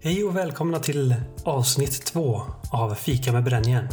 Hej 0.00 0.24
och 0.24 0.36
välkomna 0.36 0.78
till 0.78 1.14
avsnitt 1.44 2.04
två 2.04 2.42
av 2.70 2.94
Fika 2.94 3.32
med 3.32 3.44
Brännjärn. 3.44 3.88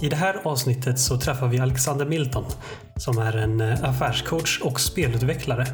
I 0.00 0.08
det 0.08 0.16
här 0.16 0.40
avsnittet 0.44 0.98
så 0.98 1.18
träffar 1.18 1.48
vi 1.48 1.58
Alexander 1.58 2.06
Milton 2.06 2.44
som 2.96 3.18
är 3.18 3.36
en 3.36 3.60
eh, 3.60 3.84
affärscoach 3.84 4.60
och 4.60 4.80
spelutvecklare. 4.80 5.66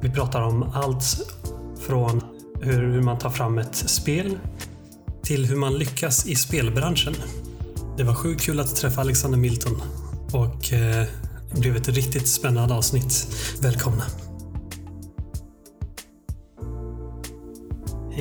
Vi 0.00 0.10
pratar 0.10 0.42
om 0.42 0.62
allt 0.62 1.04
från 1.86 2.20
hur 2.60 3.02
man 3.02 3.18
tar 3.18 3.30
fram 3.30 3.58
ett 3.58 3.74
spel 3.74 4.38
till 5.22 5.46
hur 5.46 5.56
man 5.56 5.74
lyckas 5.74 6.26
i 6.26 6.36
spelbranschen. 6.36 7.14
Det 7.96 8.04
var 8.04 8.14
sjukt 8.14 8.42
kul 8.42 8.60
att 8.60 8.76
träffa 8.76 9.00
Alexander 9.00 9.38
Milton 9.38 9.82
och 10.32 10.72
eh, 10.72 11.06
det 11.54 11.60
blev 11.60 11.76
ett 11.76 11.88
riktigt 11.88 12.28
spännande 12.28 12.74
avsnitt. 12.74 13.26
Välkomna! 13.60 14.04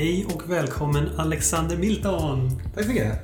Hej 0.02 0.26
och 0.26 0.50
välkommen 0.50 1.10
Alexander 1.18 1.78
Milton! 1.78 2.62
Tack 2.76 2.84
så 2.84 2.90
mycket. 2.90 3.20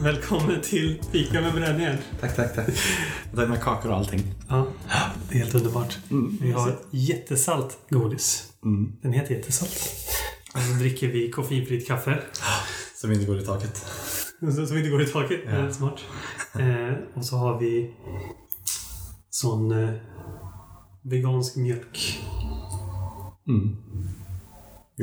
Välkommen 0.00 0.60
till 0.60 1.02
Fika 1.12 1.40
med 1.40 1.54
Brännjärn. 1.54 1.98
Tack, 2.20 2.36
tack, 2.36 2.54
tack. 2.54 2.68
Jag 3.30 3.40
tar 3.40 3.46
med 3.46 3.60
kakor 3.60 3.90
och 3.90 3.96
allting. 3.96 4.20
Ja, 4.48 4.66
det 5.28 5.34
är 5.34 5.38
helt 5.38 5.54
underbart. 5.54 5.98
Mm. 6.10 6.38
Vi 6.40 6.52
har 6.52 6.76
jättesalt 6.90 7.78
godis. 7.90 8.52
Mm. 8.64 8.92
Den 9.02 9.12
heter 9.12 9.34
jättesalt. 9.34 9.72
Och 10.54 10.60
så 10.60 10.72
dricker 10.72 11.08
vi 11.08 11.30
koffeinfritt 11.30 11.86
kaffe. 11.86 12.22
Som 12.94 13.12
inte 13.12 13.24
går 13.24 13.38
i 13.38 13.44
taket. 13.44 13.86
Som 14.40 14.76
inte 14.76 14.90
går 14.90 15.02
i 15.02 15.06
taket. 15.06 15.40
Ja. 15.46 15.72
smart. 15.72 16.00
Eh, 16.54 16.94
och 17.14 17.24
så 17.24 17.36
har 17.36 17.58
vi 17.58 17.94
sån 19.30 19.84
eh, 19.84 19.94
vegansk 21.02 21.56
mjölk. 21.56 22.20
Mm. 23.48 23.76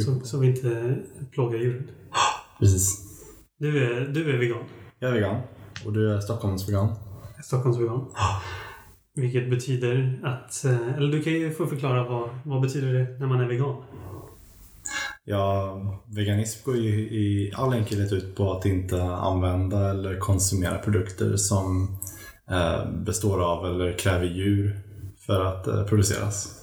Så, 0.06 0.20
så 0.28 0.40
vi 0.40 0.48
inte 0.48 0.96
plågar 1.32 1.60
djuren. 1.60 1.88
Precis. 2.60 3.06
Du 3.60 3.86
är, 3.86 4.08
du 4.08 4.34
är 4.34 4.38
vegan. 4.38 4.64
Jag 5.00 5.10
är 5.10 5.14
vegan. 5.14 5.42
Och 5.86 5.94
du 5.94 6.14
är 6.14 6.20
Stockholmsvegan. 6.20 6.96
Stockholmsvegan. 7.44 8.06
Vilket 9.16 9.50
betyder 9.50 10.20
att... 10.24 10.66
eh, 10.66 10.98
Eller 10.98 11.12
du 11.12 11.22
kan 11.24 11.34
ju 11.34 11.52
få 11.52 11.66
förklara 11.68 12.10
vad, 12.10 12.30
vad 12.46 12.62
betyder 12.62 12.94
det 12.94 13.20
när 13.20 13.28
man 13.28 13.42
är 13.42 13.48
vegan? 13.48 13.76
Ja, 15.24 15.82
veganism 16.16 16.66
går 16.66 16.78
ju 16.78 17.00
i 17.00 17.54
all 17.56 17.74
enkelhet 17.74 18.14
ut 18.14 18.36
på 18.36 18.52
att 18.54 18.66
inte 18.66 19.04
använda 19.04 19.90
eller 19.90 20.20
konsumera 20.20 20.78
produkter 20.78 21.36
som 21.38 21.98
eh, 22.52 22.92
består 22.92 23.42
av 23.42 23.66
eller 23.66 23.98
kräver 23.98 24.26
djur 24.26 24.80
för 25.26 25.46
att 25.46 25.68
eh, 25.68 25.84
produceras. 25.86 26.56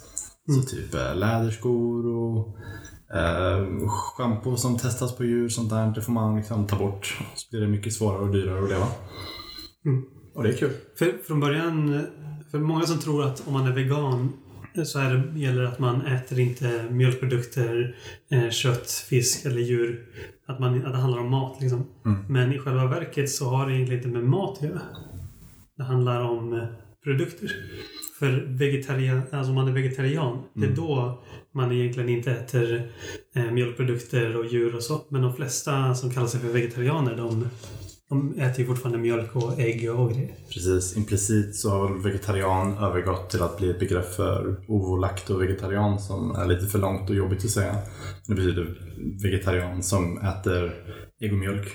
Mm. 0.48 0.62
Så 0.62 0.68
typ 0.68 0.94
läderskor 1.14 2.06
och 2.06 2.56
eh, 3.14 3.88
schampo 3.88 4.56
som 4.56 4.78
testas 4.78 5.16
på 5.16 5.24
djur, 5.24 5.48
sånt 5.48 5.70
där, 5.70 5.92
det 5.94 6.02
får 6.02 6.12
man 6.12 6.36
liksom 6.36 6.66
ta 6.66 6.78
bort. 6.78 7.18
Så 7.34 7.50
blir 7.50 7.60
det 7.60 7.68
mycket 7.68 7.92
svårare 7.92 8.22
och 8.22 8.32
dyrare 8.32 8.62
att 8.62 8.70
leva. 8.70 8.86
Mm. 9.84 10.04
Och 10.34 10.42
det 10.42 10.48
är 10.48 10.56
kul. 10.56 10.70
För 10.98 11.18
från 11.26 11.40
början, 11.40 12.06
för 12.50 12.58
många 12.58 12.86
som 12.86 12.98
tror 12.98 13.24
att 13.24 13.46
om 13.46 13.52
man 13.52 13.66
är 13.66 13.72
vegan 13.72 14.32
så 14.84 14.98
är 14.98 15.14
det, 15.14 15.40
gäller 15.40 15.62
det 15.62 15.68
att 15.68 15.78
man 15.78 16.06
äter 16.06 16.38
inte 16.38 16.86
mjölkprodukter, 16.90 17.96
eh, 18.30 18.50
kött, 18.50 18.90
fisk 18.90 19.44
eller 19.44 19.60
djur. 19.60 20.06
Att, 20.46 20.58
man, 20.58 20.86
att 20.86 20.92
det 20.92 20.98
handlar 20.98 21.18
om 21.18 21.30
mat 21.30 21.60
liksom. 21.60 21.86
Mm. 22.04 22.24
Men 22.28 22.52
i 22.52 22.58
själva 22.58 22.86
verket 22.86 23.30
så 23.30 23.48
har 23.48 23.66
det 23.66 23.74
egentligen 23.74 24.04
inte 24.04 24.18
med 24.18 24.28
mat 24.28 24.56
att 24.56 24.68
göra. 24.68 24.80
Det 25.76 25.84
handlar 25.84 26.20
om 26.20 26.52
eh, 26.52 26.64
produkter. 27.06 27.52
För 28.18 28.46
vegetarian, 28.58 29.22
alltså 29.32 29.50
om 29.50 29.54
man 29.54 29.68
är 29.68 29.72
vegetarian, 29.72 30.42
det 30.54 30.60
är 30.60 30.64
Mm. 30.64 30.76
då 30.76 31.22
man 31.54 31.72
egentligen 31.72 32.08
inte 32.08 32.30
äter 32.32 32.90
eh, 33.36 33.50
mjölkprodukter 33.50 34.36
och 34.36 34.46
djur 34.46 34.74
och 34.76 34.82
så. 34.82 35.00
Men 35.10 35.22
de 35.22 35.34
flesta 35.36 35.94
som 35.94 36.10
kallar 36.10 36.26
sig 36.26 36.40
för 36.40 36.48
vegetarianer, 36.48 37.16
de, 37.16 37.48
de 38.08 38.38
äter 38.40 38.60
ju 38.60 38.66
fortfarande 38.66 38.98
mjölk 38.98 39.36
och 39.36 39.60
ägg 39.60 39.90
och 39.90 40.10
grejer. 40.12 40.34
Precis, 40.54 40.96
implicit 40.96 41.56
så 41.56 41.70
har 41.70 42.02
vegetarian 42.02 42.78
övergått 42.78 43.30
till 43.30 43.42
att 43.42 43.58
bli 43.58 43.70
ett 43.70 43.78
begrepp 43.78 44.14
för 44.14 44.56
ovo-lacto-vegetarian 44.68 45.98
som 45.98 46.30
är 46.30 46.46
lite 46.46 46.66
för 46.66 46.78
långt 46.78 47.10
och 47.10 47.16
jobbigt 47.16 47.44
att 47.44 47.50
säga. 47.50 47.76
Det 48.26 48.34
betyder 48.34 48.78
vegetarian 49.22 49.82
som 49.82 50.18
äter 50.18 50.72
ägg 51.20 51.32
och 51.32 51.38
mjölk. 51.38 51.68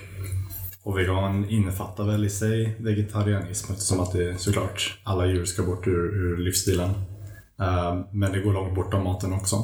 Och 0.84 0.98
vegan 0.98 1.48
innefattar 1.50 2.04
väl 2.06 2.24
i 2.24 2.30
sig 2.30 2.76
vegetarianism 2.80 3.72
eftersom 3.72 4.00
att 4.00 4.12
det 4.12 4.38
såklart 4.40 4.98
alla 5.04 5.26
djur 5.26 5.44
ska 5.44 5.62
bort 5.62 5.86
ur, 5.86 6.14
ur 6.16 6.36
livsstilen. 6.36 6.90
Eh, 7.60 8.04
Men 8.12 8.32
det 8.32 8.40
går 8.40 8.52
långt 8.52 8.74
bortom 8.74 9.04
maten 9.04 9.32
också. 9.32 9.56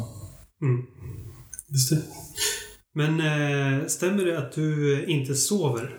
Mm. 0.63 0.83
Just 1.69 1.91
det. 1.91 2.03
Men 2.95 3.21
eh, 3.21 3.87
stämmer 3.87 4.25
det 4.25 4.39
att 4.39 4.53
du 4.53 5.05
inte 5.07 5.35
sover? 5.35 5.97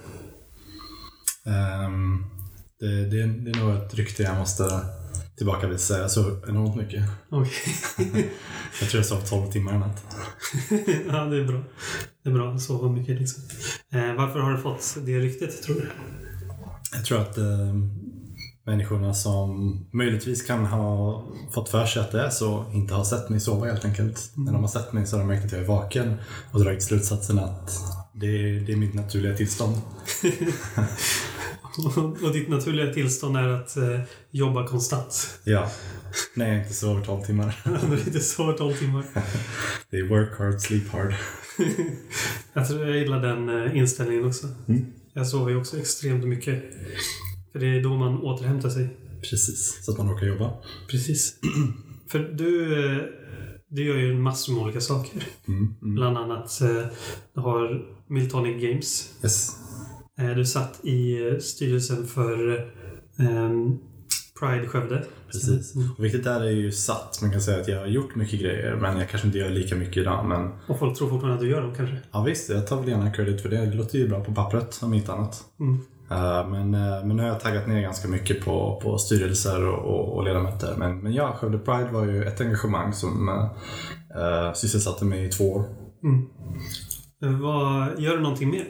Ehm, 1.45 2.23
Det, 2.79 2.85
det, 3.05 3.25
det 3.25 3.49
är 3.51 3.63
nog 3.65 3.75
ett 3.75 3.93
rykte 3.95 4.23
jag 4.23 4.37
måste 4.37 4.63
tillbakavisa. 5.39 5.99
Jag 5.99 6.11
sov 6.11 6.45
enormt 6.49 6.75
mycket. 6.75 7.03
Okej. 7.29 7.75
Jag 8.81 8.89
tror 8.89 8.99
jag 8.99 9.05
sov 9.05 9.21
12 9.21 9.51
timmar 9.51 9.75
i 9.75 9.77
natt. 9.77 10.03
ja, 11.07 11.25
det 11.25 11.37
är 11.37 11.45
bra. 11.45 11.61
Det 12.23 12.29
är 12.29 12.33
bra 12.33 12.53
att 12.53 12.61
sova 12.61 12.89
mycket 12.91 13.19
liksom. 13.19 13.43
Eh, 13.91 14.13
varför 14.13 14.39
har 14.39 14.51
du 14.51 14.57
fått 14.57 14.97
det 15.05 15.19
ryktet, 15.19 15.63
tror 15.63 15.75
du? 15.75 15.89
Jag 16.93 17.05
tror 17.05 17.21
att 17.21 17.37
eh, 17.37 17.73
människorna 18.65 19.13
som 19.13 19.79
möjligtvis 19.91 20.41
kan 20.41 20.65
ha 20.65 21.23
fått 21.51 21.69
för 21.69 21.85
sig 21.85 22.01
att 22.01 22.11
det 22.11 22.21
är 22.21 22.29
så 22.29 22.65
inte 22.73 22.93
har 22.93 23.03
sett 23.03 23.29
mig 23.29 23.39
sova 23.39 23.65
helt 23.65 23.85
enkelt. 23.85 24.31
När 24.35 24.51
de 24.51 24.61
har 24.61 24.69
sett 24.69 24.93
mig 24.93 25.07
så 25.07 25.15
har 25.15 25.19
de 25.19 25.27
märkt 25.27 25.45
att 25.45 25.51
jag 25.51 25.61
är 25.61 25.67
vaken 25.67 26.15
och 26.51 26.59
dragit 26.59 26.83
slutsatsen 26.83 27.39
att 27.39 27.71
det 28.13 28.27
är, 28.27 28.59
det 28.59 28.71
är 28.71 28.77
mitt 28.77 28.93
naturliga 28.93 29.37
tillstånd. 29.37 29.75
och 32.23 32.33
ditt 32.33 32.49
naturliga 32.49 32.93
tillstånd 32.93 33.37
är 33.37 33.47
att 33.47 33.77
eh, 33.77 33.99
jobba 34.31 34.67
konstant. 34.67 35.39
Ja. 35.43 35.71
Nej, 36.33 36.49
jag 36.53 36.61
inte 36.61 36.73
sover 36.73 37.05
12 37.05 37.21
timmar. 37.21 37.55
Du 37.63 37.71
har 37.71 37.97
inte 37.97 38.19
sovit 38.19 38.57
12 38.57 38.73
timmar. 38.73 39.05
Det 39.89 39.97
är 39.97 40.09
work 40.09 40.39
hard, 40.39 40.61
sleep 40.61 40.87
hard. 40.87 41.13
Jag 42.53 42.67
tror 42.67 42.87
jag 42.87 42.97
gillar 42.97 43.21
den 43.21 43.49
eh, 43.49 43.77
inställningen 43.77 44.25
också. 44.25 44.47
Mm. 44.67 44.85
Jag 45.13 45.27
sover 45.27 45.51
ju 45.51 45.57
också 45.57 45.77
extremt 45.79 46.25
mycket. 46.25 46.63
För 47.51 47.59
det 47.59 47.67
är 47.67 47.83
då 47.83 47.97
man 47.97 48.17
återhämtar 48.17 48.69
sig. 48.69 48.89
Precis, 49.29 49.85
så 49.85 49.91
att 49.91 49.97
man 49.97 50.13
orkar 50.13 50.27
jobba. 50.27 50.53
Precis. 50.89 51.35
För 52.11 52.19
du, 52.19 52.73
eh, 52.85 53.01
du 53.69 53.85
gör 53.85 53.97
ju 53.97 54.13
massor 54.13 54.53
med 54.53 54.63
olika 54.63 54.81
saker. 54.81 55.23
Mm. 55.47 55.75
Mm. 55.81 55.95
Bland 55.95 56.17
annat 56.17 56.61
eh, 56.61 56.85
du 57.33 57.41
har 57.41 57.85
Miltonic 58.07 58.61
Games. 58.63 59.13
Yes. 59.23 59.55
Eh, 60.19 60.35
Du 60.35 60.45
satt 60.45 60.85
i 60.85 61.17
styrelsen 61.41 62.05
för 62.07 62.57
eh, 63.19 63.49
Pride 64.39 64.67
Skövde. 64.67 65.03
Precis. 65.31 65.75
Mm. 65.75 65.87
Och 65.97 66.03
vilket 66.03 66.23
där 66.23 66.41
är 66.41 66.49
ju 66.51 66.71
satt. 66.71 67.19
Man 67.21 67.31
kan 67.31 67.41
säga 67.41 67.61
att 67.61 67.67
jag 67.67 67.79
har 67.79 67.87
gjort 67.87 68.15
mycket 68.15 68.39
grejer 68.39 68.75
men 68.75 68.97
jag 68.97 69.09
kanske 69.09 69.27
inte 69.27 69.39
gör 69.39 69.49
lika 69.49 69.75
mycket 69.75 69.97
idag. 69.97 70.25
Men 70.25 70.51
Och 70.67 70.79
folk 70.79 70.97
tror 70.97 71.09
fortfarande 71.09 71.35
att 71.35 71.41
du 71.41 71.49
gör 71.49 71.61
dem 71.61 71.73
kanske. 71.75 71.97
ja, 72.11 72.23
visst, 72.23 72.49
jag 72.49 72.67
tar 72.67 72.79
väl 72.79 72.89
gärna 72.89 73.11
credit 73.11 73.41
för 73.41 73.49
det. 73.49 73.65
Det 73.65 73.73
låter 73.75 73.97
ju 73.99 74.07
bra 74.09 74.23
på 74.23 74.33
pappret 74.33 74.79
om 74.83 74.93
inte 74.93 75.13
annat. 75.13 75.43
Mm. 75.59 75.79
Eh, 76.11 76.49
Men, 76.49 76.73
eh, 76.73 77.05
men 77.05 77.15
nu 77.15 77.21
har 77.23 77.29
jag 77.29 77.39
taggat 77.39 77.67
ner 77.67 77.81
ganska 77.81 78.07
mycket 78.07 78.45
på, 78.45 78.79
på 78.83 78.97
styrelser 78.97 79.67
och, 79.67 79.79
och, 79.93 80.15
och 80.17 80.23
ledamöter. 80.23 80.75
Men, 80.77 80.99
men 80.99 81.13
ja, 81.13 81.37
Skövde 81.39 81.57
Pride 81.57 81.89
var 81.91 82.05
ju 82.05 82.23
ett 82.23 82.41
engagemang 82.41 82.93
som 82.93 83.29
uh, 83.29 84.53
sysselsatte 84.53 85.05
mig 85.05 85.25
i 85.25 85.29
två 85.29 85.51
år. 85.51 85.65
Mm. 86.03 87.41
Vad, 87.41 87.99
gör 87.99 88.15
du 88.17 88.19
någonting 88.21 88.49
mer? 88.49 88.65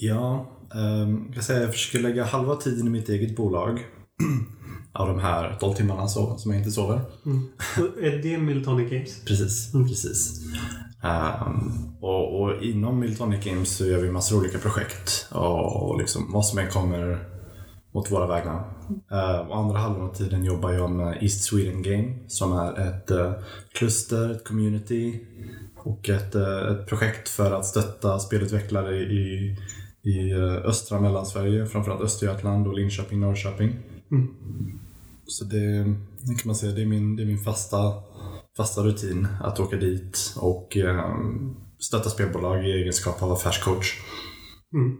Ja, 0.00 0.46
um, 0.74 1.32
jag, 1.34 1.44
säga, 1.44 1.60
jag 1.60 1.72
försöker 1.72 2.08
lägga 2.08 2.24
halva 2.24 2.56
tiden 2.56 2.86
i 2.86 2.90
mitt 2.90 3.08
eget 3.08 3.36
bolag. 3.36 3.86
av 4.92 5.08
de 5.08 5.18
här 5.18 5.56
12 5.60 5.74
timmarna 5.74 6.08
så, 6.08 6.36
som 6.36 6.50
jag 6.52 6.60
inte 6.60 6.70
sover. 6.70 7.00
Mm. 7.26 7.48
Är 8.02 8.22
det 8.22 8.38
Miltonic 8.38 8.90
Games? 8.90 9.24
Precis, 9.26 9.74
Mm. 9.74 9.88
precis. 9.88 10.40
Ehm, 11.02 11.72
och, 12.00 12.42
och 12.42 12.62
inom 12.62 12.98
Miltonic 12.98 13.44
Games 13.44 13.76
så 13.76 13.86
gör 13.86 13.98
vi 13.98 14.10
massor 14.10 14.38
olika 14.38 14.58
projekt 14.58 15.26
och, 15.30 15.82
och 15.82 15.98
liksom 15.98 16.32
vad 16.32 16.46
som 16.46 16.58
än 16.58 16.70
kommer 16.70 17.28
mot 17.94 18.10
våra 18.10 18.26
vägnar. 18.26 18.64
Uh, 19.12 19.56
andra 19.56 19.78
halvan 19.78 20.08
av 20.10 20.14
tiden 20.14 20.44
jobbar 20.44 20.72
jag 20.72 20.90
med 20.90 21.22
East 21.22 21.44
Sweden 21.44 21.82
Game 21.82 22.14
som 22.28 22.52
är 22.52 22.88
ett 22.88 23.10
eh, 23.10 23.32
kluster, 23.72 24.30
ett 24.30 24.44
community 24.44 25.20
och 25.76 26.08
ett, 26.08 26.34
eh, 26.34 26.58
ett 26.58 26.86
projekt 26.86 27.28
för 27.28 27.52
att 27.52 27.66
stötta 27.66 28.18
spelutvecklare 28.18 28.96
i, 28.96 29.56
i 30.08 30.30
eh, 30.30 30.54
östra 30.54 31.00
Mellansverige, 31.00 31.66
framförallt 31.66 32.02
Östergötland 32.02 32.66
och 32.66 32.74
Linköping, 32.74 33.20
Norrköping. 33.20 33.76
Mm. 34.10 34.28
Så 35.26 35.44
det, 35.44 35.84
det 36.22 36.34
kan 36.34 36.46
man 36.46 36.54
säga, 36.54 36.72
det 36.72 36.82
är 36.82 36.86
min, 36.86 37.16
det 37.16 37.22
är 37.22 37.26
min 37.26 37.38
fasta, 37.38 37.94
fasta 38.56 38.82
rutin 38.82 39.28
att 39.40 39.60
åka 39.60 39.76
dit 39.76 40.34
och 40.36 40.76
eh, 40.76 41.16
stötta 41.78 42.10
spelbolag 42.10 42.66
i 42.66 42.72
egenskap 42.72 43.22
av 43.22 43.32
affärscoach. 43.32 43.92
Mm. 44.74 44.96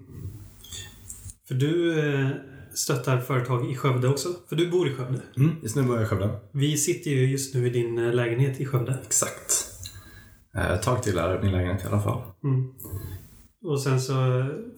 För 1.48 1.54
du 1.54 1.98
eh, 1.98 2.28
stöttar 2.74 3.20
företag 3.20 3.70
i 3.70 3.74
Skövde 3.74 4.08
också. 4.08 4.28
För 4.48 4.56
du 4.56 4.70
bor 4.70 4.88
i 4.88 4.94
Skövde. 4.94 5.20
Mm. 5.36 5.50
Just 5.62 5.76
nu 5.76 5.82
bor 5.82 5.96
jag 5.96 6.04
i 6.04 6.06
Skövde. 6.06 6.30
Vi 6.52 6.76
sitter 6.76 7.10
ju 7.10 7.30
just 7.30 7.54
nu 7.54 7.66
i 7.66 7.70
din 7.70 7.98
eh, 7.98 8.12
lägenhet 8.12 8.60
i 8.60 8.66
Skövde. 8.66 8.98
Exakt. 9.06 9.64
Ett 10.74 10.82
tag 10.82 11.02
till 11.02 11.18
är 11.18 11.42
min 11.42 11.52
lägenhet 11.52 11.84
i 11.84 11.86
alla 11.86 12.02
fall. 12.02 12.22
Mm. 12.44 12.72
Och 13.64 13.80
sen 13.80 14.00
så, 14.00 14.12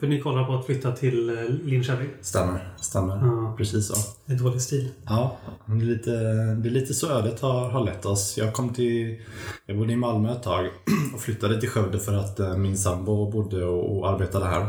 för 0.00 0.06
ni 0.06 0.20
kollar 0.20 0.44
på 0.44 0.54
att 0.54 0.66
flytta 0.66 0.92
till 0.92 1.28
eh, 1.28 1.44
Linköping. 1.64 2.08
Stämmer, 2.20 2.74
stämmer. 2.80 3.16
Ja, 3.16 3.54
Precis 3.58 3.86
så. 3.86 3.94
det 4.26 4.32
är 4.32 4.38
dålig 4.38 4.60
stil. 4.60 4.88
Ja, 5.06 5.36
det 5.66 5.72
är 5.72 5.76
lite, 5.76 6.10
det 6.54 6.68
är 6.68 6.72
lite 6.72 6.94
så 6.94 7.10
ödet 7.10 7.40
har, 7.40 7.68
har 7.70 7.84
lett 7.84 8.06
oss. 8.06 8.38
Jag 8.38 8.52
kom 8.52 8.68
till, 8.74 9.20
jag 9.66 9.76
bodde 9.78 9.92
i 9.92 9.96
Malmö 9.96 10.32
ett 10.32 10.42
tag 10.42 10.66
och 11.14 11.20
flyttade 11.20 11.60
till 11.60 11.68
Skövde 11.68 11.98
för 11.98 12.14
att 12.14 12.40
eh, 12.40 12.56
min 12.56 12.78
sambo 12.78 13.30
bodde 13.30 13.64
och, 13.64 13.98
och 13.98 14.08
arbetade 14.10 14.44
här. 14.44 14.60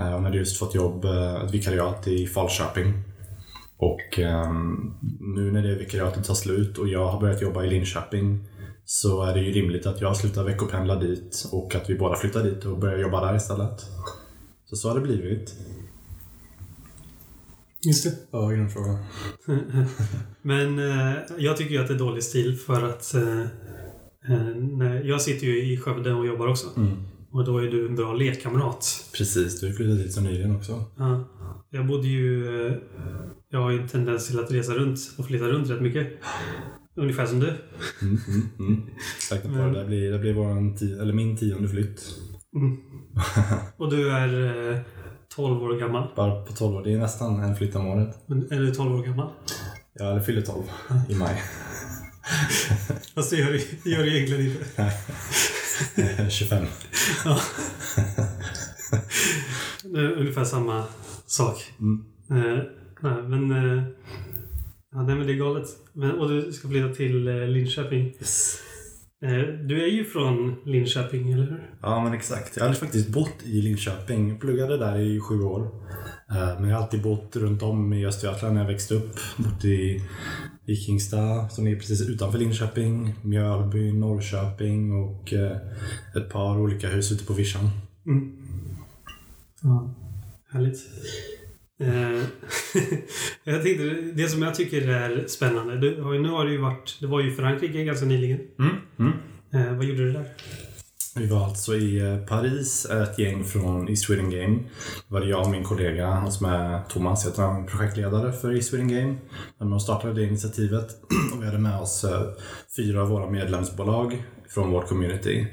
Eh, 0.00 0.10
Hon 0.14 0.24
hade 0.24 0.36
just 0.38 0.58
fått 0.58 0.74
jobb, 0.74 1.04
ett 1.44 1.54
vikariat 1.54 2.08
i 2.08 2.26
Falköping. 2.26 2.92
Och 3.76 4.18
ehm, 4.18 4.94
nu 5.20 5.52
när 5.52 5.62
det 5.62 5.74
vikariatet 5.74 6.24
tar 6.24 6.34
slut 6.34 6.78
och 6.78 6.88
jag 6.88 7.08
har 7.08 7.20
börjat 7.20 7.42
jobba 7.42 7.64
i 7.64 7.70
Linköping 7.70 8.44
så 8.90 9.22
är 9.22 9.34
det 9.34 9.40
ju 9.40 9.52
rimligt 9.52 9.86
att 9.86 10.00
jag 10.00 10.16
slutar 10.16 10.44
veckopendla 10.44 10.96
dit 10.96 11.48
och 11.52 11.74
att 11.74 11.90
vi 11.90 11.94
båda 11.98 12.16
flyttar 12.16 12.44
dit 12.44 12.64
och 12.64 12.78
börjar 12.78 12.98
jobba 12.98 13.26
där 13.26 13.36
istället. 13.36 13.80
Så 14.64 14.76
så 14.76 14.88
har 14.88 14.94
det 14.94 15.00
blivit. 15.00 15.54
Just 17.86 18.04
det. 18.04 18.12
Ja, 18.30 18.48
grundfråga. 18.48 18.98
Men 20.42 20.78
eh, 20.78 21.14
jag 21.38 21.56
tycker 21.56 21.74
ju 21.74 21.80
att 21.80 21.88
det 21.88 21.94
är 21.94 21.98
dålig 21.98 22.22
stil 22.22 22.56
för 22.56 22.82
att 22.82 23.14
eh, 23.14 23.40
eh, 24.28 24.54
när, 24.56 25.02
jag 25.04 25.22
sitter 25.22 25.46
ju 25.46 25.72
i 25.72 25.76
Skövde 25.76 26.12
och 26.12 26.26
jobbar 26.26 26.46
också. 26.46 26.66
Mm. 26.76 26.96
Och 27.30 27.44
då 27.44 27.58
är 27.58 27.70
du 27.70 27.86
en 27.86 27.96
bra 27.96 28.12
lekkamrat. 28.14 29.10
Precis, 29.18 29.60
du 29.60 29.66
har 29.66 29.74
flyttat 29.74 29.98
dit 29.98 30.12
så 30.12 30.20
nyligen 30.20 30.56
också. 30.56 30.84
Ja. 30.96 31.24
Jag 31.70 31.86
bodde 31.86 32.08
ju... 32.08 32.66
eh, 32.66 32.72
Jag 33.50 33.60
har 33.60 33.70
ju 33.70 33.80
en 33.80 33.88
tendens 33.88 34.26
till 34.28 34.40
att 34.40 34.52
resa 34.52 34.72
runt 34.74 34.98
och 35.18 35.26
flytta 35.26 35.44
runt 35.44 35.70
rätt 35.70 35.80
mycket. 35.80 36.08
Ungefär 36.98 37.26
som 37.26 37.40
du. 37.40 37.46
Mm, 38.02 38.18
mm, 38.28 38.48
mm. 38.58 38.82
På 39.42 39.48
Men- 39.48 39.72
det. 39.72 39.78
Det 39.80 39.86
blir, 39.86 40.10
det 40.12 40.18
blir 40.18 40.32
våran 40.34 40.76
ti- 40.76 41.00
eller 41.02 41.12
min 41.12 41.36
tionde 41.36 41.68
flytt. 41.68 42.02
Mm. 42.56 42.76
Och 43.76 43.90
du 43.90 44.10
är 44.10 44.70
eh, 44.72 44.78
12 45.36 45.62
år 45.62 45.78
gammal. 45.80 46.08
Bara 46.16 46.44
på 46.44 46.52
12 46.52 46.76
år. 46.76 46.82
Det 46.84 46.92
är 46.92 46.98
nästan 46.98 47.40
en 47.40 47.56
flytt 47.56 47.74
om 47.76 47.86
året. 47.86 48.16
Men 48.26 48.52
Är 48.52 48.60
du 48.60 48.74
12 48.74 48.94
år 48.94 49.02
gammal? 49.02 49.28
Ja, 49.94 50.10
eller 50.10 50.20
fyller 50.20 50.42
12 50.42 50.62
i 51.08 51.14
maj. 51.14 51.42
Fast 53.14 53.30
det 53.30 53.36
gör 53.36 53.52
det 53.84 53.90
gör 53.90 54.02
du 54.02 54.16
egentligen 54.16 54.46
inte. 54.46 54.92
Eh, 56.22 56.28
25. 56.28 56.64
Ja. 57.24 57.40
Det 59.82 60.00
är 60.00 60.12
ungefär 60.12 60.44
samma 60.44 60.84
sak. 61.26 61.72
Mm. 61.80 62.04
Eh, 62.30 62.62
nej, 63.00 63.22
men... 63.22 63.50
Eh, 63.78 63.82
ja, 64.92 65.02
nej, 65.02 65.16
men 65.16 65.26
det 65.26 65.32
är 65.32 65.36
galet. 65.36 65.66
Men, 65.92 66.10
och 66.10 66.28
du 66.28 66.52
ska 66.52 66.68
flytta 66.68 66.94
till 66.94 67.28
eh, 67.28 67.48
Linköping. 67.48 68.04
Yes. 68.06 68.58
Eh, 69.22 69.42
du 69.66 69.82
är 69.82 69.88
ju 69.88 70.04
från 70.04 70.56
Linköping, 70.64 71.32
eller 71.32 71.46
hur? 71.46 71.70
Ja, 71.82 72.04
men 72.04 72.12
exakt. 72.12 72.56
Jag 72.56 72.64
hade 72.64 72.76
faktiskt 72.76 73.08
bott 73.08 73.34
i 73.44 73.62
Linköping. 73.62 74.28
Jag 74.28 74.40
pluggade 74.40 74.78
där 74.78 74.98
i 74.98 75.20
sju 75.20 75.40
år. 75.42 75.62
Eh, 76.30 76.60
Men 76.60 76.68
jag 76.70 76.76
har 76.76 76.82
alltid 76.82 77.02
bott 77.02 77.36
runt 77.36 77.62
om 77.62 77.92
i 77.92 78.06
Östergötland 78.06 78.54
när 78.54 78.60
jag 78.62 78.68
växte 78.68 78.94
upp. 78.94 79.16
Bott 79.36 79.64
i 79.64 80.02
Vikingstad, 80.66 81.48
som 81.48 81.66
är 81.66 81.76
precis 81.76 82.08
utanför 82.08 82.38
Linköping, 82.38 83.14
Mjölby, 83.22 83.92
Norrköping 83.92 84.92
och 84.92 85.32
eh, 85.32 85.56
ett 86.16 86.30
par 86.30 86.58
olika 86.58 86.88
hus 86.88 87.12
ute 87.12 87.24
på 87.24 87.32
vischan. 87.32 87.70
Mm. 88.06 88.32
Ja, 89.62 89.94
härligt. 90.52 90.78
Eh, 91.80 92.22
jag 93.44 93.62
tänkte, 93.62 93.84
det 94.14 94.28
som 94.28 94.42
jag 94.42 94.54
tycker 94.54 94.88
är 94.88 95.26
spännande. 95.26 95.78
Du, 95.80 96.02
har 96.02 96.12
ju- 96.12 96.18
nu 96.20 96.28
har 96.28 96.44
du 96.44 96.52
ju 96.52 96.58
varit... 96.58 96.96
Du 97.00 97.06
var 97.06 97.20
ju 97.20 97.30
Frankrike 97.34 97.84
ganska 97.84 98.06
nyligen. 98.06 98.40
Mm. 98.58 98.76
Mm. 98.98 99.12
Eh, 99.54 99.76
vad 99.76 99.84
gjorde 99.86 100.04
du 100.04 100.12
där? 100.12 100.24
Vi 101.16 101.26
var 101.26 101.44
alltså 101.44 101.74
i 101.76 101.98
eh, 101.98 102.16
Paris, 102.26 102.84
ett 102.86 103.18
gäng 103.18 103.44
från 103.44 103.88
East 103.88 104.02
Sweden 104.04 104.30
Game. 104.30 104.56
Det 105.08 105.14
var 105.14 105.20
det 105.20 105.26
jag 105.26 105.40
och 105.44 105.50
min 105.50 105.64
kollega, 105.64 106.06
han 106.06 106.32
som 106.32 106.46
är 106.46 106.82
Thomas, 106.82 107.26
heter 107.26 107.42
han, 107.42 107.66
projektledare 107.66 108.32
för 108.32 108.54
East 108.56 108.68
Sweden 108.70 108.88
Game. 108.88 109.14
När 109.60 109.70
de 109.70 109.80
startade 109.80 110.14
det 110.14 110.24
initiativet. 110.24 110.86
Och 111.34 111.42
vi 111.42 111.46
hade 111.46 111.58
med 111.58 111.80
oss 111.80 112.04
fyra 112.76 113.02
av 113.02 113.08
våra 113.08 113.30
medlemsbolag 113.30 114.22
från 114.48 114.70
vårt 114.70 114.88
community. 114.88 115.46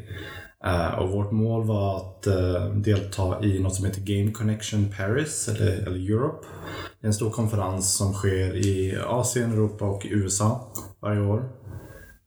Eh, 0.65 1.00
och 1.00 1.09
vårt 1.09 1.31
mål 1.31 1.65
var 1.65 1.97
att 1.97 2.27
eh, 2.27 2.65
delta 2.65 3.44
i 3.44 3.59
något 3.59 3.75
som 3.75 3.85
heter 3.85 4.01
Game 4.01 4.31
Connection 4.31 4.94
Paris, 4.97 5.47
eller, 5.47 5.88
eller 5.88 6.12
Europe. 6.12 6.47
Det 7.01 7.06
är 7.06 7.07
en 7.07 7.13
stor 7.13 7.29
konferens 7.29 7.97
som 7.97 8.13
sker 8.13 8.56
i 8.56 8.97
Asien, 9.07 9.51
Europa 9.51 9.85
och 9.85 10.06
USA 10.09 10.71
varje 11.00 11.21
år. 11.21 11.50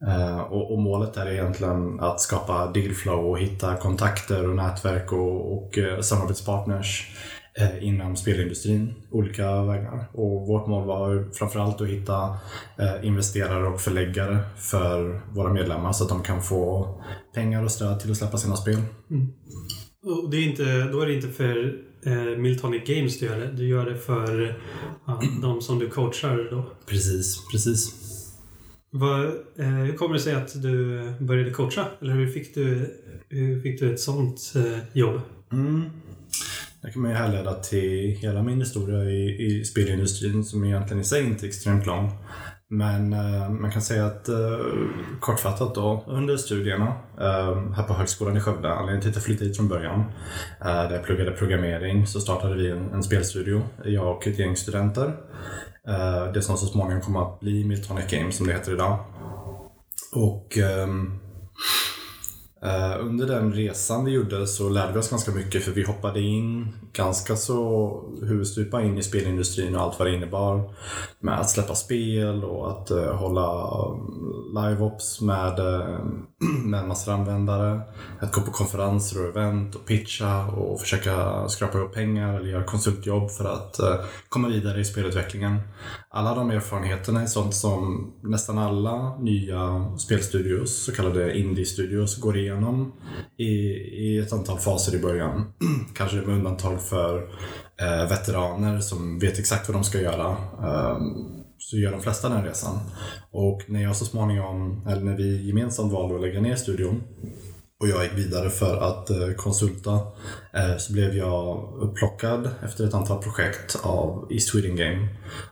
Eh, 0.07 0.39
och, 0.39 0.71
och 0.71 0.79
målet 0.79 1.17
är 1.17 1.31
egentligen 1.31 1.99
att 1.99 2.21
skapa 2.21 2.71
dealflow 2.71 3.25
och 3.25 3.39
hitta 3.39 3.75
kontakter 3.75 4.49
och 4.49 4.55
nätverk 4.55 5.13
och, 5.13 5.53
och 5.53 5.79
samarbetspartners 6.01 7.15
inom 7.81 8.15
spelindustrin. 8.15 8.93
Olika 9.11 9.63
vägar. 9.63 10.05
Och 10.13 10.47
vårt 10.47 10.67
mål 10.67 10.87
var 10.87 11.33
framförallt 11.33 11.81
att 11.81 11.87
hitta 11.87 12.37
eh, 12.79 13.07
investerare 13.07 13.67
och 13.67 13.81
förläggare 13.81 14.37
för 14.57 15.21
våra 15.31 15.53
medlemmar 15.53 15.91
så 15.91 16.03
att 16.03 16.09
de 16.09 16.23
kan 16.23 16.41
få 16.41 16.87
pengar 17.33 17.63
och 17.63 17.71
stöd 17.71 17.99
till 17.99 18.11
att 18.11 18.17
släppa 18.17 18.37
sina 18.37 18.55
spel. 18.55 18.77
Och 20.05 20.29
det 20.29 20.37
är 20.37 20.49
inte, 20.49 20.83
då 20.91 21.01
är 21.01 21.05
det 21.05 21.13
inte 21.13 21.27
för 21.27 21.79
eh, 22.05 22.37
Miltonic 22.37 22.83
Games 22.87 23.19
du 23.19 23.25
gör 23.25 23.39
det. 23.39 23.51
Du 23.51 23.67
gör 23.67 23.85
det 23.85 23.97
för 23.97 24.61
ja, 25.05 25.21
de 25.41 25.61
som 25.61 25.79
du 25.79 25.89
coachar 25.89 26.47
då. 26.51 26.65
Precis, 26.85 27.47
precis. 27.51 27.95
Vad, 28.91 29.25
eh, 29.59 29.67
hur 29.67 29.93
kommer 29.93 30.13
det 30.13 30.19
sig 30.19 30.33
att 30.33 30.61
du 30.61 31.03
började 31.19 31.51
coacha? 31.51 31.85
Eller 32.01 32.13
hur 32.13 32.27
fick 32.27 32.55
du, 32.55 32.95
hur 33.29 33.61
fick 33.61 33.79
du 33.79 33.93
ett 33.93 33.99
sånt 33.99 34.53
eh, 34.55 34.79
jobb? 34.93 35.21
Mm. 35.51 35.89
Det 36.81 36.91
kan 36.91 37.01
man 37.01 37.11
ju 37.11 37.17
härleda 37.17 37.53
till 37.53 38.17
hela 38.21 38.43
min 38.43 38.59
historia 38.59 39.03
i, 39.03 39.45
i 39.45 39.65
spelindustrin 39.65 40.43
som 40.43 40.63
egentligen 40.63 41.01
i 41.01 41.05
sig 41.05 41.23
inte 41.23 41.45
är 41.45 41.47
extremt 41.47 41.85
lång. 41.85 42.11
Men 42.71 43.13
eh, 43.13 43.49
man 43.49 43.71
kan 43.71 43.81
säga 43.81 44.05
att 44.05 44.29
eh, 44.29 44.59
kortfattat 45.19 45.75
då, 45.75 46.03
under 46.07 46.37
studierna 46.37 46.87
eh, 47.19 47.71
här 47.71 47.83
på 47.83 47.93
Högskolan 47.93 48.37
i 48.37 48.41
Skövde, 48.41 48.73
anledningen 48.73 49.01
till 49.01 49.09
att 49.09 49.15
jag 49.15 49.23
flyttade 49.23 49.47
hit 49.47 49.57
från 49.57 49.67
början, 49.67 49.99
eh, 50.61 50.65
där 50.65 50.91
jag 50.91 51.03
pluggade 51.03 51.31
programmering, 51.31 52.07
så 52.07 52.19
startade 52.19 52.55
vi 52.55 52.71
en, 52.71 52.93
en 52.93 53.03
spelstudio, 53.03 53.61
jag 53.85 54.15
och 54.15 54.27
ett 54.27 54.39
gäng 54.39 54.55
studenter. 54.55 55.15
Eh, 55.87 56.31
det 56.33 56.41
som 56.41 56.57
så 56.57 56.65
småningom 56.65 57.01
kom 57.01 57.15
att 57.15 57.39
bli 57.39 57.63
Miltonic 57.63 58.11
Games 58.11 58.37
som 58.37 58.47
det 58.47 58.53
heter 58.53 58.73
idag. 58.73 58.99
Och 60.13 60.57
Eh, 60.57 60.87
Eh, 62.61 63.05
under 63.05 63.27
den 63.27 63.53
resan 63.53 64.05
vi 64.05 64.11
gjorde 64.11 64.47
så 64.47 64.69
lärde 64.69 64.93
vi 64.93 64.99
oss 64.99 65.09
ganska 65.09 65.31
mycket 65.31 65.63
för 65.63 65.71
vi 65.71 65.83
hoppade 65.83 66.21
in 66.21 66.67
ganska 66.93 67.35
så 67.35 68.01
huvudstupa 68.21 68.81
in 68.81 68.97
i 68.97 69.03
spelindustrin 69.03 69.75
och 69.75 69.81
allt 69.81 69.99
vad 69.99 70.07
det 70.07 70.15
innebar. 70.15 70.73
Med 71.19 71.39
att 71.39 71.49
släppa 71.49 71.75
spel 71.75 72.43
och 72.43 72.71
att 72.71 72.91
eh, 72.91 73.15
hålla 73.15 73.77
mm, 73.87 74.55
live-ops 74.55 75.21
med, 75.21 75.59
eh, 75.59 75.99
med 76.65 76.87
massor 76.87 77.13
av 77.13 77.19
användare. 77.19 77.81
Att 78.19 78.31
gå 78.31 78.41
på 78.41 78.51
konferenser 78.51 79.21
och 79.21 79.29
event 79.29 79.75
och 79.75 79.85
pitcha 79.85 80.47
och 80.47 80.81
försöka 80.81 81.47
skrapa 81.49 81.77
ihop 81.77 81.93
pengar 81.93 82.39
eller 82.39 82.49
göra 82.49 82.63
konsultjobb 82.63 83.31
för 83.31 83.45
att 83.45 83.79
komma 84.29 84.47
vidare 84.47 84.79
i 84.79 84.85
spelutvecklingen. 84.85 85.59
Alla 86.09 86.35
de 86.35 86.51
erfarenheterna 86.51 87.21
är 87.21 87.25
sånt 87.25 87.55
som 87.55 88.13
nästan 88.21 88.57
alla 88.57 89.17
nya 89.17 89.91
spelstudios, 89.97 90.85
så 90.85 90.91
kallade 90.91 91.37
indie-studios, 91.37 92.19
går 92.19 92.37
igenom 92.37 92.48
i, 93.37 93.49
i 94.07 94.19
ett 94.19 94.33
antal 94.33 94.59
faser 94.59 94.95
i 94.95 94.99
början. 94.99 95.53
Kanske 95.95 96.17
med 96.17 96.35
undantag 96.35 96.81
för 96.81 97.17
eh, 97.81 98.09
veteraner 98.09 98.79
som 98.79 99.19
vet 99.19 99.39
exakt 99.39 99.69
vad 99.69 99.75
de 99.75 99.83
ska 99.83 100.01
göra. 100.01 100.37
Eh, 100.63 100.97
så 101.57 101.77
gör 101.77 101.91
de 101.91 102.01
flesta 102.01 102.29
den 102.29 102.43
resan. 102.43 102.79
Och 103.31 103.61
när 103.67 103.83
jag 103.83 103.95
så 103.95 104.05
småningom, 104.05 104.87
eller 104.87 105.01
när 105.01 105.17
vi 105.17 105.47
gemensamt 105.47 105.93
valde 105.93 106.15
att 106.15 106.21
lägga 106.21 106.41
ner 106.41 106.55
studion 106.55 107.03
och 107.79 107.87
jag 107.87 108.03
gick 108.03 108.13
vidare 108.13 108.49
för 108.49 108.77
att 108.77 109.09
eh, 109.09 109.31
konsulta 109.37 109.93
eh, 110.53 110.77
så 110.77 110.93
blev 110.93 111.15
jag 111.15 111.73
upplockad 111.79 112.49
efter 112.63 112.87
ett 112.87 112.93
antal 112.93 113.23
projekt 113.23 113.79
av 113.83 114.27
East 114.31 114.49
Sweden 114.49 114.75
Game 114.75 115.07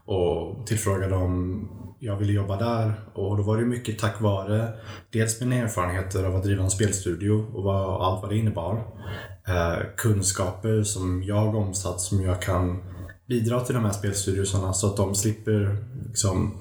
och 0.05 0.67
tillfrågade 0.67 1.15
om 1.15 1.69
jag 1.99 2.17
ville 2.17 2.33
jobba 2.33 2.57
där 2.57 2.93
och 3.13 3.37
då 3.37 3.43
var 3.43 3.57
det 3.57 3.65
mycket 3.65 3.99
tack 3.99 4.21
vare 4.21 4.69
dels 5.09 5.41
mina 5.41 5.55
erfarenheter 5.55 6.23
av 6.23 6.35
att 6.35 6.43
driva 6.43 6.63
en 6.63 6.69
spelstudio 6.69 7.45
och 7.53 7.63
vad, 7.63 8.01
allt 8.01 8.21
vad 8.21 8.31
det 8.31 8.37
innebar. 8.37 8.83
Eh, 9.47 9.77
kunskaper 9.97 10.83
som 10.83 11.23
jag 11.23 11.55
omsatt 11.55 12.01
som 12.01 12.21
jag 12.21 12.41
kan 12.41 12.83
bidra 13.27 13.59
till 13.59 13.75
de 13.75 13.85
här 13.85 13.91
spelstudiosarna 13.91 14.73
så 14.73 14.87
att 14.87 14.97
de 14.97 15.15
slipper 15.15 15.77
liksom, 16.07 16.57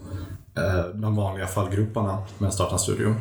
de 0.94 1.16
vanliga 1.16 1.46
fallgroparna 1.46 2.22
med 2.38 2.48
att 2.48 2.54
starta 2.54 2.72
en 2.72 2.78
studio. 2.78 3.14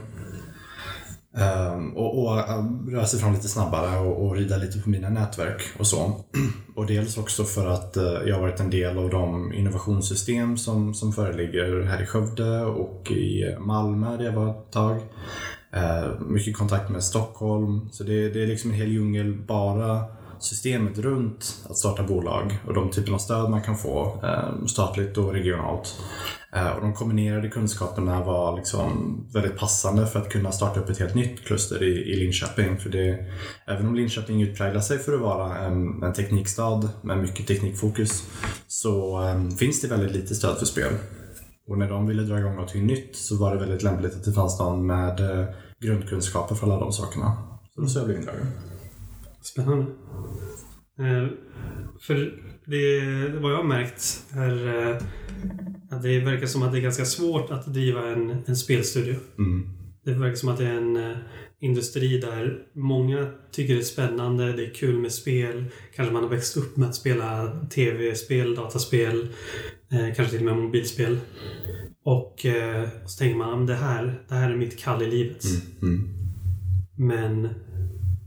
Ehm, 1.37 1.97
och, 1.97 2.23
och 2.23 2.39
eh, 2.39 2.65
röra 2.89 3.05
sig 3.05 3.19
fram 3.19 3.33
lite 3.33 3.47
snabbare 3.47 3.99
och, 3.99 4.25
och 4.25 4.35
rida 4.35 4.57
lite 4.57 4.79
på 4.79 4.89
mina 4.89 5.09
nätverk 5.09 5.61
och 5.79 5.87
så. 5.87 6.23
Och 6.75 6.85
dels 6.85 7.17
också 7.17 7.43
för 7.43 7.67
att 7.67 7.97
eh, 7.97 8.03
jag 8.03 8.35
har 8.35 8.41
varit 8.41 8.59
en 8.59 8.69
del 8.69 8.97
av 8.97 9.09
de 9.09 9.53
innovationssystem 9.53 10.57
som, 10.57 10.93
som 10.93 11.13
föreligger 11.13 11.81
här 11.81 12.01
i 12.01 12.05
Skövde 12.05 12.65
och 12.65 13.11
i 13.11 13.55
Malmö 13.59 14.17
där 14.17 14.25
jag 14.25 14.31
var 14.31 14.49
ett 14.49 14.71
tag. 14.71 14.97
Ehm, 15.71 16.33
mycket 16.33 16.57
kontakt 16.57 16.89
med 16.89 17.03
Stockholm. 17.03 17.89
Så 17.91 18.03
det, 18.03 18.29
det 18.29 18.43
är 18.43 18.47
liksom 18.47 18.71
en 18.71 18.77
hel 18.77 18.91
djungel 18.91 19.37
bara 19.47 20.03
systemet 20.45 20.97
runt 20.97 21.65
att 21.69 21.77
starta 21.77 22.03
bolag 22.03 22.57
och 22.67 22.73
de 22.73 22.89
typerna 22.89 23.15
av 23.15 23.19
stöd 23.19 23.49
man 23.49 23.61
kan 23.61 23.77
få, 23.77 24.21
ehm, 24.23 24.67
statligt 24.67 25.17
och 25.17 25.33
regionalt. 25.33 25.95
Eh, 26.55 26.67
och 26.67 26.81
de 26.81 26.93
kombinerade 26.93 27.49
kunskaperna 27.49 28.23
var 28.23 28.55
liksom 28.55 29.17
väldigt 29.33 29.57
passande 29.57 30.07
för 30.07 30.19
att 30.19 30.29
kunna 30.29 30.51
starta 30.51 30.79
upp 30.79 30.89
ett 30.89 30.99
helt 30.99 31.15
nytt 31.15 31.45
kluster 31.45 31.83
i, 31.83 32.11
i 32.11 32.15
Linköping. 32.15 32.77
För 32.77 32.89
det, 32.89 33.25
även 33.67 33.87
om 33.87 33.95
Linköping 33.95 34.41
utpräglar 34.41 34.81
sig 34.81 34.99
för 34.99 35.13
att 35.13 35.21
vara 35.21 35.57
en, 35.57 36.03
en 36.03 36.13
teknikstad 36.13 36.89
med 37.01 37.17
mycket 37.17 37.47
teknikfokus 37.47 38.23
så 38.67 39.21
um, 39.21 39.51
finns 39.51 39.81
det 39.81 39.87
väldigt 39.87 40.11
lite 40.11 40.35
stöd 40.35 40.57
för 40.57 40.65
spel. 40.65 40.93
Och 41.67 41.77
när 41.77 41.89
de 41.89 42.07
ville 42.07 42.23
dra 42.23 42.39
igång 42.39 42.55
något 42.55 42.75
nytt 42.75 43.15
så 43.15 43.37
var 43.37 43.53
det 43.53 43.59
väldigt 43.59 43.83
lämpligt 43.83 44.15
att 44.15 44.23
det 44.23 44.33
fanns 44.33 44.59
någon 44.59 44.85
med 44.85 45.19
eh, 45.19 45.45
grundkunskaper 45.79 46.55
för 46.55 46.67
alla 46.67 46.79
de 46.79 46.91
sakerna. 46.91 47.37
Så 47.75 47.81
då 47.81 47.87
så 47.87 47.99
jag 47.99 48.05
blev 48.05 48.19
indragen. 48.19 48.74
Spännande. 49.45 49.85
Eh, 50.99 51.27
för 52.01 52.15
det, 52.65 53.39
vad 53.39 53.51
jag 53.51 53.57
har 53.57 53.63
märkt 53.63 54.25
är 54.31 54.67
eh, 54.67 54.97
att 55.91 56.03
det 56.03 56.19
verkar 56.19 56.47
som 56.47 56.63
att 56.63 56.71
det 56.71 56.79
är 56.79 56.81
ganska 56.81 57.05
svårt 57.05 57.51
att 57.51 57.73
driva 57.73 58.07
en, 58.07 58.43
en 58.45 58.55
spelstudio. 58.55 59.15
Mm. 59.37 59.69
Det 60.05 60.13
verkar 60.13 60.35
som 60.35 60.49
att 60.49 60.57
det 60.57 60.67
är 60.67 60.77
en 60.77 60.97
eh, 60.97 61.17
industri 61.59 62.19
där 62.19 62.57
många 62.73 63.27
tycker 63.51 63.73
det 63.73 63.79
är 63.79 63.83
spännande, 63.83 64.53
det 64.53 64.65
är 64.65 64.73
kul 64.73 64.99
med 64.99 65.11
spel. 65.11 65.65
Kanske 65.95 66.13
man 66.13 66.23
har 66.23 66.29
växt 66.29 66.57
upp 66.57 66.77
med 66.77 66.89
att 66.89 66.95
spela 66.95 67.59
tv-spel, 67.69 68.55
dataspel, 68.55 69.27
kanske 69.89 70.29
till 70.29 70.39
och 70.39 70.55
med 70.55 70.63
mobilspel. 70.63 71.17
Och 72.03 72.45
så 73.05 73.17
tänker 73.19 73.37
man 73.37 73.65
det 73.65 73.75
här, 73.75 74.23
det 74.27 74.35
här 74.35 74.51
är 74.51 74.55
mitt 74.55 74.79
kall 74.79 75.03
i 75.03 75.11
livet. 75.11 75.43
Mm. 75.81 75.93
Mm. 75.95 76.09
Men 76.95 77.49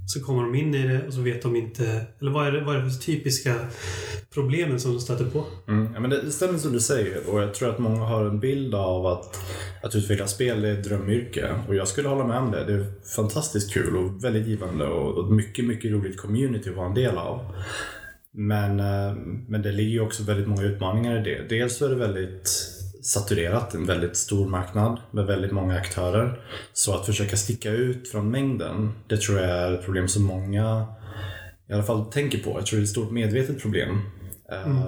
så 0.08 0.20
kommer 0.20 0.42
de 0.42 0.54
in 0.54 0.74
i 0.74 0.88
det 0.88 1.06
och 1.06 1.14
så 1.14 1.20
vet 1.20 1.42
de 1.42 1.56
inte... 1.56 2.06
Eller 2.20 2.30
vad 2.30 2.46
är 2.46 2.52
det, 2.52 2.64
vad 2.64 2.76
är 2.76 2.80
det 2.80 2.90
för 2.90 3.00
typiska 3.00 3.54
problemen 4.34 4.80
som 4.80 4.92
de 4.92 5.00
stöter 5.00 5.24
på? 5.24 5.44
Mm. 5.68 5.92
Ja, 5.94 6.00
men 6.00 6.10
det 6.10 6.30
stämmer 6.30 6.58
som 6.58 6.72
du 6.72 6.80
säger 6.80 7.30
och 7.30 7.42
jag 7.42 7.54
tror 7.54 7.70
att 7.70 7.78
många 7.78 8.04
har 8.04 8.24
en 8.24 8.40
bild 8.40 8.74
av 8.74 9.06
att, 9.06 9.40
att 9.82 9.94
utveckla 9.94 10.26
spel 10.26 10.64
är 10.64 10.72
ett 10.72 10.84
drömyrke. 10.84 11.54
Och 11.68 11.74
jag 11.74 11.88
skulle 11.88 12.08
hålla 12.08 12.26
med 12.26 12.38
om 12.38 12.50
det. 12.50 12.64
Det 12.64 12.72
är 12.72 12.86
fantastiskt 13.16 13.72
kul 13.72 13.96
och 13.96 14.24
väldigt 14.24 14.46
givande 14.46 14.86
och, 14.86 15.18
och 15.18 15.32
mycket, 15.32 15.64
mycket 15.64 15.92
roligt 15.92 16.16
community 16.16 16.70
att 16.70 16.76
vara 16.76 16.86
en 16.86 16.94
del 16.94 17.18
av. 17.18 17.40
Men, 18.32 18.80
eh, 18.80 19.16
men 19.48 19.62
det 19.62 19.72
ligger 19.72 19.90
ju 19.90 20.00
också 20.00 20.22
väldigt 20.22 20.48
många 20.48 20.62
utmaningar 20.62 21.18
i 21.20 21.22
det. 21.22 21.48
Dels 21.48 21.76
så 21.76 21.84
är 21.84 21.88
det 21.88 21.96
väldigt 21.96 22.50
saturerat, 23.08 23.74
en 23.74 23.86
väldigt 23.86 24.16
stor 24.16 24.48
marknad 24.48 25.00
med 25.10 25.26
väldigt 25.26 25.52
många 25.52 25.76
aktörer. 25.76 26.40
Så 26.72 26.94
att 26.94 27.06
försöka 27.06 27.36
sticka 27.36 27.70
ut 27.70 28.08
från 28.08 28.30
mängden, 28.30 28.92
det 29.06 29.16
tror 29.16 29.38
jag 29.38 29.50
är 29.50 29.72
ett 29.72 29.84
problem 29.84 30.08
som 30.08 30.24
många 30.24 30.86
i 31.68 31.72
alla 31.72 31.82
fall 31.82 32.04
tänker 32.04 32.38
på. 32.38 32.50
Jag 32.50 32.66
tror 32.66 32.76
det 32.76 32.82
är 32.82 32.84
ett 32.84 32.90
stort 32.90 33.10
medvetet 33.10 33.62
problem. 33.62 34.02
Mm. 34.64 34.82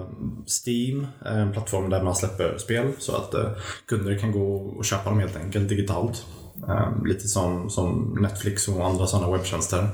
Steam 0.46 1.06
är 1.24 1.38
en 1.38 1.52
plattform 1.52 1.90
där 1.90 2.02
man 2.02 2.14
släpper 2.14 2.58
spel 2.58 2.92
så 2.98 3.16
att 3.16 3.34
eh, 3.34 3.50
kunder 3.86 4.18
kan 4.18 4.32
gå 4.32 4.56
och 4.56 4.84
köpa 4.84 5.10
dem 5.10 5.18
helt 5.18 5.36
enkelt 5.36 5.68
digitalt. 5.68 6.24
Eh, 6.68 7.04
lite 7.04 7.28
som, 7.28 7.70
som 7.70 8.18
Netflix 8.20 8.68
och 8.68 8.86
andra 8.86 9.06
sådana 9.06 9.32
webbtjänster. 9.32 9.88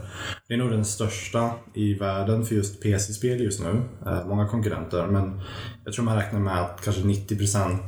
Det 0.48 0.54
är 0.54 0.58
nog 0.58 0.70
den 0.70 0.84
största 0.84 1.50
i 1.74 1.94
världen 1.94 2.44
för 2.44 2.54
just 2.54 2.82
PC-spel 2.82 3.40
just 3.40 3.60
nu. 3.60 3.82
Många 4.26 4.48
konkurrenter 4.48 5.06
men 5.06 5.40
jag 5.84 5.94
tror 5.94 6.04
man 6.04 6.16
räknar 6.16 6.40
med 6.40 6.60
att 6.60 6.80
kanske 6.84 7.02
90% 7.02 7.80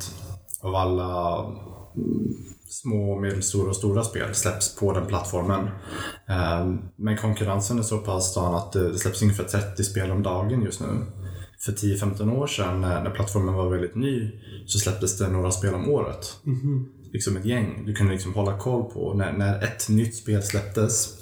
av 0.60 0.74
alla 0.74 1.38
mm, 1.96 2.34
små, 2.68 3.20
medelstora 3.20 3.68
och 3.68 3.76
stora 3.76 4.04
spel 4.04 4.34
släpps 4.34 4.76
på 4.76 4.92
den 4.92 5.06
plattformen. 5.06 5.68
Ehm, 6.28 6.78
men 6.96 7.16
konkurrensen 7.16 7.78
är 7.78 7.82
så 7.82 7.98
pass 7.98 8.30
stan 8.30 8.54
att 8.54 8.72
det 8.72 8.98
släpps 8.98 9.22
ungefär 9.22 9.44
30 9.44 9.84
spel 9.84 10.10
om 10.10 10.22
dagen 10.22 10.62
just 10.62 10.80
nu. 10.80 10.86
För 11.60 11.72
10-15 11.72 12.36
år 12.36 12.46
sedan 12.46 12.80
när 12.80 13.10
plattformen 13.10 13.54
var 13.54 13.68
väldigt 13.68 13.94
ny 13.94 14.30
så 14.66 14.78
släpptes 14.78 15.18
det 15.18 15.28
några 15.28 15.50
spel 15.50 15.74
om 15.74 15.90
året. 15.90 16.36
Mm. 16.46 16.86
Liksom 17.12 17.36
ett 17.36 17.44
gäng. 17.44 17.82
Du 17.86 17.94
kunde 17.94 18.12
liksom 18.12 18.34
hålla 18.34 18.58
koll 18.58 18.90
på 18.90 19.14
när, 19.14 19.32
när 19.32 19.64
ett 19.64 19.88
nytt 19.88 20.16
spel 20.16 20.42
släpptes, 20.42 21.14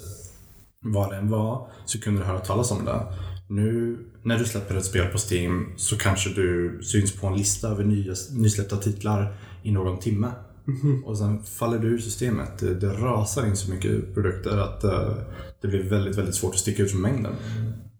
vad 0.81 1.09
det 1.09 1.15
än 1.15 1.29
var, 1.29 1.67
så 1.85 2.01
kunde 2.01 2.21
du 2.21 2.25
höra 2.25 2.39
talas 2.39 2.71
om 2.71 2.85
det. 2.85 3.01
Nu 3.47 3.97
när 4.23 4.39
du 4.39 4.45
släpper 4.45 4.75
ett 4.75 4.85
spel 4.85 5.07
på 5.07 5.17
Steam 5.31 5.73
så 5.77 5.97
kanske 5.97 6.29
du 6.29 6.79
syns 6.83 7.11
på 7.11 7.27
en 7.27 7.37
lista 7.37 7.67
över 7.67 7.83
nya, 7.83 8.13
nysläppta 8.31 8.77
titlar 8.77 9.33
i 9.63 9.71
någon 9.71 9.99
timme. 9.99 10.31
Mm. 10.67 11.03
Och 11.03 11.17
sen 11.17 11.43
faller 11.43 11.79
du 11.79 11.87
ur 11.87 11.97
systemet. 11.97 12.59
Det, 12.59 12.75
det 12.75 12.93
rasar 12.93 13.45
in 13.45 13.55
så 13.55 13.71
mycket 13.71 14.13
produkter 14.13 14.57
att 14.57 14.83
uh, 14.83 15.13
det 15.61 15.67
blir 15.67 15.83
väldigt, 15.83 16.17
väldigt 16.17 16.35
svårt 16.35 16.53
att 16.53 16.59
sticka 16.59 16.83
ut 16.83 16.91
från 16.91 17.01
mängden. 17.01 17.33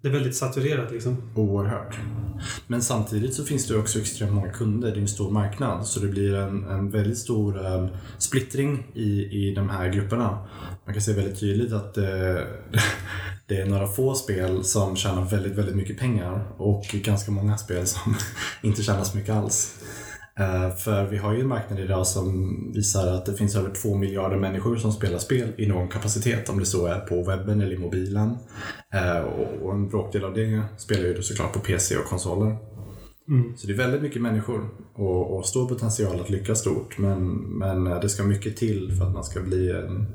Det 0.02 0.08
är 0.08 0.12
väldigt 0.12 0.36
saturerat 0.36 0.92
liksom. 0.92 1.18
Oerhört. 1.36 1.98
Men 2.68 2.82
samtidigt 2.82 3.34
så 3.34 3.44
finns 3.44 3.68
det 3.68 3.78
också 3.78 4.00
extremt 4.00 4.34
många 4.34 4.50
kunder. 4.50 4.92
Det 4.92 4.98
är 4.98 5.02
en 5.02 5.08
stor 5.08 5.32
marknad. 5.32 5.88
Så 5.88 6.00
det 6.00 6.08
blir 6.08 6.36
en, 6.36 6.64
en 6.64 6.90
väldigt 6.90 7.18
stor 7.18 7.66
um, 7.66 7.88
splittring 8.18 8.88
i, 8.94 9.26
i 9.26 9.54
de 9.56 9.70
här 9.70 9.90
grupperna. 9.90 10.48
Man 10.86 10.94
kan 10.94 11.02
se 11.02 11.14
väldigt 11.14 11.40
tydligt 11.40 11.74
att 11.74 11.98
uh, 11.98 12.04
det 13.48 13.62
är 13.62 13.66
några 13.66 13.88
få 13.88 14.16
spel 14.16 14.64
som 14.64 14.96
tjänar 14.96 15.26
väldigt, 15.26 15.54
väldigt 15.54 15.76
mycket 15.76 16.00
pengar 16.00 16.48
och 16.58 16.84
ganska 16.84 17.32
många 17.32 17.58
spel 17.58 17.88
som 17.88 18.16
inte 18.62 18.84
tjänar 18.84 19.04
så 19.04 19.18
mycket 19.18 19.36
alls. 19.36 19.80
Uh, 20.40 20.76
för 20.76 21.06
vi 21.06 21.18
har 21.18 21.34
ju 21.34 21.42
en 21.42 21.48
marknad 21.48 21.80
idag 21.80 22.08
som 22.08 22.56
visar 22.74 23.08
att 23.08 23.26
det 23.26 23.34
finns 23.34 23.56
över 23.56 23.70
två 23.70 23.96
miljarder 23.96 24.38
människor 24.38 24.76
som 24.76 24.92
spelar 24.92 25.18
spel 25.18 25.54
i 25.58 25.68
någon 25.68 25.88
kapacitet, 25.88 26.50
om 26.50 26.60
det 26.60 26.66
så 26.66 26.86
är 26.86 27.00
på 27.00 27.24
webben 27.24 27.62
eller 27.62 27.76
i 27.76 27.78
mobilen. 27.78 28.30
Uh, 28.96 29.20
och 29.64 29.74
en 29.74 29.90
bråkdel 29.90 30.24
av 30.24 30.34
det 30.34 30.64
spelar 30.78 31.04
ju 31.04 31.22
såklart 31.22 31.54
på 31.54 31.60
PC 31.60 31.98
och 31.98 32.06
konsoler. 32.06 32.58
Mm. 33.30 33.58
Så 33.58 33.68
det 33.68 33.74
är 33.74 33.78
väldigt 33.78 34.02
mycket 34.02 34.22
människor 34.22 34.70
och, 34.94 35.38
och 35.38 35.46
stor 35.46 35.68
potential 35.68 36.22
att 36.22 36.30
lyckas 36.30 36.60
stort. 36.60 36.98
Men, 36.98 37.28
men 37.36 37.84
det 37.84 38.10
ska 38.10 38.24
mycket 38.24 38.58
till 38.58 38.96
för 38.98 39.06
att 39.06 39.14
man 39.14 39.24
ska 39.24 39.42
bli 39.42 39.72
en, 39.72 40.06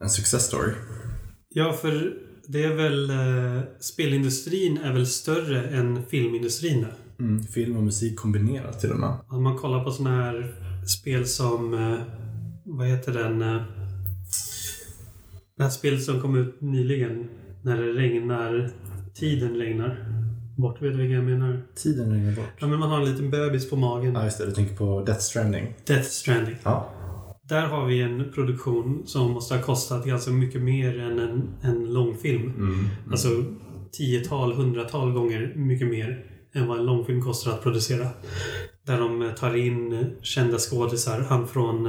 en 0.00 0.10
success 0.10 0.46
story. 0.46 0.72
Ja, 1.48 1.72
för 1.72 2.12
det 2.48 2.64
är 2.64 2.74
väl... 2.74 3.10
Eh, 3.10 3.62
spelindustrin 3.80 4.78
är 4.78 4.92
väl 4.92 5.06
större 5.06 5.62
än 5.68 6.02
filmindustrin 6.06 6.80
nu? 6.80 6.88
Mm, 7.20 7.42
film 7.42 7.76
och 7.76 7.82
musik 7.82 8.16
kombinerat 8.16 8.80
till 8.80 8.90
och 8.90 8.98
med. 8.98 9.16
Om 9.28 9.42
man 9.42 9.58
kollar 9.58 9.84
på 9.84 9.90
sådana 9.90 10.22
här 10.22 10.54
spel 10.86 11.26
som... 11.26 11.74
Eh, 11.74 11.98
vad 12.64 12.86
heter 12.86 13.12
den? 13.12 13.42
Eh, 13.42 13.62
det 15.56 15.62
här 15.62 15.70
spelet 15.70 16.02
som 16.02 16.20
kom 16.20 16.36
ut 16.36 16.60
nyligen. 16.60 17.28
När 17.62 17.76
det 17.76 17.92
regnar. 17.92 18.70
Tiden 19.14 19.56
regnar. 19.56 20.06
Bort, 20.56 20.82
vet 20.82 20.92
du 20.92 20.98
vilken 20.98 21.16
jag 21.16 21.24
menar? 21.24 21.62
Tiden 21.74 22.12
regnar 22.12 22.32
bort. 22.32 22.52
Ja, 22.58 22.66
men 22.66 22.78
man 22.78 22.90
har 22.90 23.00
en 23.00 23.12
liten 23.12 23.30
bebis 23.30 23.70
på 23.70 23.76
magen. 23.76 24.14
Ja, 24.14 24.24
just 24.24 24.38
det. 24.38 24.46
Du 24.46 24.52
tänker 24.52 24.76
på 24.76 25.04
Death 25.04 25.20
Stranding. 25.20 25.74
Death 25.86 26.08
Stranding. 26.08 26.56
Ja. 26.62 26.90
Där 27.48 27.66
har 27.66 27.86
vi 27.86 28.00
en 28.00 28.32
produktion 28.34 29.02
som 29.06 29.30
måste 29.30 29.54
ha 29.54 29.62
kostat 29.62 30.04
ganska 30.04 30.30
mycket 30.30 30.62
mer 30.62 30.98
än 30.98 31.18
en, 31.18 31.48
en 31.62 31.92
långfilm. 31.92 32.42
Mm. 32.42 32.72
Mm. 32.72 32.84
Alltså 33.10 33.28
tiotal, 33.92 34.52
hundratal 34.52 35.12
gånger 35.12 35.52
mycket 35.56 35.88
mer 35.88 36.24
än 36.54 36.66
vad 36.66 36.78
en 36.78 36.86
långfilm 36.86 37.22
kostar 37.22 37.50
att 37.50 37.62
producera. 37.62 38.08
Där 38.86 39.00
de 39.00 39.32
tar 39.38 39.56
in 39.56 40.10
kända 40.22 40.58
skådisar. 40.58 41.20
Han 41.20 41.48
från 41.48 41.86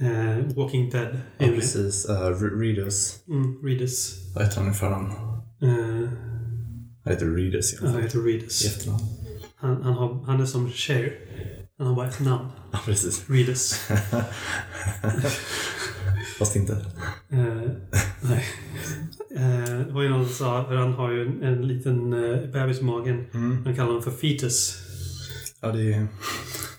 eh, 0.00 0.54
Walking 0.56 0.90
Dead. 0.90 1.20
Ja, 1.38 1.46
precis. 1.46 2.08
Uh, 2.08 2.14
Readers. 2.60 3.14
Mm, 3.28 3.62
Readers. 3.62 4.12
Vad 4.34 4.44
heter 4.44 4.60
han 4.60 4.70
i 4.70 4.74
förnamn? 4.74 5.10
Eh, 5.62 6.08
Han 7.04 7.12
heter 7.12 7.26
Readers 7.26 7.74
i 7.74 7.76
han 7.86 8.02
heter 8.02 8.18
Readers. 8.18 8.64
I 8.64 8.66
efternamn. 8.68 9.04
Han, 9.56 9.82
han, 9.82 9.94
har, 9.94 10.24
han 10.26 10.40
är 10.40 10.46
som 10.46 10.70
Cher. 10.70 11.12
Han 11.78 11.86
har 11.86 11.94
bara 11.94 12.08
ett 12.08 12.20
namn. 12.20 12.48
Ja, 12.72 12.78
precis. 12.84 13.24
Readers. 13.28 13.72
Fast 16.38 16.56
inte. 16.56 16.72
Eh, 17.30 17.70
nej. 18.20 18.44
Eh, 19.36 19.78
det 19.86 19.92
var 19.92 20.02
ju 20.02 20.08
någon 20.08 20.26
som 20.26 20.34
sa, 20.34 20.64
för 20.68 20.74
han 20.74 20.92
har 20.92 21.10
ju 21.10 21.26
en, 21.26 21.42
en 21.42 21.68
liten 21.68 22.12
eh, 22.12 22.50
bebis 22.50 22.80
i 22.80 22.84
magen. 22.84 23.24
Mm. 23.34 23.62
Man 23.64 23.74
kallar 23.74 23.86
honom 23.86 24.02
för 24.02 24.10
fetus. 24.10 24.80
Ja, 25.60 25.72
det 25.72 25.94
är 25.94 26.06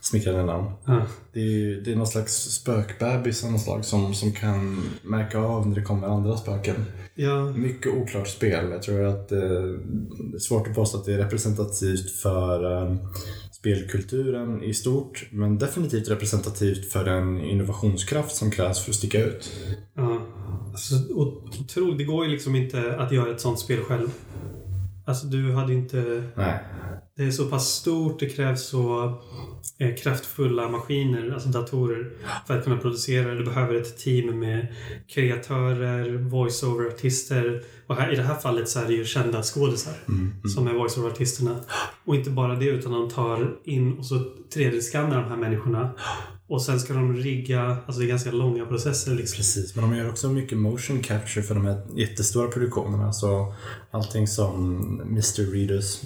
smickrande 0.02 0.44
namn. 0.44 0.72
Ja. 0.86 1.02
Det 1.34 1.40
är, 1.40 1.82
det 1.82 1.92
är 1.92 1.96
någon 1.96 2.08
slags 2.08 2.34
spökbebis 2.34 3.44
av 3.44 3.52
något 3.52 3.62
slag 3.62 3.86
som, 3.86 4.14
som 4.14 4.32
kan 4.32 4.84
märka 5.04 5.40
av 5.40 5.68
när 5.68 5.76
det 5.76 5.82
kommer 5.82 6.08
andra 6.08 6.38
spöken. 6.38 6.76
ja. 7.16 7.52
Mycket 7.52 7.94
oklart 7.94 8.28
spel. 8.28 8.70
Jag 8.72 8.82
tror 8.84 9.06
att 9.06 9.32
eh, 9.32 9.40
det 9.40 10.36
är 10.36 10.40
svårt 10.40 10.68
att 10.68 10.76
påstå 10.76 10.98
att 10.98 11.06
det 11.06 11.14
är 11.14 11.18
representativt 11.18 12.12
för 12.12 12.82
eh, 12.84 12.96
spelkulturen 13.66 14.64
i 14.64 14.74
stort, 14.74 15.28
men 15.32 15.58
definitivt 15.58 16.10
representativt 16.10 16.92
för 16.92 17.06
den 17.06 17.42
innovationskraft 17.42 18.36
som 18.36 18.52
krävs 18.52 18.84
för 18.84 18.92
att 18.92 18.96
sticka 18.96 19.26
ut. 19.26 19.52
Ja. 19.94 20.22
Alltså, 20.72 21.14
och, 21.14 21.68
tro, 21.68 21.92
det 21.92 22.04
går 22.04 22.26
ju 22.26 22.32
liksom 22.32 22.56
inte 22.56 22.96
att 22.98 23.12
göra 23.12 23.32
ett 23.32 23.42
sånt 23.42 23.60
spel 23.60 23.80
själv. 23.80 24.08
Alltså 25.06 25.28
du 25.28 25.54
hade 25.54 25.74
inte... 25.74 26.24
Nej. 26.36 26.60
Det 27.18 27.24
är 27.24 27.32
så 27.32 27.46
pass 27.46 27.68
stort, 27.68 28.20
det 28.20 28.30
krävs 28.30 28.68
så 28.68 29.14
eh, 29.78 29.96
kraftfulla 29.96 30.70
maskiner, 30.70 31.32
alltså 31.34 31.50
datorer, 31.50 32.12
för 32.48 32.58
att 32.58 32.64
kunna 32.64 32.78
producera. 32.78 33.36
Du 33.36 33.46
behöver 33.46 33.76
ett 33.76 33.98
team 33.98 34.40
med 34.40 34.68
kreatörer, 35.08 36.18
voice-over-artister. 36.18 37.64
Och 37.88 37.96
här, 37.96 38.14
i 38.14 38.16
det 38.16 38.24
här 38.24 38.36
fallet 38.36 38.70
så 38.70 38.80
är 38.80 38.86
det 38.86 38.94
ju 38.94 39.06
kända 39.06 39.44
skådisar 39.44 39.94
som 40.56 40.68
är 40.68 40.74
voice-over-artisterna. 40.74 41.60
Och 42.06 42.16
inte 42.16 42.30
bara 42.30 42.56
det, 42.56 42.66
utan 42.66 42.92
de 42.92 43.10
tar 43.10 43.58
in 43.64 43.98
och 43.98 44.06
så 44.06 44.16
3D-skannar 44.56 45.22
de 45.22 45.30
här 45.30 45.38
människorna. 45.38 45.92
Och 46.48 46.62
sen 46.62 46.80
ska 46.80 46.94
de 46.94 47.16
rigga, 47.16 47.78
alltså 47.86 48.00
det 48.00 48.06
är 48.06 48.10
ganska 48.10 48.32
långa 48.32 48.66
processer 48.66 49.16
liksom. 49.16 49.38
Precis, 49.38 49.76
men 49.76 49.90
de 49.90 49.98
gör 49.98 50.10
också 50.10 50.30
mycket 50.30 50.58
motion 50.58 51.02
capture 51.02 51.44
för 51.44 51.56
de 51.56 51.66
här 51.66 51.82
jättestora 51.96 52.48
produktionerna. 52.48 53.14
Så 53.14 53.54
allting 53.92 54.28
som 54.28 54.76
Mr. 55.02 55.52
Readers 55.52 56.02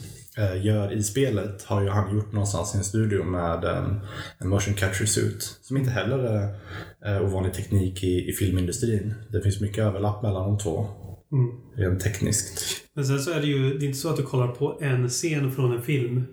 gör 0.65 0.93
i 0.93 1.03
spelet 1.03 1.63
har 1.63 1.81
ju 1.81 1.89
han 1.89 2.15
gjort 2.15 2.31
någonstans 2.31 2.75
i 2.75 2.77
en 2.77 2.83
studio 2.83 3.23
med 3.23 3.63
en, 3.63 3.99
en 4.37 4.49
motion 4.49 4.73
capture 4.73 5.07
suit. 5.07 5.59
Som 5.61 5.77
inte 5.77 5.91
heller 5.91 6.17
är 6.19 7.15
eh, 7.15 7.25
ovanlig 7.25 7.53
teknik 7.53 8.03
i, 8.03 8.29
i 8.29 8.33
filmindustrin. 8.33 9.13
Det 9.31 9.41
finns 9.41 9.61
mycket 9.61 9.83
överlapp 9.83 10.23
mellan 10.23 10.49
de 10.49 10.57
två. 10.57 10.87
Mm. 11.31 11.49
Rent 11.75 12.03
tekniskt. 12.03 12.61
Men 12.93 13.05
sen 13.05 13.19
så 13.19 13.31
är 13.31 13.41
det 13.41 13.47
ju, 13.47 13.77
det 13.77 13.85
är 13.85 13.87
inte 13.87 13.99
så 13.99 14.09
att 14.09 14.17
du 14.17 14.23
kollar 14.23 14.47
på 14.47 14.77
en 14.81 15.09
scen 15.09 15.51
från 15.51 15.71
en 15.71 15.81
film. 15.81 16.23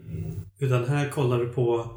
Utan 0.58 0.84
här 0.84 1.08
kollar 1.08 1.38
du 1.38 1.48
på 1.48 1.90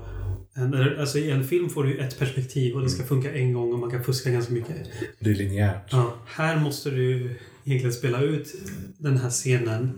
en, 0.56 1.00
alltså 1.00 1.18
i 1.18 1.32
en 1.32 1.44
film 1.44 1.70
får 1.70 1.84
du 1.84 1.90
ju 1.90 1.98
ett 1.98 2.20
perspektiv 2.20 2.76
och 2.76 2.82
det 2.82 2.90
ska 2.90 3.04
funka 3.04 3.34
en 3.34 3.54
gång 3.54 3.74
och 3.74 3.80
man 3.80 3.92
kan 3.92 4.04
fuska 4.04 4.30
ganska 4.30 4.54
mycket. 4.54 4.76
Det 5.20 5.30
är 5.30 5.36
linjärt. 5.36 5.90
Ja, 5.92 6.14
här 6.26 6.60
måste 6.60 6.90
du 6.90 7.36
egentligen 7.66 7.94
spela 7.94 8.22
ut 8.22 8.56
den 8.98 9.18
här 9.18 9.30
scenen 9.30 9.92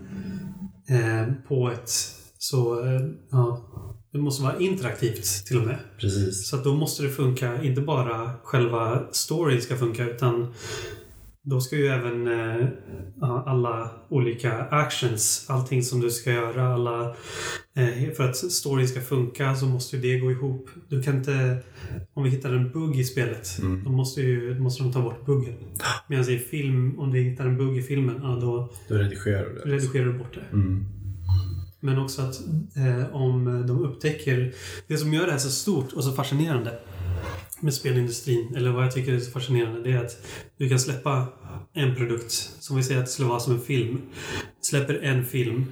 eh, 0.94 1.34
på 1.48 1.70
ett 1.70 1.90
så, 2.38 2.84
eh, 2.84 3.00
ja, 3.30 3.68
det 4.12 4.18
måste 4.18 4.42
vara 4.42 4.58
interaktivt 4.58 5.46
till 5.46 5.58
och 5.58 5.66
med. 5.66 5.78
Precis. 6.00 6.48
Så 6.48 6.56
att 6.56 6.64
då 6.64 6.74
måste 6.74 7.02
det 7.02 7.08
funka, 7.08 7.62
inte 7.62 7.80
bara 7.80 8.32
själva 8.42 9.02
storyn 9.12 9.62
ska 9.62 9.76
funka 9.76 10.04
utan 10.04 10.54
då 11.44 11.60
ska 11.60 11.76
ju 11.76 11.86
även 11.86 12.26
eh, 12.28 12.68
alla 13.46 13.90
olika 14.08 14.52
actions, 14.62 15.46
allting 15.48 15.82
som 15.82 16.00
du 16.00 16.10
ska 16.10 16.32
göra, 16.32 16.74
alla... 16.74 17.08
Eh, 17.74 18.12
för 18.16 18.24
att 18.28 18.36
storyn 18.36 18.88
ska 18.88 19.00
funka 19.00 19.54
så 19.54 19.66
måste 19.66 19.96
ju 19.96 20.02
det 20.02 20.18
gå 20.20 20.30
ihop. 20.30 20.68
Du 20.88 21.02
kan 21.02 21.16
inte... 21.16 21.58
Om 22.14 22.24
vi 22.24 22.30
hittar 22.30 22.52
en 22.52 22.70
bugg 22.72 22.96
i 22.98 23.04
spelet, 23.04 23.58
Mm. 23.62 23.84
då 23.84 23.90
måste, 23.90 24.20
ju, 24.20 24.54
då 24.54 24.62
måste 24.62 24.82
de 24.82 24.92
ta 24.92 25.02
bort 25.02 25.26
buggen. 25.26 25.54
Medan 26.08 26.28
i 26.28 26.38
film, 26.38 26.98
om 26.98 27.12
du 27.12 27.18
hittar 27.20 27.44
en 27.46 27.56
bugg 27.58 27.76
i 27.78 27.82
filmen, 27.82 28.16
ja, 28.22 28.38
då 28.40 28.72
Då 28.88 28.94
redigerar 28.94 29.48
du 29.48 29.54
det. 29.70 29.76
redigerar 29.76 30.06
du 30.06 30.18
bort 30.18 30.34
det. 30.34 30.56
Mm. 30.56 30.84
Men 31.80 31.98
också 31.98 32.22
att 32.22 32.40
eh, 32.76 33.14
om 33.16 33.64
de 33.66 33.78
upptäcker... 33.84 34.54
Det 34.86 34.96
som 34.96 35.12
gör 35.14 35.26
det 35.26 35.32
här 35.32 35.38
så 35.38 35.50
stort 35.50 35.92
och 35.92 36.04
så 36.04 36.12
fascinerande 36.12 36.78
med 37.62 37.74
spelindustrin, 37.74 38.54
eller 38.56 38.70
vad 38.70 38.84
jag 38.84 38.92
tycker 38.92 39.12
är 39.12 39.20
så 39.20 39.30
fascinerande, 39.30 39.82
det 39.82 39.92
är 39.92 40.04
att 40.04 40.26
du 40.58 40.68
kan 40.68 40.78
släppa 40.78 41.28
en 41.74 41.94
produkt, 41.94 42.32
som 42.60 42.76
vi 42.76 42.82
säger 42.82 43.00
att 43.00 43.06
det 43.06 43.12
skulle 43.12 43.28
vara 43.28 43.40
som 43.40 43.52
en 43.52 43.60
film. 43.60 44.00
Släpper 44.60 44.94
en 44.94 45.24
film. 45.24 45.64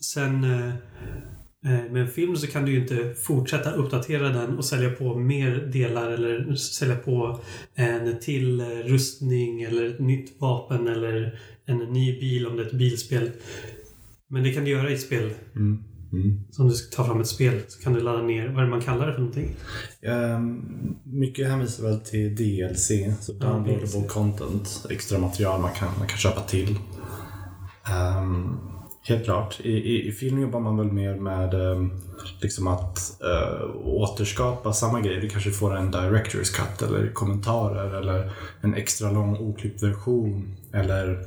Sen 0.00 0.44
eh, 0.44 0.68
eh 0.68 1.92
med 1.92 2.02
en 2.02 2.08
film 2.08 2.36
så 2.36 2.46
kan 2.46 2.64
du 2.64 2.72
ju 2.72 2.80
inte 2.80 3.14
fortsätta 3.14 3.70
uppdatera 3.70 4.28
den 4.28 4.58
och 4.58 4.64
sälja 4.64 4.90
på 4.90 5.14
mer 5.14 5.50
delar 5.72 6.10
eller 6.10 6.54
sälja 6.54 6.96
på 6.96 7.40
eh, 7.74 7.94
en 7.94 8.20
till 8.20 8.60
eh, 8.60 8.66
rustning 8.66 9.62
eller 9.62 9.86
ett 9.86 10.00
nytt 10.00 10.40
vapen 10.40 10.88
eller 10.88 11.38
en 11.66 11.78
ny 11.78 12.20
bil 12.20 12.46
om 12.46 12.56
det 12.56 12.62
är 12.62 12.66
ett 12.66 12.72
bilspel. 12.72 13.30
Men 14.28 14.42
det 14.42 14.52
kan 14.52 14.64
du 14.64 14.70
göra 14.70 14.90
i 14.90 14.94
ett 14.94 15.00
spel. 15.00 15.30
Mm. 15.56 15.84
Mm. 16.12 16.40
Så 16.50 16.62
om 16.62 16.68
du 16.68 16.74
ska 16.74 16.96
ta 16.96 17.04
fram 17.04 17.20
ett 17.20 17.26
spel 17.26 17.60
så 17.68 17.82
kan 17.82 17.92
du 17.92 18.00
ladda 18.00 18.22
ner, 18.22 18.48
vad 18.48 18.58
är 18.58 18.62
det 18.62 18.70
man 18.70 18.80
kallar 18.80 19.06
det 19.06 19.12
för 19.12 19.20
någonting? 19.20 19.56
Ehm, 20.02 20.96
mycket 21.04 21.48
hänvisar 21.48 21.84
väl 21.84 22.00
till 22.00 22.34
DLC, 22.34 22.90
så 23.20 23.32
downloadable 23.32 23.86
DLC. 23.86 24.12
content, 24.12 24.86
extra 24.90 25.18
material 25.18 25.60
man 25.60 25.72
kan, 25.72 25.88
man 25.98 26.08
kan 26.08 26.18
köpa 26.18 26.40
till. 26.40 26.78
Ehm, 27.84 28.58
helt 29.02 29.24
klart. 29.24 29.60
I, 29.62 29.70
i, 29.72 30.08
I 30.08 30.12
film 30.12 30.40
jobbar 30.40 30.60
man 30.60 30.76
väl 30.76 30.92
mer 30.92 31.14
med 31.14 31.54
ehm, 31.54 31.90
liksom 32.40 32.66
att 32.66 33.22
eh, 33.22 33.76
återskapa 33.84 34.72
samma 34.72 35.00
grej. 35.00 35.20
Du 35.20 35.28
kanske 35.28 35.50
får 35.50 35.76
en 35.76 35.92
director's 35.94 36.54
cut 36.54 36.88
eller 36.88 37.12
kommentarer 37.12 37.94
eller 37.94 38.32
en 38.60 38.74
extra 38.74 39.10
lång 39.10 39.36
oklippt 39.36 39.82
version 39.82 40.56
eller 40.72 41.26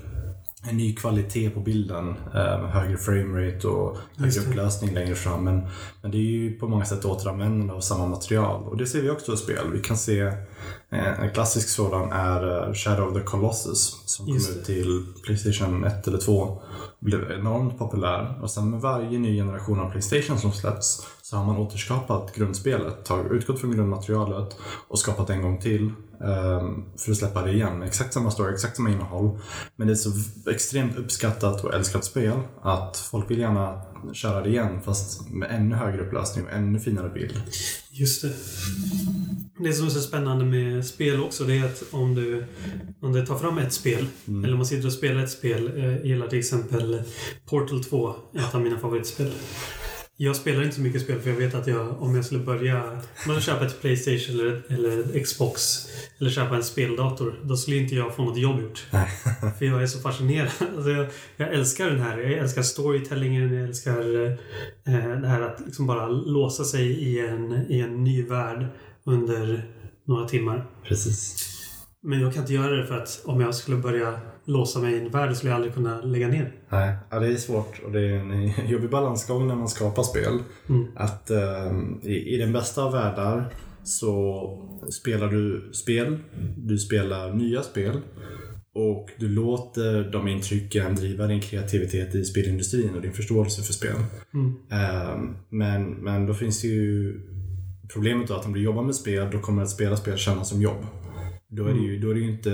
en 0.69 0.78
ny 0.78 0.95
kvalitet 0.95 1.49
på 1.49 1.60
bilden, 1.60 2.10
eh, 2.34 2.65
högre 2.67 2.97
framerate 2.97 3.67
och 3.67 3.97
högre 4.17 4.39
upplösning 4.41 4.93
längre 4.93 5.15
fram. 5.15 5.43
Men, 5.43 5.67
men 6.01 6.12
det 6.12 6.17
är 6.17 6.21
ju 6.21 6.54
på 6.60 6.67
många 6.67 6.86
sätt 6.86 7.06
återanvändande 7.06 7.73
av 7.73 7.80
samma 7.82 8.08
material 8.08 8.63
och 8.63 8.78
det 8.78 8.88
ser 8.88 9.01
vi 9.01 9.10
också 9.10 9.34
i 9.34 9.38
spel. 9.38 9.71
Vi 9.73 9.80
kan 9.80 9.97
se 9.97 10.19
eh, 10.89 11.19
en 11.19 11.32
klassisk 11.34 11.69
sådan 11.69 12.12
är 12.12 12.67
eh, 12.67 12.73
Shadow 12.73 13.08
of 13.08 13.13
the 13.13 13.23
Colossus 13.23 14.04
som 14.06 14.28
Just 14.28 14.47
kom 14.47 14.54
det. 14.56 14.60
ut 14.60 14.65
till 14.65 15.06
Playstation 15.23 15.84
1 15.84 16.08
eller 16.08 16.17
2. 16.17 16.62
Blev 16.99 17.31
enormt 17.31 17.77
populär 17.77 18.39
och 18.41 18.51
sen 18.51 18.69
med 18.69 18.81
varje 18.81 19.19
ny 19.19 19.36
generation 19.36 19.79
av 19.79 19.91
Playstation 19.91 20.39
som 20.39 20.51
släpps 20.51 21.08
så 21.21 21.38
har 21.38 21.45
man 21.45 21.58
återskapat 21.58 22.36
grundspelet, 22.36 23.05
tagit, 23.05 23.31
utgått 23.31 23.60
från 23.60 23.71
grundmaterialet 23.71 24.58
och 24.88 24.99
skapat 24.99 25.29
en 25.29 25.41
gång 25.41 25.62
till 25.62 25.91
ehm, 26.21 26.84
för 26.97 27.12
att 27.12 27.17
släppa 27.17 27.41
det 27.41 27.51
igen. 27.51 27.84
Exakt 27.84 28.13
samma 28.13 28.31
story, 28.31 28.53
exakt 28.53 28.75
samma 28.75 28.89
innehåll. 28.89 29.39
Men 29.75 29.88
det 29.88 29.93
är 29.93 29.95
så 29.95 30.10
extremt 30.49 30.97
uppskattat 30.97 31.63
och 31.63 31.73
älskat 31.73 32.05
spel 32.05 32.39
att 32.62 32.97
folk 32.97 33.31
vill 33.31 33.39
gärna 33.39 33.81
köra 34.13 34.41
det 34.41 34.49
igen 34.49 34.81
fast 34.81 35.29
med 35.29 35.51
ännu 35.51 35.75
högre 35.75 36.01
upplösning 36.01 36.45
och 36.45 36.51
ännu 36.51 36.79
finare 36.79 37.10
bild. 37.10 37.41
Just 37.91 38.21
det. 38.21 38.34
Det 39.57 39.73
som 39.73 39.85
är 39.85 39.89
så 39.89 40.01
spännande 40.01 40.45
med 40.45 40.85
spel 40.85 41.23
också, 41.23 41.43
det 41.43 41.57
är 41.57 41.65
att 41.65 41.83
om 41.91 42.15
du, 42.15 42.45
om 43.01 43.13
du 43.13 43.25
tar 43.25 43.37
fram 43.37 43.57
ett 43.57 43.73
spel, 43.73 44.07
eller 44.27 44.51
om 44.51 44.57
man 44.57 44.65
sitter 44.65 44.87
och 44.87 44.93
spelar 44.93 45.23
ett 45.23 45.31
spel, 45.31 45.71
eh, 45.77 45.85
jag 45.85 46.05
gillar 46.05 46.27
till 46.27 46.39
exempel 46.39 47.03
Portal 47.45 47.83
2, 47.83 48.15
ett 48.33 48.55
av 48.55 48.61
mina 48.61 48.79
favoritspel. 48.79 49.31
Jag 50.17 50.35
spelar 50.35 50.63
inte 50.63 50.75
så 50.75 50.81
mycket 50.81 51.01
spel 51.01 51.19
för 51.19 51.29
jag 51.29 51.37
vet 51.37 51.55
att 51.55 51.67
jag, 51.67 52.01
om 52.01 52.15
jag 52.15 52.25
skulle 52.25 52.43
börja 52.43 53.01
jag 53.27 53.41
köpa 53.41 53.65
ett 53.65 53.81
Playstation 53.81 54.39
eller, 54.39 54.61
eller 54.69 55.19
Xbox 55.23 55.87
eller 56.19 56.29
köpa 56.29 56.55
en 56.55 56.63
speldator, 56.63 57.39
då 57.43 57.57
skulle 57.57 57.77
inte 57.77 57.95
jag 57.95 58.15
få 58.15 58.23
något 58.23 58.37
jobb 58.37 58.61
gjort. 58.61 58.79
För 59.59 59.65
jag 59.65 59.83
är 59.83 59.87
så 59.87 59.99
fascinerad. 59.99 60.51
Alltså 60.75 60.89
jag, 60.89 61.07
jag 61.37 61.53
älskar 61.53 61.89
den 61.89 61.99
här. 61.99 62.17
Jag 62.17 62.31
älskar 62.31 62.61
storytellingen. 62.61 63.53
Jag 63.53 63.67
älskar 63.67 64.25
eh, 64.25 65.19
det 65.21 65.27
här 65.27 65.41
att 65.41 65.61
liksom 65.65 65.87
bara 65.87 66.07
låsa 66.07 66.63
sig 66.63 66.87
i 66.87 67.19
en, 67.19 67.65
i 67.69 67.79
en 67.79 68.03
ny 68.03 68.25
värld 68.25 68.67
under 69.05 69.71
några 70.05 70.27
timmar. 70.27 70.69
Precis. 70.83 71.51
Men 72.01 72.21
jag 72.21 72.33
kan 72.33 72.43
inte 72.43 72.53
göra 72.53 72.75
det 72.75 72.85
för 72.85 72.97
att 72.97 73.21
om 73.25 73.41
jag 73.41 73.55
skulle 73.55 73.77
börja 73.77 74.19
låsa 74.45 74.79
mig 74.79 74.93
i 74.93 74.99
en 74.99 75.09
värld 75.09 75.35
skulle 75.35 75.51
jag 75.51 75.55
aldrig 75.55 75.73
kunna 75.73 76.01
lägga 76.01 76.27
ner. 76.27 76.55
Nej, 76.69 76.95
ja, 77.09 77.19
det 77.19 77.27
är 77.27 77.35
svårt 77.35 77.81
och 77.85 77.91
det 77.91 78.01
är 78.01 78.13
en 78.13 78.51
jobbig 78.69 78.89
balansgång 78.89 79.47
när 79.47 79.55
man 79.55 79.67
skapar 79.67 80.03
spel. 80.03 80.39
Mm. 80.69 80.85
Att 80.95 81.29
ehm, 81.29 81.99
i, 82.03 82.35
i 82.35 82.37
den 82.37 82.53
bästa 82.53 82.83
av 82.83 82.91
världar 82.91 83.53
så 83.83 84.47
spelar 84.91 85.27
du 85.27 85.69
spel, 85.73 86.17
du 86.57 86.77
spelar 86.77 87.33
nya 87.33 87.63
spel 87.63 88.01
och 88.75 89.09
du 89.17 89.29
låter 89.29 90.11
de 90.11 90.27
intrycken 90.27 90.95
driva 90.95 91.27
din 91.27 91.41
kreativitet 91.41 92.15
i 92.15 92.25
spelindustrin 92.25 92.95
och 92.95 93.01
din 93.01 93.13
förståelse 93.13 93.61
för 93.61 93.73
spel. 93.73 93.95
Mm. 94.33 94.53
Ehm, 94.71 95.35
men, 95.49 95.89
men 95.89 96.25
då 96.25 96.33
finns 96.33 96.61
det 96.61 96.67
ju 96.67 97.21
problemet 97.93 98.27
då 98.27 98.33
att 98.33 98.45
om 98.45 98.53
du 98.53 98.61
jobbar 98.61 98.83
med 98.83 98.95
spel 98.95 99.27
då 99.31 99.39
kommer 99.39 99.63
att 99.63 99.69
spela 99.69 99.97
spel 99.97 100.17
kännas 100.17 100.49
som 100.49 100.61
jobb. 100.61 100.85
Då 101.49 101.65
är 101.67 101.73
det 101.73 101.79
ju, 101.79 101.99
då 101.99 102.09
är 102.09 102.13
det 102.15 102.21
inte, 102.21 102.49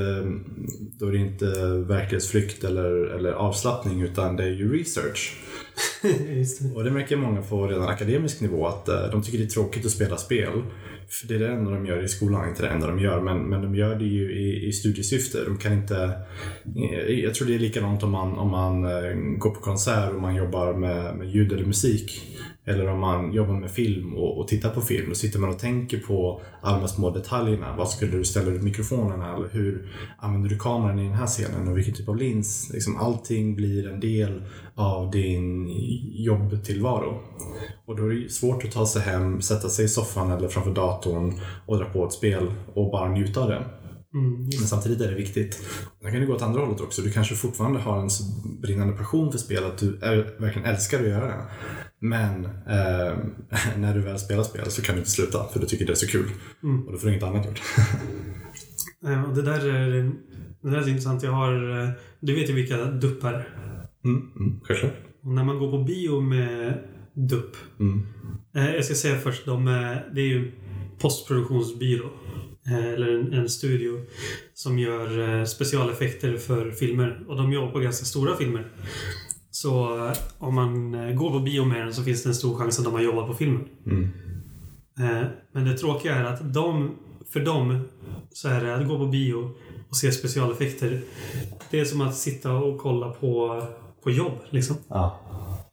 då 0.99 1.07
är 1.07 1.11
det 1.11 1.17
inte 1.17 1.45
verklighetsflykt 1.87 2.63
eller, 2.63 2.91
eller 3.05 3.31
avslappning 3.31 4.01
utan 4.01 4.35
det 4.35 4.43
är 4.43 4.49
ju 4.51 4.77
research. 4.77 5.37
Det. 6.01 6.75
Och 6.75 6.83
det 6.83 6.91
märker 6.91 7.17
många 7.17 7.41
på 7.41 7.67
redan 7.67 7.87
akademisk 7.89 8.41
nivå 8.41 8.67
att 8.67 8.89
eh, 8.89 9.09
de 9.11 9.23
tycker 9.23 9.37
det 9.37 9.43
är 9.43 9.47
tråkigt 9.47 9.85
att 9.85 9.91
spela 9.91 10.17
spel. 10.17 10.63
För 11.09 11.27
det 11.27 11.35
är 11.35 11.39
det 11.39 11.47
enda 11.47 11.71
de 11.71 11.85
gör 11.85 12.03
i 12.03 12.07
skolan, 12.07 12.49
inte 12.49 12.63
det 12.63 12.69
enda 12.69 12.87
de 12.87 12.99
gör, 12.99 13.21
men, 13.21 13.37
men 13.37 13.61
de 13.61 13.75
gör 13.75 13.95
det 13.95 14.05
ju 14.05 14.31
i, 14.31 14.67
i 14.67 14.71
studiesyfte. 14.71 15.45
De 15.45 15.57
kan 15.57 15.73
inte... 15.73 16.11
eh, 16.75 17.19
Jag 17.19 17.33
tror 17.33 17.47
det 17.47 17.55
är 17.55 17.59
likadant 17.59 18.03
om 18.03 18.11
man, 18.11 18.37
om 18.37 18.49
man 18.51 18.85
eh, 18.85 19.13
går 19.37 19.49
på 19.51 19.61
konsert 19.61 20.13
och 20.13 20.21
man 20.21 20.35
jobbar 20.35 20.73
med, 20.73 21.15
med 21.15 21.29
ljud 21.29 21.51
eller 21.51 21.65
musik. 21.65 22.37
Eller 22.65 22.87
om 22.87 22.99
man 22.99 23.33
jobbar 23.33 23.53
med 23.53 23.71
film 23.71 24.13
och, 24.13 24.39
och 24.39 24.47
tittar 24.47 24.69
på 24.69 24.81
film. 24.81 25.09
Då 25.09 25.15
sitter 25.15 25.39
man 25.39 25.49
och 25.49 25.59
tänker 25.59 25.97
på 25.97 26.41
alla 26.61 26.79
de 26.79 26.87
små 26.87 27.09
detaljerna. 27.09 27.75
Vad 27.77 27.89
skulle 27.89 28.17
du 28.17 28.25
ställa 28.25 28.51
ut 28.51 28.63
mikrofonerna? 28.63 29.35
Eller 29.35 29.49
hur 29.51 29.89
använder 30.17 30.49
du 30.49 30.57
kameran 30.57 30.99
i 30.99 31.03
den 31.03 31.13
här 31.13 31.27
scenen? 31.27 31.67
Och 31.67 31.77
vilken 31.77 31.93
typ 31.93 32.09
av 32.09 32.17
lins? 32.17 32.69
Liksom 32.73 32.97
allting 32.97 33.55
blir 33.55 33.87
en 33.87 33.99
del 33.99 34.43
av 34.75 35.11
din 35.11 35.69
jobbtillvaro. 36.13 37.19
Och 37.85 37.95
då 37.95 38.05
är 38.05 38.15
det 38.15 38.31
svårt 38.31 38.63
att 38.63 38.71
ta 38.71 38.85
sig 38.85 39.01
hem, 39.01 39.41
sätta 39.41 39.69
sig 39.69 39.85
i 39.85 39.87
soffan 39.87 40.31
eller 40.31 40.47
framför 40.47 40.73
datorn 40.73 41.39
och 41.65 41.77
dra 41.77 41.85
på 41.85 42.05
ett 42.05 42.13
spel 42.13 42.51
och 42.73 42.91
bara 42.91 43.09
njuta 43.09 43.41
av 43.41 43.49
det. 43.49 43.65
Mm, 44.13 44.33
Men 44.35 44.51
samtidigt 44.67 45.01
är 45.01 45.09
det 45.09 45.15
viktigt. 45.15 45.53
Sen 46.01 46.11
kan 46.11 46.19
det 46.19 46.25
gå 46.25 46.33
åt 46.33 46.41
andra 46.41 46.61
hållet 46.61 46.81
också. 46.81 47.01
Du 47.01 47.11
kanske 47.11 47.35
fortfarande 47.35 47.79
har 47.79 47.99
en 47.99 48.09
så 48.09 48.23
brinnande 48.61 48.93
passion 48.93 49.31
för 49.31 49.39
spel 49.39 49.63
att 49.63 49.77
du 49.77 49.99
är, 50.01 50.35
verkligen 50.39 50.67
älskar 50.67 50.99
att 50.99 51.07
göra 51.09 51.27
det. 51.27 51.43
Men 51.99 52.45
eh, 52.45 53.17
när 53.77 53.93
du 53.93 54.01
väl 54.01 54.19
spelar 54.19 54.43
spel 54.43 54.71
så 54.71 54.81
kan 54.81 54.95
du 54.95 54.99
inte 54.99 55.11
sluta 55.11 55.47
för 55.47 55.59
du 55.59 55.65
tycker 55.65 55.85
det 55.85 55.91
är 55.93 55.95
så 55.95 56.07
kul. 56.07 56.29
Mm. 56.63 56.85
Och 56.85 56.91
då 56.91 56.97
får 56.97 57.07
du 57.07 57.13
inget 57.13 57.23
annat 57.23 57.45
gjort. 57.45 57.61
Eh, 59.05 59.23
och 59.23 59.35
det 59.35 59.41
där 59.41 59.67
är, 59.69 60.11
det 60.61 60.69
där 60.69 60.77
är 60.77 60.87
intressant. 60.87 61.23
Jag 61.23 61.31
har... 61.31 61.83
eh, 61.83 61.89
Du 62.19 62.35
vet 62.35 62.49
ju 62.49 62.53
vilka 62.53 62.85
dupp 62.85 63.23
är. 63.23 63.47
Mm, 64.05 64.31
mm, 64.39 64.59
självklart. 64.63 64.93
Och 65.23 65.33
när 65.33 65.43
man 65.43 65.59
går 65.59 65.71
på 65.71 65.83
bio 65.83 66.21
med 66.21 66.79
dupp. 67.13 67.55
Mm. 67.79 68.05
Eh, 68.55 68.75
jag 68.75 68.85
ska 68.85 68.95
säga 68.95 69.17
först, 69.19 69.45
de 69.45 69.65
det 70.15 70.21
är 70.21 70.25
ju 70.27 70.51
postproduktionsbyrå. 70.99 72.09
Eh, 72.67 72.85
eller 72.93 73.07
en, 73.07 73.33
en 73.33 73.49
studio 73.49 74.01
som 74.53 74.79
gör 74.79 75.39
eh, 75.39 75.45
specialeffekter 75.45 76.37
för 76.37 76.71
filmer. 76.71 77.23
Och 77.27 77.37
de 77.37 77.53
jobbar 77.53 77.71
på 77.71 77.79
ganska 77.79 78.05
stora 78.05 78.35
filmer. 78.35 78.67
Så 79.51 80.05
eh, 80.05 80.13
om 80.37 80.55
man 80.55 80.91
går 81.15 81.31
på 81.31 81.39
bio 81.39 81.65
med 81.65 81.85
den 81.85 81.93
så 81.93 82.03
finns 82.03 82.23
det 82.23 82.29
en 82.29 82.35
stor 82.35 82.57
chans 82.57 82.79
att 82.79 82.85
de 82.85 82.93
har 82.93 83.01
jobbat 83.01 83.27
på 83.27 83.33
filmen. 83.33 83.65
Mm. 83.85 84.07
Men 85.51 85.65
det 85.65 85.77
tråkiga 85.77 86.15
är 86.15 86.23
att 86.23 86.53
de, 86.53 86.95
för 87.29 87.39
dem 87.39 87.81
så 88.31 88.47
är 88.47 88.63
det 88.63 88.75
att 88.75 88.87
gå 88.87 88.97
på 88.97 89.05
bio 89.05 89.55
och 89.89 89.95
se 89.97 90.11
specialeffekter. 90.11 91.01
Det 91.71 91.79
är 91.79 91.85
som 91.85 92.01
att 92.01 92.15
sitta 92.15 92.53
och 92.53 92.79
kolla 92.79 93.09
på, 93.09 93.63
på 94.03 94.11
jobb. 94.11 94.33
Liksom. 94.49 94.75
Ja. 94.87 95.19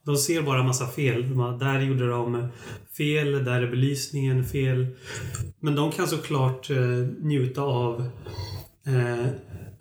De 0.09 0.17
ser 0.17 0.43
bara 0.43 0.63
massa 0.63 0.87
fel. 0.87 1.35
Bara, 1.35 1.57
där 1.57 1.81
gjorde 1.81 2.09
de 2.09 2.49
fel, 2.97 3.45
där 3.45 3.63
är 3.63 3.71
belysningen 3.71 4.45
fel. 4.45 4.87
Men 5.61 5.75
de 5.75 5.93
kan 5.93 6.07
såklart 6.09 6.71
eh, 6.71 6.79
njuta 7.23 7.63
av 7.63 8.01
eh, 8.87 9.27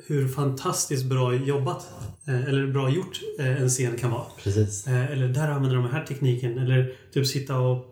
hur 0.07 0.27
fantastiskt 0.27 1.05
bra 1.05 1.35
jobbat 1.35 1.87
eh, 2.27 2.43
eller 2.43 2.67
bra 2.67 2.89
gjort 2.89 3.19
en 3.39 3.69
scen 3.69 3.97
kan 3.97 4.11
vara. 4.11 4.25
Precis. 4.43 4.87
Eller 4.87 5.27
där 5.27 5.47
använder 5.47 5.75
de 5.75 5.85
den 5.85 5.93
här 5.93 6.05
tekniken. 6.05 6.57
Eller 6.57 6.93
typ 7.13 7.27
sitta 7.27 7.59
och 7.59 7.85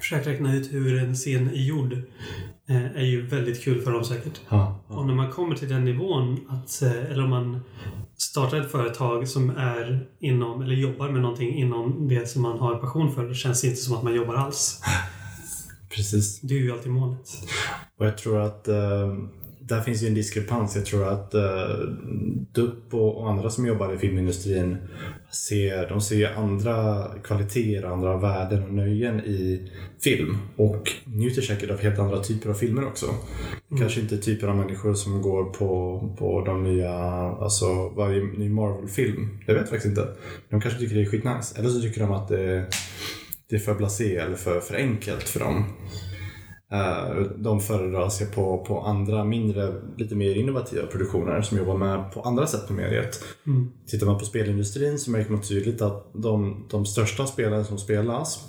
försöka 0.00 0.30
räkna 0.30 0.56
ut 0.56 0.72
hur 0.72 1.02
en 1.02 1.14
scen 1.14 1.48
är 1.48 1.62
gjord. 1.62 2.02
Är 2.94 3.04
ju 3.04 3.26
väldigt 3.26 3.62
kul 3.62 3.82
för 3.82 3.92
dem 3.92 4.04
säkert. 4.04 4.40
Ja. 4.48 4.84
Och 4.86 5.06
när 5.06 5.14
man 5.14 5.30
kommer 5.30 5.56
till 5.56 5.68
den 5.68 5.84
nivån, 5.84 6.38
att, 6.48 6.82
eller 6.82 7.24
om 7.24 7.30
man 7.30 7.60
startar 8.16 8.60
ett 8.60 8.70
företag 8.70 9.28
som 9.28 9.50
är 9.50 10.06
inom, 10.20 10.62
eller 10.62 10.74
jobbar 10.74 11.08
med 11.08 11.22
någonting 11.22 11.54
inom 11.54 12.08
det 12.08 12.28
som 12.28 12.42
man 12.42 12.58
har 12.58 12.74
passion 12.74 13.14
för, 13.14 13.28
det 13.28 13.34
känns 13.34 13.64
inte 13.64 13.76
som 13.76 13.96
att 13.96 14.02
man 14.02 14.14
jobbar 14.14 14.34
alls. 14.34 14.80
Precis. 15.96 16.40
Det 16.40 16.54
är 16.54 16.58
ju 16.58 16.72
alltid 16.72 16.92
målet. 16.92 17.28
Och 17.98 18.06
jag 18.06 18.18
tror 18.18 18.40
att 18.40 18.68
eh, 18.68 19.14
där 19.68 19.80
finns 19.80 20.02
ju 20.02 20.06
en 20.06 20.14
diskrepans. 20.14 20.76
Jag 20.76 20.86
tror 20.86 21.08
att 21.08 21.34
eh, 21.34 21.78
DUP 22.52 22.94
och, 22.94 23.16
och 23.16 23.30
andra 23.30 23.50
som 23.50 23.66
jobbar 23.66 23.94
i 23.94 23.98
filmindustrin 23.98 24.76
ser, 25.30 25.88
de 25.88 26.00
ser 26.00 26.16
ju 26.16 26.26
andra 26.26 27.04
kvaliteter, 27.24 27.86
andra 27.86 28.16
värden 28.16 28.62
och 28.62 28.74
nöjen 28.74 29.20
i 29.20 29.72
film. 30.04 30.38
Och 30.56 30.92
njuter 31.04 31.42
säkert 31.42 31.70
av 31.70 31.78
helt 31.78 31.98
andra 31.98 32.22
typer 32.22 32.50
av 32.50 32.54
filmer 32.54 32.86
också. 32.86 33.06
Kanske 33.78 34.00
inte 34.00 34.18
typer 34.18 34.48
av 34.48 34.56
människor 34.56 34.94
som 34.94 35.22
går 35.22 35.44
på, 35.44 36.00
på 36.18 36.44
de 36.44 36.64
nya, 36.64 36.94
alltså 37.40 37.88
varje 37.88 38.22
ny 38.22 38.48
Marvel-film. 38.48 39.38
Jag 39.46 39.54
vet 39.54 39.68
faktiskt 39.68 39.86
inte. 39.86 40.08
De 40.50 40.60
kanske 40.60 40.80
tycker 40.80 40.94
det 40.94 41.02
är 41.02 41.06
skitnice. 41.06 41.58
Eller 41.58 41.68
så 41.68 41.80
tycker 41.80 42.00
de 42.00 42.12
att 42.12 42.28
det, 42.28 42.66
det 43.50 43.56
är 43.56 43.60
för 43.60 43.74
blasé 43.74 44.16
eller 44.16 44.36
för, 44.36 44.60
för 44.60 44.74
enkelt 44.74 45.28
för 45.28 45.40
dem. 45.40 45.64
Eh, 46.72 47.22
De 47.36 47.60
föredrar 47.60 48.08
se 48.08 48.26
på, 48.26 48.64
på 48.64 48.80
andra 48.80 49.24
mindre, 49.24 49.74
lite 49.96 50.14
mer 50.14 50.34
innovativa 50.34 50.86
produktioner 50.86 51.42
som 51.42 51.58
jobbar 51.58 51.76
med 51.76 52.12
på 52.12 52.22
andra 52.22 52.46
sätt 52.46 52.70
med 52.70 52.76
mediet. 52.76 53.24
Mm. 53.46 53.68
Tittar 53.86 54.06
man 54.06 54.18
på 54.18 54.24
spelindustrin 54.24 54.98
så 54.98 55.10
märker 55.10 55.32
man 55.32 55.40
tydligt 55.42 55.82
att 55.82 56.10
de, 56.14 56.66
de 56.70 56.86
största 56.86 57.26
spelen 57.26 57.64
som 57.64 57.78
spelas 57.78 58.48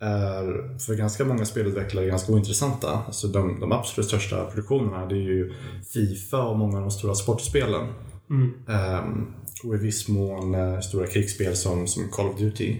är 0.00 0.78
för 0.78 0.94
ganska 0.94 1.24
många 1.24 1.44
spelutvecklare 1.44 2.06
ganska 2.06 2.32
ointressanta. 2.32 3.02
Alltså 3.06 3.28
de, 3.28 3.60
de 3.60 3.72
absolut 3.72 4.08
största 4.08 4.44
produktionerna 4.44 5.06
det 5.06 5.14
är 5.14 5.22
ju 5.22 5.52
Fifa 5.92 6.42
och 6.42 6.58
många 6.58 6.76
av 6.76 6.82
de 6.82 6.90
stora 6.90 7.14
sportspelen. 7.14 7.86
Mm. 8.30 8.52
Ehm, 8.68 9.26
och 9.64 9.74
i 9.74 9.78
viss 9.78 10.08
mån 10.08 10.54
eh, 10.54 10.80
stora 10.80 11.06
krigsspel 11.06 11.56
som, 11.56 11.86
som 11.86 12.08
Call 12.08 12.26
of 12.26 12.38
Duty 12.38 12.76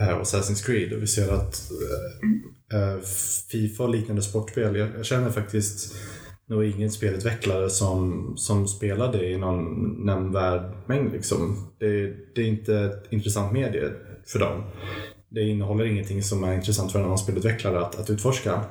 eh, 0.00 0.08
och 0.08 0.22
Assassin's 0.22 0.66
Creed. 0.66 0.92
Och 0.92 1.02
vi 1.02 1.06
ser 1.06 1.32
att 1.32 1.70
eh, 1.70 2.28
Eh, 2.72 3.00
Fifa 3.50 3.82
och 3.82 3.90
liknande 3.90 4.22
sportspel, 4.22 4.76
jag, 4.76 4.88
jag 4.96 5.04
känner 5.04 5.30
faktiskt 5.30 5.94
nog 6.46 6.64
ingen 6.64 6.90
spelutvecklare 6.90 7.70
som, 7.70 8.32
som 8.36 8.68
spelar 8.68 9.12
det 9.12 9.30
i 9.30 9.36
någon 9.36 9.64
nämnvärd 10.06 10.72
mängd. 10.86 11.12
Liksom. 11.12 11.70
Det, 11.78 12.14
det 12.34 12.40
är 12.40 12.46
inte 12.46 12.78
ett 12.78 13.12
intressant 13.12 13.52
medie 13.52 13.90
för 14.26 14.38
dem. 14.38 14.62
Det 15.28 15.40
innehåller 15.40 15.84
ingenting 15.84 16.22
som 16.22 16.44
är 16.44 16.54
intressant 16.54 16.92
för 16.92 16.98
en 16.98 17.04
annan 17.04 17.18
spelutvecklare 17.18 17.80
att, 17.80 17.98
att 17.98 18.10
utforska. 18.10 18.64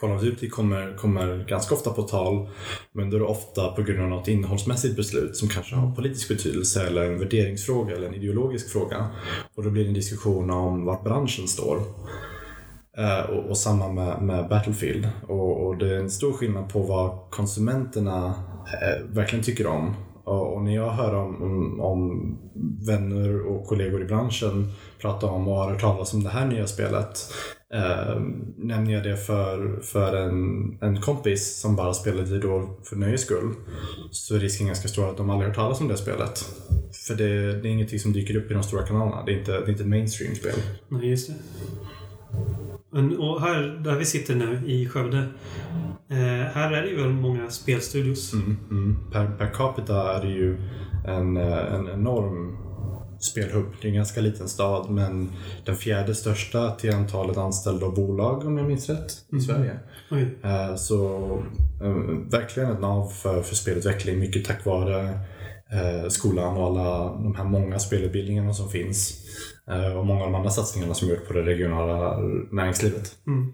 Call 0.00 0.12
of 0.12 0.22
Duty 0.22 0.48
kommer, 0.48 0.96
kommer 0.96 1.44
ganska 1.48 1.74
ofta 1.74 1.90
på 1.90 2.02
tal, 2.02 2.48
men 2.92 3.10
då 3.10 3.16
är 3.16 3.20
det 3.20 3.26
ofta 3.26 3.68
på 3.68 3.82
grund 3.82 4.02
av 4.02 4.08
något 4.08 4.28
innehållsmässigt 4.28 4.96
beslut 4.96 5.36
som 5.36 5.48
kanske 5.48 5.74
har 5.74 5.94
politisk 5.94 6.28
betydelse 6.28 6.86
eller 6.86 7.04
en 7.04 7.18
värderingsfråga 7.18 7.96
eller 7.96 8.08
en 8.08 8.14
ideologisk 8.14 8.72
fråga. 8.72 9.06
Och 9.54 9.64
då 9.64 9.70
blir 9.70 9.82
det 9.82 9.90
en 9.90 9.94
diskussion 9.94 10.50
om 10.50 10.84
vart 10.84 11.04
branschen 11.04 11.48
står. 11.48 11.78
Eh, 12.98 13.30
och, 13.30 13.50
och 13.50 13.58
samma 13.58 13.92
med, 13.92 14.22
med 14.22 14.48
Battlefield. 14.48 15.08
Och, 15.28 15.66
och 15.66 15.76
det 15.76 15.94
är 15.94 15.98
en 15.98 16.10
stor 16.10 16.32
skillnad 16.32 16.68
på 16.72 16.82
vad 16.82 17.30
konsumenterna 17.30 18.34
eh, 18.82 19.04
verkligen 19.14 19.44
tycker 19.44 19.66
om. 19.66 19.94
Och, 20.24 20.54
och 20.54 20.62
när 20.62 20.74
jag 20.74 20.90
hör 20.90 21.14
om, 21.14 21.42
om, 21.42 21.80
om 21.80 22.38
vänner 22.86 23.46
och 23.46 23.66
kollegor 23.66 24.02
i 24.02 24.04
branschen 24.04 24.72
prata 25.00 25.26
om 25.26 25.48
och 25.48 25.56
har 25.56 25.70
hört 25.70 25.80
talas 25.80 26.14
om 26.14 26.22
det 26.22 26.30
här 26.30 26.46
nya 26.46 26.66
spelet 26.66 27.32
eh, 27.74 28.20
nämner 28.56 28.92
jag 28.92 29.02
det 29.02 29.16
för, 29.16 29.80
för 29.82 30.16
en, 30.16 30.78
en 30.80 31.00
kompis 31.00 31.60
som 31.60 31.76
bara 31.76 31.94
spelade 31.94 32.38
då 32.38 32.78
för 32.84 32.96
nöjes 32.96 33.20
skull 33.20 33.54
så 34.10 34.34
är 34.34 34.38
risken 34.38 34.66
ganska 34.66 34.88
stor 34.88 35.10
att 35.10 35.16
de 35.16 35.30
aldrig 35.30 35.48
hört 35.48 35.56
talas 35.56 35.80
om 35.80 35.88
det 35.88 35.96
spelet. 35.96 36.44
För 37.06 37.14
det, 37.14 37.62
det 37.62 37.68
är 37.68 37.72
ingenting 37.72 37.98
som 37.98 38.12
dyker 38.12 38.36
upp 38.36 38.50
i 38.50 38.54
de 38.54 38.62
stora 38.62 38.86
kanalerna. 38.86 39.24
Det 39.24 39.32
är 39.32 39.38
inte, 39.38 39.52
det 39.52 39.66
är 39.66 39.70
inte 39.70 39.82
ett 39.82 39.88
mainstream-spel. 39.88 40.54
Nej, 40.88 41.10
just 41.10 41.28
det. 41.28 41.34
Och 43.18 43.40
här, 43.40 43.80
där 43.84 43.96
vi 43.96 44.04
sitter 44.04 44.34
nu 44.34 44.62
i 44.66 44.88
Skövde. 44.88 45.18
Eh, 46.10 46.52
här 46.54 46.72
är 46.72 46.82
det 46.82 46.88
ju 46.88 46.96
väl 47.02 47.12
många 47.12 47.50
spelstudios. 47.50 48.32
Mm, 48.32 48.56
mm. 48.70 48.96
Per, 49.12 49.26
per 49.26 49.50
capita 49.54 50.16
är 50.16 50.22
det 50.22 50.32
ju 50.32 50.56
en, 51.06 51.36
eh, 51.36 51.74
en 51.74 51.88
enorm 51.88 52.56
spelhubb. 53.20 53.66
Det 53.80 53.86
är 53.86 53.90
en 53.90 53.96
ganska 53.96 54.20
liten 54.20 54.48
stad 54.48 54.90
men 54.90 55.30
den 55.64 55.76
fjärde 55.76 56.14
största 56.14 56.70
till 56.70 56.94
antalet 56.94 57.36
anställda 57.36 57.86
och 57.86 57.94
bolag 57.94 58.44
om 58.46 58.58
jag 58.58 58.66
minns 58.66 58.88
rätt 58.88 59.12
i 59.32 59.40
Sverige. 59.40 59.78
Oj. 60.10 60.38
Eh, 60.42 60.76
Så 60.76 61.16
eh, 61.82 61.90
verkligen 62.30 62.72
ett 62.72 62.80
nav 62.80 63.08
för, 63.08 63.42
för 63.42 63.54
spelutveckling. 63.54 64.18
Mycket 64.18 64.44
tack 64.44 64.64
vare 64.64 65.08
eh, 65.72 66.08
skolan 66.08 66.56
och 66.56 66.66
alla 66.66 67.04
de 67.22 67.34
här 67.34 67.44
många 67.44 67.78
spelutbildningarna 67.78 68.54
som 68.54 68.68
finns. 68.68 69.24
Eh, 69.70 69.96
Och 69.96 70.06
många 70.06 70.20
av 70.20 70.26
de 70.32 70.34
andra 70.34 70.50
satsningarna 70.50 70.94
som 70.94 71.08
gjorts 71.08 71.28
på 71.28 71.34
det 71.34 71.42
regionala 71.42 72.18
näringslivet. 72.52 73.18
Mm. 73.26 73.52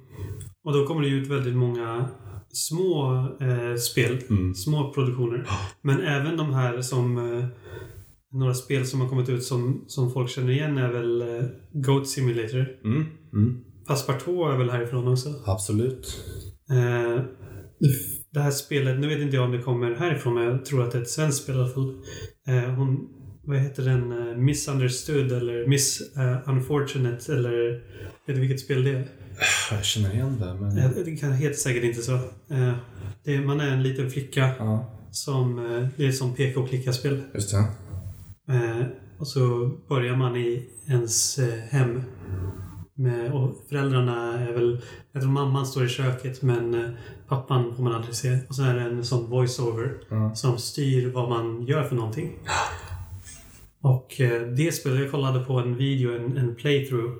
Och 0.65 0.73
då 0.73 0.87
kommer 0.87 1.03
det 1.03 1.09
ju 1.09 1.23
ut 1.23 1.29
väldigt 1.29 1.57
många 1.57 2.09
små 2.53 3.13
eh, 3.41 3.77
spel. 3.77 4.19
Mm. 4.31 4.55
Små 4.55 4.93
produktioner. 4.93 5.47
Men 5.83 6.01
även 6.01 6.37
de 6.37 6.55
här 6.55 6.81
som... 6.81 7.19
Eh, 7.19 7.45
några 8.33 8.55
spel 8.55 8.87
som 8.87 9.01
har 9.01 9.09
kommit 9.09 9.29
ut 9.29 9.45
som, 9.45 9.85
som 9.87 10.13
folk 10.13 10.31
känner 10.31 10.51
igen 10.51 10.79
är 10.79 10.93
väl 10.93 11.21
eh, 11.21 11.45
Goat 11.73 12.09
Simulator. 12.09 12.67
Mm. 12.85 13.05
Mm. 13.33 13.61
Passepartout 13.89 14.53
är 14.53 14.59
väl 14.59 14.71
härifrån 14.71 15.09
också. 15.09 15.29
Absolut. 15.47 16.25
Eh, 16.71 17.23
det 18.33 18.41
här 18.41 18.51
spelet, 18.51 19.01
nu 19.01 19.09
vet 19.09 19.21
inte 19.21 19.37
jag 19.37 19.45
om 19.45 19.53
det 19.53 19.63
kommer 19.63 19.95
härifrån, 19.95 20.35
men 20.35 20.45
jag 20.45 20.65
tror 20.65 20.83
att 20.83 20.93
det 20.93 20.99
är 20.99 21.03
ett 21.03 21.11
svenskt 21.11 21.43
spel 21.43 21.57
i 21.57 21.59
alla 21.59 21.69
fall. 21.69 21.95
Eh, 22.49 22.75
hon, 22.75 23.09
vad 23.51 23.59
heter 23.59 23.83
den? 23.83 24.29
Eh, 24.31 24.37
Misunderstood 24.37 25.33
eller 25.33 25.67
Miss 25.67 26.17
eh, 26.17 26.49
Unfortunate 26.49 27.33
eller... 27.33 27.71
Vet 28.27 28.37
du 28.37 28.41
vilket 28.41 28.61
spel 28.61 28.85
det 28.85 28.91
är? 28.91 29.05
Jag 29.71 29.85
känner 29.85 30.15
igen 30.15 30.37
det 30.41 30.55
men... 30.55 30.79
Eh, 30.79 30.91
Det 31.05 31.17
kan 31.17 31.33
heter 31.33 31.57
säkert 31.57 31.85
inte 31.85 32.03
så. 32.03 32.15
Eh, 32.51 32.73
det, 33.25 33.41
man 33.41 33.61
är 33.61 33.69
en 33.71 33.83
liten 33.83 34.11
flicka 34.11 34.51
Ja, 34.59 34.87
som... 35.11 35.59
Eh, 35.77 35.87
det 35.97 36.07
är 36.07 36.13
som 36.13 36.35
peka 36.35 36.61
och 36.61 36.69
klicka-spel. 36.69 37.23
just 37.35 37.51
det. 37.51 37.65
Och 39.19 39.29
så 39.29 39.71
börjar 39.89 40.17
man 40.17 40.37
i 40.37 40.69
ens 40.89 41.39
hem. 41.71 42.03
Med, 42.95 43.33
och 43.33 43.65
föräldrarna 43.69 44.39
är 44.49 44.53
väl... 44.53 44.81
Jag 45.13 45.23
tror 45.23 45.33
mamman 45.33 45.67
står 45.67 45.85
i 45.85 45.89
köket 45.89 46.43
men 46.43 46.95
pappan 47.29 47.77
får 47.77 47.83
man 47.83 47.93
aldrig 47.95 48.15
se. 48.15 48.39
Och 48.49 48.55
så 48.55 48.63
är 48.63 48.75
det 48.75 48.81
en 48.81 49.05
sån 49.05 49.31
voice-over 49.31 49.93
Ja. 50.11 50.35
som 50.35 50.59
styr 50.59 51.11
vad 51.13 51.29
man 51.29 51.67
gör 51.67 51.85
för 51.85 51.97
någonting. 51.97 52.39
Och 53.83 54.21
eh, 54.21 54.43
det 54.43 54.73
spelet, 54.73 55.01
jag 55.01 55.11
kollade 55.11 55.45
på 55.45 55.59
en 55.59 55.77
video, 55.77 56.15
en, 56.15 56.37
en 56.37 56.55
playthrough 56.55 57.13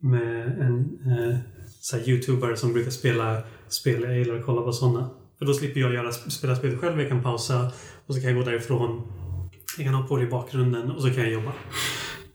med 0.00 0.58
en 0.60 0.80
eh, 1.12 1.38
så 1.80 1.96
youtuber 1.96 2.54
som 2.54 2.72
brukar 2.72 2.90
spela 2.90 3.42
spel. 3.68 4.02
Jag 4.02 4.18
gillar 4.18 4.34
att 4.34 4.46
kolla 4.46 4.62
på 4.62 4.72
sådana. 4.72 5.10
För 5.38 5.46
då 5.46 5.54
slipper 5.54 5.80
jag 5.80 5.94
göra, 5.94 6.12
spela 6.12 6.56
spelet 6.56 6.80
själv. 6.80 7.00
Jag 7.00 7.08
kan 7.08 7.22
pausa 7.22 7.72
och 8.06 8.14
så 8.14 8.20
kan 8.20 8.30
jag 8.30 8.38
gå 8.38 8.50
därifrån. 8.50 9.02
Jag 9.76 9.86
kan 9.86 9.94
ha 9.94 10.06
på 10.06 10.16
det 10.16 10.24
i 10.24 10.26
bakgrunden 10.26 10.90
och 10.90 11.02
så 11.02 11.10
kan 11.10 11.22
jag 11.22 11.32
jobba. 11.32 11.52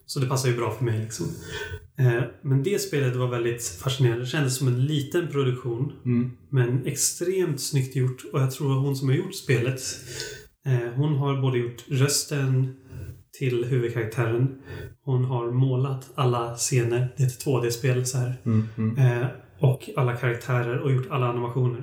Så 0.05 0.19
det 0.19 0.27
passar 0.27 0.49
ju 0.49 0.55
bra 0.55 0.71
för 0.71 0.85
mig. 0.85 0.99
Liksom. 0.99 1.25
Eh, 1.99 2.23
men 2.41 2.63
det 2.63 2.81
spelet 2.81 3.15
var 3.15 3.27
väldigt 3.27 3.63
fascinerande. 3.63 4.23
Det 4.23 4.29
kändes 4.29 4.57
som 4.57 4.67
en 4.67 4.85
liten 4.85 5.27
produktion. 5.27 5.93
Mm. 6.05 6.31
Men 6.49 6.85
extremt 6.85 7.61
snyggt 7.61 7.95
gjort. 7.95 8.23
Och 8.33 8.41
jag 8.41 8.51
tror 8.51 8.77
att 8.77 8.85
hon 8.85 8.95
som 8.95 9.09
har 9.09 9.15
gjort 9.15 9.35
spelet 9.35 9.81
eh, 10.65 10.93
Hon 10.95 11.15
har 11.15 11.41
både 11.41 11.57
gjort 11.57 11.85
rösten 11.87 12.75
till 13.38 13.65
huvudkaraktären. 13.65 14.62
Hon 15.04 15.26
har 15.26 15.52
målat 15.52 16.10
alla 16.15 16.56
scener. 16.56 17.13
Det 17.17 17.23
är 17.23 17.28
ett 17.28 17.45
2D-spel 17.45 18.06
så 18.06 18.17
här. 18.17 18.34
Mm. 18.45 18.67
Mm. 18.78 18.97
Eh, 18.97 19.28
och 19.60 19.89
alla 19.95 20.15
karaktärer 20.15 20.80
och 20.80 20.91
gjort 20.91 21.08
alla 21.12 21.28
animationer. 21.28 21.82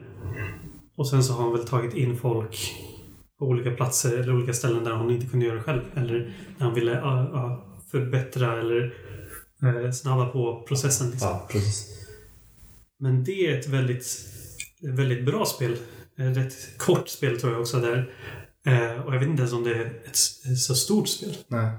Och 0.97 1.09
sen 1.09 1.25
så 1.25 1.33
har 1.33 1.45
hon 1.45 1.53
väl 1.53 1.67
tagit 1.67 1.95
in 1.95 2.17
folk 2.17 2.75
på 3.39 3.45
olika 3.45 3.71
platser 3.71 4.19
eller 4.19 4.35
olika 4.35 4.53
ställen 4.53 4.85
där 4.85 4.93
hon 4.93 5.11
inte 5.11 5.27
kunde 5.27 5.47
göra 5.47 5.57
det 5.57 5.63
själv. 5.63 5.81
Eller 5.95 6.35
när 6.59 6.67
hon 6.67 6.75
ville 6.75 7.01
uh, 7.01 7.35
uh, 7.35 7.59
förbättra 7.91 8.61
eller 8.61 8.95
uh, 9.65 9.91
snabba 9.91 10.27
på 10.27 10.65
processen. 10.69 11.11
Liksom. 11.11 11.29
Ja, 11.29 11.49
precis. 11.51 12.07
Men 13.01 13.25
det 13.25 13.47
är 13.47 13.59
ett 13.59 13.69
väldigt, 13.69 14.07
väldigt 14.83 15.25
bra 15.25 15.45
spel. 15.45 15.77
Rätt 16.17 16.79
kort 16.79 17.09
spel 17.09 17.41
tror 17.41 17.53
jag 17.53 17.61
också 17.61 17.81
där. 17.81 18.11
Eh, 18.67 19.07
och 19.07 19.15
jag 19.15 19.19
vet 19.19 19.29
inte 19.29 19.43
ens 19.43 19.53
om 19.53 19.65
det 19.65 19.75
är 19.75 20.03
ett, 20.05 20.17
så 20.59 20.75
stort 20.75 21.09
spel. 21.09 21.37
Nej. 21.49 21.71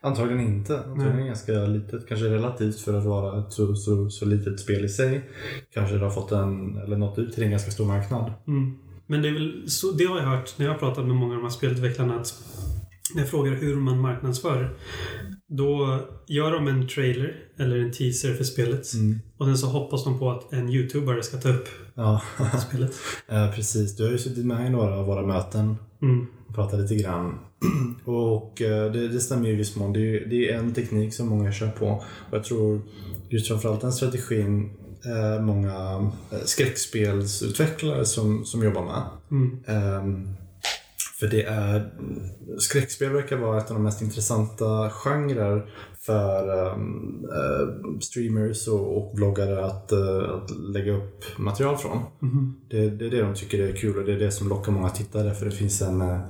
Antagligen 0.00 0.40
inte. 0.40 0.78
Antagligen 0.78 1.16
Nej. 1.16 1.26
ganska 1.26 1.52
litet. 1.52 2.08
Kanske 2.08 2.26
relativt 2.26 2.80
för 2.80 2.94
att 2.94 3.04
vara 3.04 3.40
ett 3.40 3.52
så, 3.52 3.74
så, 3.74 4.10
så 4.10 4.24
litet 4.24 4.60
spel 4.60 4.84
i 4.84 4.88
sig. 4.88 5.30
Kanske 5.74 5.96
det 5.96 6.04
har 6.04 6.10
fått 6.10 6.32
en, 6.32 6.76
eller 6.76 6.96
nått 6.96 7.18
ut 7.18 7.34
till 7.34 7.42
en 7.42 7.50
ganska 7.50 7.70
stor 7.70 7.86
marknad. 7.86 8.32
Mm. 8.46 8.78
Men 9.06 9.22
det 9.22 9.28
är 9.28 9.32
väl 9.32 9.70
så, 9.70 9.92
det 9.92 10.04
har 10.04 10.18
jag 10.18 10.26
hört 10.26 10.58
när 10.58 10.66
jag 10.66 10.72
har 10.72 10.78
pratat 10.78 11.06
med 11.06 11.16
många 11.16 11.34
av 11.34 11.36
de 11.36 11.42
här 11.42 11.50
spelutvecklarna 11.50 12.20
att 12.20 12.34
jag 13.16 13.28
frågar 13.28 13.52
hur 13.52 13.76
man 13.76 14.00
marknadsför 14.00 14.76
då 15.48 15.98
gör 16.28 16.52
de 16.52 16.68
en 16.68 16.88
trailer 16.88 17.36
eller 17.58 17.76
en 17.78 17.92
teaser 17.92 18.34
för 18.34 18.44
spelet 18.44 18.94
Mm. 18.94 19.18
och 19.38 19.46
sen 19.46 19.58
så 19.58 19.66
hoppas 19.66 20.04
de 20.04 20.18
på 20.18 20.30
att 20.30 20.52
en 20.52 20.68
YouTuber 20.68 21.20
ska 21.20 21.36
ta 21.36 21.48
upp 21.48 21.68
Ja, 21.94 22.22
spelet. 22.68 22.92
eh, 23.28 23.54
precis. 23.54 23.96
Du 23.96 24.04
har 24.04 24.10
ju 24.10 24.18
suttit 24.18 24.46
med 24.46 24.66
i 24.66 24.70
några 24.70 24.94
av 24.98 25.06
våra 25.06 25.26
möten 25.26 25.76
Mm. 26.02 26.26
och 26.48 26.54
pratat 26.54 26.80
lite 26.80 26.94
grann. 26.94 27.38
Och 28.04 28.62
eh, 28.62 28.92
det, 28.92 29.08
det 29.08 29.20
stämmer 29.20 29.46
ju 29.46 29.52
i 29.52 29.56
viss 29.56 29.76
mån. 29.76 29.92
Det 29.92 30.00
är, 30.00 30.26
det 30.26 30.50
är 30.50 30.58
en 30.58 30.74
teknik 30.74 31.14
som 31.14 31.28
många 31.28 31.52
kör 31.52 31.68
på. 31.68 31.86
Och 32.30 32.36
jag 32.36 32.44
tror 32.44 32.80
just 33.28 33.48
framförallt 33.48 33.80
den 33.80 33.92
strategin 33.92 34.70
eh, 35.04 35.42
många 35.44 36.10
eh, 36.30 36.38
skräckspelsutvecklare 36.44 38.04
som, 38.04 38.44
som 38.44 38.62
jobbar 38.64 38.84
med. 38.84 39.02
Mm. 39.30 39.58
Ehm, 39.66 40.28
för 41.22 41.28
det 41.28 41.42
är... 41.42 41.92
Skräckspel 42.58 43.12
verkar 43.12 43.36
vara 43.36 43.58
ett 43.58 43.70
av 43.70 43.76
de 43.76 43.82
mest 43.82 44.02
intressanta 44.02 44.90
genrer 44.90 45.70
för 46.00 46.72
ehm, 46.72 47.24
eh, 47.24 47.98
streamers 48.00 48.68
och, 48.68 48.96
och 48.96 49.18
vloggare 49.18 49.64
att, 49.64 49.92
eh, 49.92 50.34
att 50.34 50.50
lägga 50.50 50.92
upp 50.92 51.38
material 51.38 51.76
från. 51.76 51.98
Mhm. 52.20 52.54
Det, 52.70 52.90
det 52.90 53.06
är 53.06 53.10
det 53.10 53.22
de 53.22 53.34
tycker 53.34 53.58
är 53.58 53.72
kul 53.72 53.98
och 53.98 54.04
det 54.04 54.12
är 54.12 54.18
det 54.18 54.30
som 54.30 54.48
lockar 54.48 54.72
många 54.72 54.88
tittare 54.88 55.34
för 55.34 55.44
det 55.46 55.52
finns 55.52 55.82
en, 55.82 56.00
eh, 56.00 56.20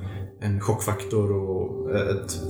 en 0.40 0.60
chockfaktor 0.60 1.32
och 1.32 1.96
ett 1.96 2.40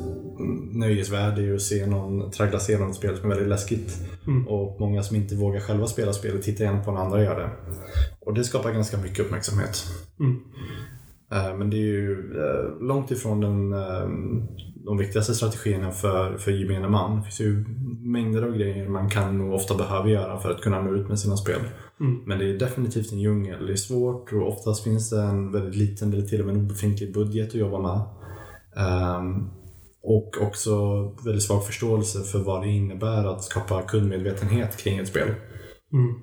nöjesvärde 0.73 1.43
i 1.43 1.55
att 1.55 1.63
se 1.63 1.87
någon 1.87 2.31
traggla 2.31 2.59
sig 2.59 2.75
igenom 2.75 2.91
ett 2.91 2.97
spel 2.97 3.17
som 3.17 3.25
är 3.25 3.35
väldigt 3.35 3.49
läskigt. 3.49 3.99
Mm. 4.27 4.49
Och 4.49 4.81
många 4.81 5.03
som 5.03 5.17
inte 5.17 5.35
vågar 5.35 5.61
själva 5.61 5.87
spela 5.87 6.13
spelet 6.13 6.43
tittar 6.43 6.65
gärna 6.65 6.85
på 6.85 6.93
när 6.93 7.01
andra 7.01 7.23
gör 7.23 7.41
det. 7.41 7.51
Och 8.21 8.35
det 8.35 8.45
skapar 8.45 8.73
ganska 8.73 8.97
mycket 8.97 9.21
uppmärksamhet. 9.21 9.85
Mm. 10.21 10.41
Eh, 11.33 11.57
Men 11.57 11.71
det 11.71 11.77
är 11.77 11.93
ju 11.93 12.37
eh, 12.37 12.87
långt 12.87 13.11
ifrån 13.11 13.41
den, 13.41 13.73
eh, 13.73 14.09
de 14.85 14.99
viktigaste 14.99 15.35
strategierna 15.35 15.91
för, 15.91 16.37
för 16.39 16.51
gemene 16.51 16.89
man. 16.89 17.17
Det 17.17 17.23
finns 17.23 17.41
ju 17.41 17.65
mängder 18.01 18.43
av 18.43 18.57
grejer 18.57 18.89
man 18.89 19.11
kan 19.11 19.41
och 19.41 19.55
ofta 19.55 19.75
behöver 19.75 20.09
göra 20.09 20.39
för 20.39 20.51
att 20.51 20.61
kunna 20.61 20.83
nå 20.83 20.95
ut 20.95 21.09
med 21.09 21.19
sina 21.19 21.37
spel. 21.37 21.61
Mm. 22.01 22.23
Men 22.27 22.39
det 22.39 22.51
är 22.51 22.59
definitivt 22.59 23.13
en 23.13 23.21
djungel. 23.21 23.67
Det 23.67 23.73
är 23.73 23.77
svårt 23.77 24.33
och 24.33 24.49
oftast 24.49 24.85
finns 24.85 25.11
det 25.11 25.21
en 25.21 25.53
väldigt 25.53 25.77
liten 25.77 26.13
eller 26.13 26.23
till 26.23 26.41
och 26.41 26.47
med 26.47 26.55
en 26.55 26.61
obefintlig 26.65 27.15
budget 27.15 27.49
att 27.49 27.55
jobba 27.55 27.79
med. 27.79 28.01
Ehm, 28.77 29.49
och 30.03 30.37
också 30.41 31.03
väldigt 31.25 31.43
svag 31.43 31.67
förståelse 31.67 32.23
för 32.23 32.39
vad 32.39 32.63
det 32.63 32.69
innebär 32.69 33.25
att 33.25 33.45
skapa 33.45 33.83
kundmedvetenhet 33.83 34.77
kring 34.77 34.99
ett 34.99 35.09
spel. 35.09 35.29
Mm. 35.93 36.15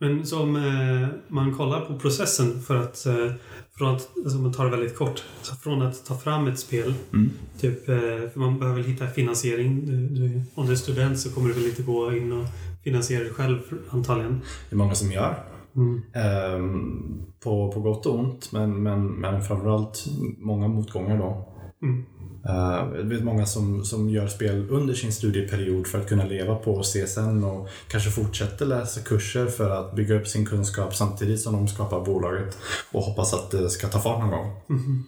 Men 0.00 0.26
som 0.26 0.56
eh, 0.56 1.08
man 1.28 1.54
kollar 1.54 1.80
på 1.80 1.98
processen 1.98 2.60
för 2.60 2.76
att, 2.76 3.06
eh, 3.06 3.32
från 3.78 3.94
att 3.94 4.08
alltså 4.24 4.38
man 4.38 4.52
tar 4.52 4.64
det 4.64 4.70
väldigt 4.70 4.96
kort, 4.96 5.24
från 5.62 5.82
att 5.82 6.04
ta 6.06 6.14
fram 6.14 6.46
ett 6.46 6.58
spel, 6.58 6.94
Mm. 7.12 7.30
typ, 7.60 7.88
eh, 7.88 7.94
för 8.32 8.38
man 8.38 8.58
behöver 8.58 8.82
hitta 8.82 9.06
finansiering. 9.06 9.86
Du, 9.86 10.08
du, 10.08 10.42
om 10.54 10.66
du 10.66 10.72
är 10.72 10.76
student 10.76 11.18
så 11.18 11.30
kommer 11.34 11.48
du 11.48 11.54
väl 11.54 11.66
inte 11.66 11.82
gå 11.82 12.16
in 12.16 12.32
och 12.32 12.44
finansiera 12.84 13.22
dig 13.22 13.32
själv 13.32 13.58
antagligen. 13.90 14.40
Det 14.70 14.74
är 14.74 14.78
många 14.78 14.94
som 14.94 15.12
gör. 15.12 15.44
Mm. 15.76 16.02
Ehm, 16.14 17.22
på, 17.40 17.72
på 17.72 17.80
gott 17.80 18.06
och 18.06 18.18
ont, 18.18 18.52
men, 18.52 18.82
men, 18.82 19.06
men 19.06 19.42
framförallt 19.42 20.04
många 20.38 20.68
motgångar 20.68 21.18
då. 21.18 21.54
Mm. 21.82 22.04
Eh, 22.44 22.96
jag 22.96 23.04
vet 23.04 23.24
många 23.24 23.46
som, 23.46 23.84
som 23.84 24.10
gör 24.10 24.26
spel 24.26 24.66
under 24.70 24.94
sin 24.94 25.12
studieperiod 25.12 25.86
för 25.86 26.00
att 26.00 26.08
kunna 26.08 26.24
leva 26.24 26.54
på 26.54 26.82
CSN 26.82 27.44
och 27.44 27.68
kanske 27.88 28.10
fortsätter 28.10 28.66
läsa 28.66 29.00
kurser 29.00 29.46
för 29.46 29.70
att 29.70 29.94
bygga 29.94 30.14
upp 30.14 30.28
sin 30.28 30.46
kunskap 30.46 30.94
samtidigt 30.94 31.40
som 31.40 31.52
de 31.52 31.68
skapar 31.68 32.04
bolaget 32.04 32.58
och 32.92 33.02
hoppas 33.02 33.34
att 33.34 33.50
det 33.50 33.70
ska 33.70 33.88
ta 33.88 34.00
fart 34.00 34.20
någon 34.20 34.30
gång. 34.30 34.60
Mhm. 34.66 35.04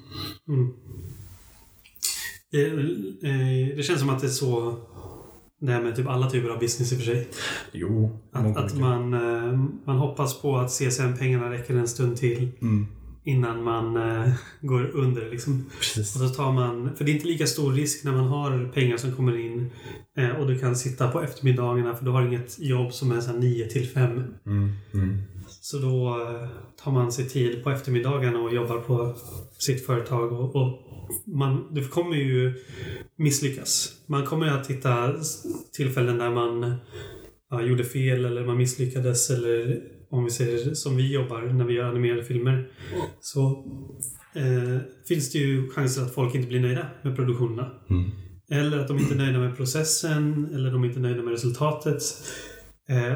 Mm. 0.49 0.73
Det, 2.53 2.67
eh, 3.29 3.77
det 3.77 3.83
känns 3.83 4.01
som 4.01 4.11
att 4.11 4.21
det 4.21 4.27
är 4.27 4.29
så 4.29 4.77
det 5.61 5.73
här 5.73 5.83
med 5.83 5.97
typ 5.97 6.09
alla 6.09 6.31
typer 6.31 6.49
av 6.49 6.59
business 6.59 6.93
i 6.93 6.95
och 6.95 6.99
för 6.99 7.07
sig. 7.07 7.29
Jo, 7.73 8.19
Att, 8.33 8.57
att 8.57 8.77
man, 8.77 9.15
eh, 9.15 9.59
man 9.85 9.97
hoppas 9.97 10.41
på 10.41 10.57
att 10.57 10.71
CSN-pengarna 10.71 11.51
räcker 11.51 11.75
en 11.75 11.89
stund 11.89 12.17
till 12.17 12.49
Mm, 12.61 12.87
innan 13.25 13.65
man 13.65 13.97
eh, 13.97 14.33
går 14.61 14.91
under. 14.97 15.31
Liksom. 15.31 15.71
precis. 15.79 16.15
Och 16.17 16.29
så 16.29 16.35
tar 16.35 16.53
man, 16.53 16.97
för 16.97 17.05
det 17.05 17.11
är 17.11 17.15
inte 17.15 17.27
lika 17.27 17.47
stor 17.47 17.73
risk 17.73 18.05
när 18.05 18.13
man 18.13 18.27
har 18.27 18.73
pengar 18.75 18.97
som 18.97 19.13
kommer 19.13 19.37
in 19.39 19.71
eh, 20.19 20.31
och 20.31 20.47
du 20.47 20.59
kan 20.59 20.77
sitta 20.77 21.11
på 21.11 21.23
eftermiddagarna 21.23 21.97
för 21.97 22.05
du 22.05 22.11
har 22.11 22.27
inget 22.27 22.59
jobb 22.59 22.93
som 22.93 23.13
är 23.13 23.21
så 23.21 23.31
här 23.31 23.39
9 23.39 23.67
till 23.67 23.89
5. 23.89 24.25
Mm, 24.47 24.73
mm. 24.95 25.19
Så 25.49 25.79
då 25.79 26.21
eh, 26.21 26.49
tar 26.85 26.93
man 26.93 27.13
sig 27.13 27.29
tid 27.29 27.65
på 27.65 27.71
eftermiddagarna 27.71 28.41
och 28.41 28.55
jobbar 28.55 28.79
på 28.79 29.17
sitt 29.59 29.87
företag. 29.87 30.33
Och, 30.33 30.57
och 30.57 30.79
man, 31.27 31.75
det 31.75 31.91
kommer 31.91 32.17
ju 32.17 32.55
misslyckas. 33.17 33.93
Man 34.07 34.27
kommer 34.27 34.47
att 34.47 34.71
hitta 34.71 35.15
tillfällen 35.73 36.19
där 36.19 36.31
man 36.31 36.75
ja, 37.51 37.63
gjorde 37.63 37.85
fel 37.85 38.25
eller 38.25 38.47
man 38.47 38.57
misslyckades. 38.57 39.31
Eller 39.31 39.83
om 40.11 40.25
vi 40.25 40.31
säger 40.31 40.75
som 40.75 40.97
vi 40.97 41.13
jobbar 41.13 41.43
när 41.43 41.65
vi 41.65 41.75
gör 41.75 41.89
animerade 41.89 42.25
filmer. 42.25 42.69
Så 43.21 43.65
eh, 44.35 44.79
finns 45.09 45.33
det 45.33 45.39
ju 45.39 45.71
chanser 45.71 46.03
att 46.03 46.15
folk 46.15 46.35
inte 46.35 46.49
blir 46.49 46.61
nöjda 46.61 46.87
med 47.03 47.17
produktionerna. 47.17 47.71
Mm. 47.91 48.11
Eller 48.51 48.79
att 48.79 48.89
de 48.89 48.99
inte 48.99 49.15
är 49.15 49.19
nöjda 49.19 49.39
med 49.39 49.57
processen 49.57 50.49
eller 50.55 50.73
de 50.73 50.85
är 50.85 50.89
inte 50.89 51.01
nöjda 51.01 51.23
med 51.23 51.31
resultatet. 51.31 52.03
Eh, 52.89 53.15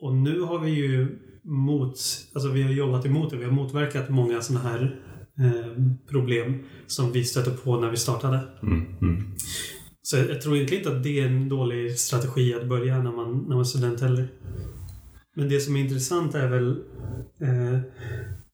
och 0.00 0.14
nu 0.14 0.40
har 0.40 0.58
vi 0.58 0.70
ju 0.70 1.18
mot, 1.44 1.98
alltså 2.34 2.50
vi 2.50 2.62
har 2.62 2.70
jobbat 2.70 3.06
emot 3.06 3.30
det. 3.30 3.36
Vi 3.36 3.44
har 3.44 3.52
motverkat 3.52 4.08
många 4.08 4.40
sådana 4.40 4.68
här 4.68 5.00
eh, 5.38 5.82
problem 6.10 6.64
som 6.86 7.12
vi 7.12 7.24
stötte 7.24 7.50
på 7.50 7.80
när 7.80 7.90
vi 7.90 7.96
startade. 7.96 8.40
Mm, 8.62 8.84
mm. 9.00 9.34
Så 10.02 10.16
jag, 10.16 10.30
jag 10.30 10.40
tror 10.40 10.56
egentligen 10.56 10.84
inte 10.84 10.96
att 10.96 11.02
det 11.02 11.20
är 11.20 11.26
en 11.26 11.48
dålig 11.48 11.98
strategi 11.98 12.54
att 12.54 12.68
börja 12.68 13.02
när 13.02 13.12
man, 13.12 13.38
när 13.38 13.48
man 13.48 13.60
är 13.60 13.64
student 13.64 14.00
heller. 14.00 14.28
Men 15.36 15.48
det 15.48 15.60
som 15.60 15.76
är 15.76 15.80
intressant 15.80 16.34
är 16.34 16.48
väl 16.48 16.70
eh, 17.40 17.80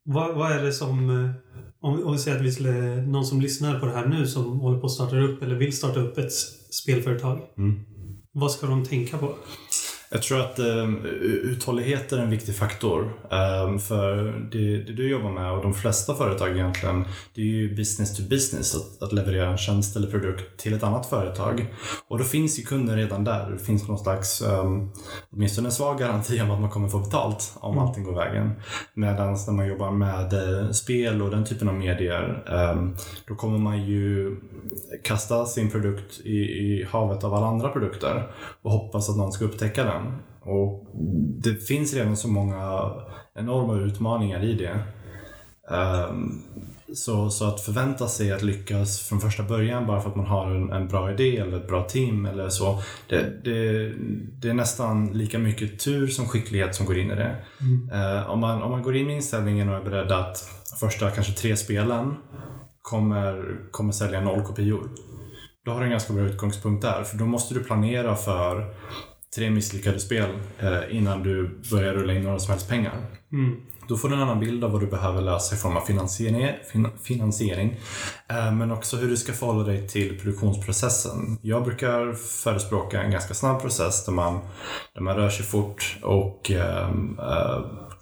vad, 0.05 0.35
vad 0.35 0.53
är 0.53 0.63
det 0.63 0.73
som 0.73 1.11
eh, 1.11 1.31
om, 1.81 1.97
vi- 1.97 2.03
om 2.03 2.13
vi 2.13 2.19
säger 2.19 2.37
att 2.37 2.45
vi 2.45 2.53
skulle, 2.53 3.03
någon 3.07 3.25
som 3.27 3.41
lyssnar 3.41 3.81
på 3.81 3.87
det 3.87 3.93
här 3.93 4.07
nu 4.07 4.27
som 4.27 4.61
håller 4.61 4.79
på 4.79 4.87
att 4.87 4.93
starta 4.93 5.17
upp 5.19 5.43
eller 5.43 5.55
vill 5.55 5.77
starta 5.77 6.01
upp 6.01 6.19
ett 6.19 6.33
spelföretag. 6.71 7.41
Mm. 7.59 7.81
Vad 8.33 8.51
ska 8.51 8.67
de 8.67 8.85
tänka 8.85 9.19
på? 9.19 9.35
Jag 10.15 10.23
tror 10.23 10.41
att 10.41 10.59
um, 10.59 11.05
uthållighet 11.43 12.13
är 12.13 12.19
en 12.19 12.31
viktig 12.31 12.57
faktor. 12.57 13.03
Um, 13.31 13.79
för 13.79 14.17
det, 14.53 14.77
det 14.77 14.93
du 14.93 15.11
jobbar 15.11 15.31
med 15.31 15.53
och 15.53 15.63
de 15.63 15.75
flesta 15.75 16.15
företag 16.15 16.51
egentligen, 16.51 17.05
det 17.35 17.41
är 17.41 17.47
ju 17.47 17.77
business 17.77 18.17
to 18.17 18.23
business. 18.23 18.75
Att, 18.75 19.03
att 19.03 19.13
leverera 19.13 19.51
en 19.51 19.59
tjänst 19.59 19.97
eller 19.97 20.11
produkt 20.11 20.61
till 20.61 20.75
ett 20.75 20.83
annat 20.83 21.07
företag. 21.07 21.67
Och 22.09 22.19
då 22.19 22.25
finns 22.25 22.59
ju 22.59 22.63
kunden 22.63 22.97
redan 22.97 23.25
där. 23.25 23.51
Det 23.51 23.59
finns 23.59 23.89
någon 23.89 23.99
slags, 23.99 24.43
um, 24.43 24.91
åtminstone 25.33 25.69
en 25.69 25.73
svag 25.73 25.99
garanti 25.99 26.41
om 26.41 26.51
att 26.51 26.61
man 26.61 26.71
kommer 26.71 26.89
få 26.89 26.99
betalt 26.99 27.53
om 27.55 27.73
Mm. 27.73 27.85
allting 27.85 28.05
går 28.05 28.15
vägen. 28.15 28.53
Medan 28.95 29.33
när 29.47 29.53
man 29.53 29.67
jobbar 29.69 29.91
med 29.91 30.33
eh, 30.33 30.71
spel 30.71 31.23
och 31.23 31.31
den 31.31 31.45
typen 31.45 31.69
av 31.69 31.75
medier, 31.75 32.45
um, 32.75 32.97
då 33.29 33.35
kommer 33.35 33.59
man 33.59 33.83
ju 33.87 34.37
kasta 35.05 35.47
sin 35.47 35.71
produkt 35.71 36.21
i, 36.25 36.39
i 36.39 36.87
havet 36.91 37.25
av 37.25 37.35
alla 37.35 37.47
andra 37.47 37.69
produkter 37.69 38.31
och 38.63 38.71
hoppas 38.71 39.11
att 39.11 39.17
någon 39.17 39.33
ska 39.33 39.45
upptäcka 39.45 39.85
den. 39.85 40.02
Och 40.41 40.91
det 41.43 41.55
finns 41.55 41.95
redan 41.95 42.17
så 42.17 42.29
många 42.29 42.91
enorma 43.35 43.75
utmaningar 43.75 44.45
i 44.45 44.55
det. 44.55 44.79
Um, 45.75 46.43
så, 46.95 47.31
så 47.31 47.49
att 47.49 47.61
förvänta 47.61 48.09
sig 48.09 48.33
att 48.33 48.43
lyckas 48.43 49.01
från 49.01 49.21
första 49.21 49.43
början 49.43 49.87
bara 49.87 50.01
för 50.01 50.11
att 50.11 50.17
man 50.17 50.27
har 50.27 50.51
en, 50.51 50.73
en 50.73 50.89
bra 50.89 51.13
idé 51.13 51.37
eller 51.37 51.57
ett 51.57 51.69
bra 51.69 51.85
team 51.85 52.27
eller 52.27 52.49
så. 52.49 52.83
Det, 53.09 53.45
det, 53.45 53.93
det, 54.41 54.49
är 54.49 54.55
nästan 54.55 55.07
lika 55.13 55.39
mycket 55.39 55.81
tur 55.81 56.07
som 56.07 56.29
skicklighet 56.29 56.75
som 56.75 56.87
går 56.87 56.99
in 56.99 57.11
i 57.11 57.15
det. 57.15 57.37
Mm. 57.61 57.91
Uh, 57.93 58.31
om, 58.31 58.41
man, 58.41 58.63
om 58.63 58.71
man 58.71 58.83
går 58.83 58.97
in 58.97 59.07
med 59.07 59.17
inställningen 59.17 59.69
och 59.69 59.77
är 59.77 59.85
beredd 59.85 60.13
att 60.13 60.51
första 60.81 61.11
kanske 61.11 61.33
tre 61.33 61.57
spelen 61.57 62.15
kommer, 62.83 63.57
kommer 63.71 63.93
sälja 63.93 64.21
noll 64.21 64.43
kopior. 64.43 64.91
Då 65.65 65.71
har 65.71 65.81
du 65.81 65.85
en 65.85 65.91
ganska 65.91 66.13
bra 66.13 66.25
utgångspunkt 66.25 66.83
där. 66.83 67.03
För 67.03 67.19
då 67.19 67.27
måste 67.27 67.55
du 67.55 67.65
planera 67.65 68.17
för 68.17 68.75
tre 69.35 69.51
misslyckade 69.51 70.01
spel 70.01 70.31
eh, 70.59 70.97
innan 70.97 71.23
du 71.23 71.61
börjar 71.71 71.95
rulla 71.95 72.13
in 72.13 72.23
några 72.23 72.39
som 72.39 72.51
helst 72.51 72.69
pengar. 72.69 72.93
Mm. 73.33 73.57
Då 73.89 73.97
får 73.97 74.09
du 74.09 74.15
en 74.15 74.23
annan 74.23 74.41
bild 74.41 74.65
av 74.65 74.71
vad 74.71 74.81
du 74.81 74.87
behöver 74.87 75.23
lösa 75.23 75.55
i 75.55 75.59
form 75.59 75.77
av 75.77 75.81
finansiering, 75.81 76.49
finansiering 77.03 77.77
eh, 78.29 78.53
men 78.53 78.71
också 78.71 78.97
hur 78.97 79.09
du 79.09 79.17
ska 79.17 79.33
förhålla 79.33 79.65
dig 79.65 79.89
till 79.89 80.21
produktionsprocessen. 80.21 81.39
Jag 81.43 81.65
brukar 81.65 82.13
förespråka 82.13 83.03
en 83.03 83.11
ganska 83.11 83.35
snabb 83.35 83.61
process 83.61 84.05
där 84.05 84.13
man, 84.13 84.41
där 84.95 85.01
man 85.03 85.17
rör 85.17 85.31
sig 85.31 85.47
fort 85.47 85.99
och 86.03 86.51
äh, 86.51 86.91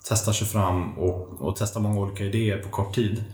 testar 0.09 0.33
sig 0.33 0.47
fram 0.47 0.99
och, 0.99 1.41
och 1.41 1.57
testar 1.57 1.81
många 1.81 2.01
olika 2.01 2.25
idéer 2.25 2.59
på 2.59 2.69
kort 2.69 2.95
tid. 2.95 3.25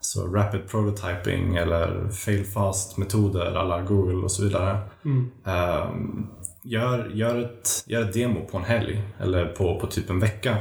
Så 0.00 0.26
rapid 0.26 0.68
prototyping 0.68 1.56
eller 1.56 2.10
fail 2.10 2.44
fast 2.44 2.96
metoder 2.96 3.54
alla 3.54 3.82
Google 3.82 4.24
och 4.24 4.30
så 4.32 4.42
vidare. 4.42 4.78
Mm. 5.04 5.30
Um, 5.44 6.30
gör, 6.68 7.10
gör, 7.14 7.38
ett, 7.38 7.84
gör 7.86 8.02
ett 8.02 8.12
demo 8.12 8.44
på 8.44 8.58
en 8.58 8.64
helg 8.64 9.02
eller 9.20 9.46
på, 9.46 9.80
på 9.80 9.86
typ 9.86 10.10
en 10.10 10.20
vecka. 10.20 10.56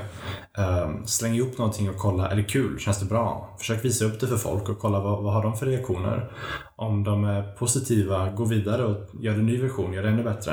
Um, 0.58 1.08
släng 1.08 1.36
ihop 1.36 1.58
någonting 1.58 1.90
och 1.90 1.98
kolla, 1.98 2.30
är 2.30 2.36
det 2.36 2.44
kul? 2.44 2.80
Känns 2.80 3.00
det 3.00 3.06
bra? 3.06 3.56
Försök 3.60 3.86
visa 3.86 4.06
upp 4.06 4.20
det 4.20 4.28
för 4.28 4.38
folk 4.38 4.70
och 4.70 4.80
kolla 4.80 5.00
vad, 5.00 5.24
vad 5.24 5.34
har 5.34 5.44
de 5.44 5.58
för 5.58 5.66
reaktioner. 5.66 6.32
Om 6.80 7.04
de 7.04 7.24
är 7.24 7.44
positiva, 7.44 8.30
gå 8.30 8.46
vidare 8.46 8.86
och 8.86 8.98
gör 9.20 9.34
en 9.34 9.46
ny 9.46 9.62
version, 9.62 9.94
gör 9.94 10.04
det 10.04 10.10
ännu 10.10 10.24
bättre. 10.24 10.52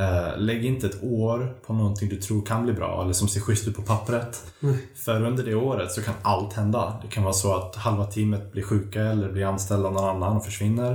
Uh, 0.00 0.38
lägg 0.38 0.64
inte 0.64 0.86
ett 0.86 1.02
år 1.02 1.54
på 1.66 1.72
någonting 1.72 2.08
du 2.08 2.16
tror 2.16 2.46
kan 2.46 2.64
bli 2.64 2.72
bra 2.72 3.02
eller 3.02 3.12
som 3.12 3.28
ser 3.28 3.40
schysst 3.40 3.68
ut 3.68 3.76
på 3.76 3.82
pappret. 3.82 4.52
Mm. 4.62 4.76
För 4.94 5.24
under 5.24 5.44
det 5.44 5.54
året 5.54 5.92
så 5.92 6.02
kan 6.02 6.14
allt 6.22 6.52
hända. 6.52 6.98
Det 7.02 7.08
kan 7.08 7.22
vara 7.22 7.32
så 7.32 7.54
att 7.54 7.76
halva 7.76 8.04
teamet 8.04 8.52
blir 8.52 8.62
sjuka 8.62 9.02
eller 9.02 9.32
blir 9.32 9.44
anställda 9.44 9.88
av 9.88 9.94
någon 9.94 10.08
annan 10.08 10.36
och 10.36 10.44
försvinner. 10.44 10.92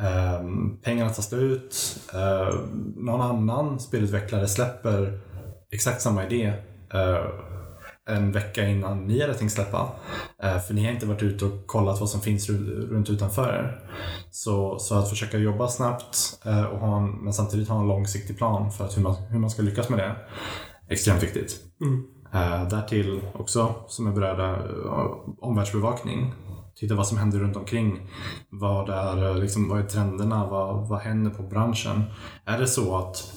Uh, 0.00 0.50
pengarna 0.82 1.10
tar 1.10 1.22
slut. 1.22 2.00
Uh, 2.14 2.60
någon 2.96 3.20
annan 3.20 3.80
spelutvecklare 3.80 4.48
släpper 4.48 5.20
exakt 5.70 6.02
samma 6.02 6.24
idé 6.26 6.52
uh, 6.94 7.53
en 8.10 8.32
vecka 8.32 8.68
innan 8.68 9.06
ni 9.06 9.20
hade 9.20 9.34
tänkt 9.34 9.52
släppa. 9.52 9.92
Uh, 10.44 10.58
för 10.58 10.74
ni 10.74 10.84
har 10.84 10.92
inte 10.92 11.06
varit 11.06 11.22
ute 11.22 11.44
och 11.44 11.66
kollat 11.66 12.00
vad 12.00 12.10
som 12.10 12.20
finns 12.20 12.48
runt 12.90 13.10
utanför 13.10 13.48
er. 13.48 13.90
Så, 14.30 14.78
så 14.78 14.94
att 14.94 15.08
försöka 15.08 15.38
jobba 15.38 15.68
snabbt 15.68 16.40
uh, 16.46 16.64
och 16.64 16.78
ha 16.78 16.96
en, 16.96 17.10
men 17.10 17.32
samtidigt 17.32 17.68
ha 17.68 17.80
en 17.80 17.88
långsiktig 17.88 18.38
plan 18.38 18.72
för 18.72 18.84
att 18.84 18.96
hur, 18.96 19.02
man, 19.02 19.14
hur 19.14 19.38
man 19.38 19.50
ska 19.50 19.62
lyckas 19.62 19.88
med 19.88 19.98
det. 19.98 20.16
Extremt 20.88 21.22
viktigt. 21.22 21.60
Mm. 21.80 22.04
Uh, 22.34 22.68
därtill 22.68 23.20
också, 23.34 23.74
som 23.88 24.06
är 24.06 24.12
beredda, 24.12 24.56
omvärldsbevakning 25.40 26.34
titta 26.76 26.94
vad 26.94 27.06
som 27.06 27.18
händer 27.18 27.38
runt 27.38 27.56
omkring. 27.56 28.10
Vad 28.50 28.88
är, 28.88 29.34
liksom, 29.34 29.68
vad 29.68 29.78
är 29.80 29.84
trenderna? 29.84 30.46
Vad, 30.46 30.88
vad 30.88 31.00
händer 31.00 31.30
på 31.30 31.42
branschen? 31.42 32.04
Är 32.44 32.58
det 32.58 32.66
så 32.66 32.96
att 32.96 33.32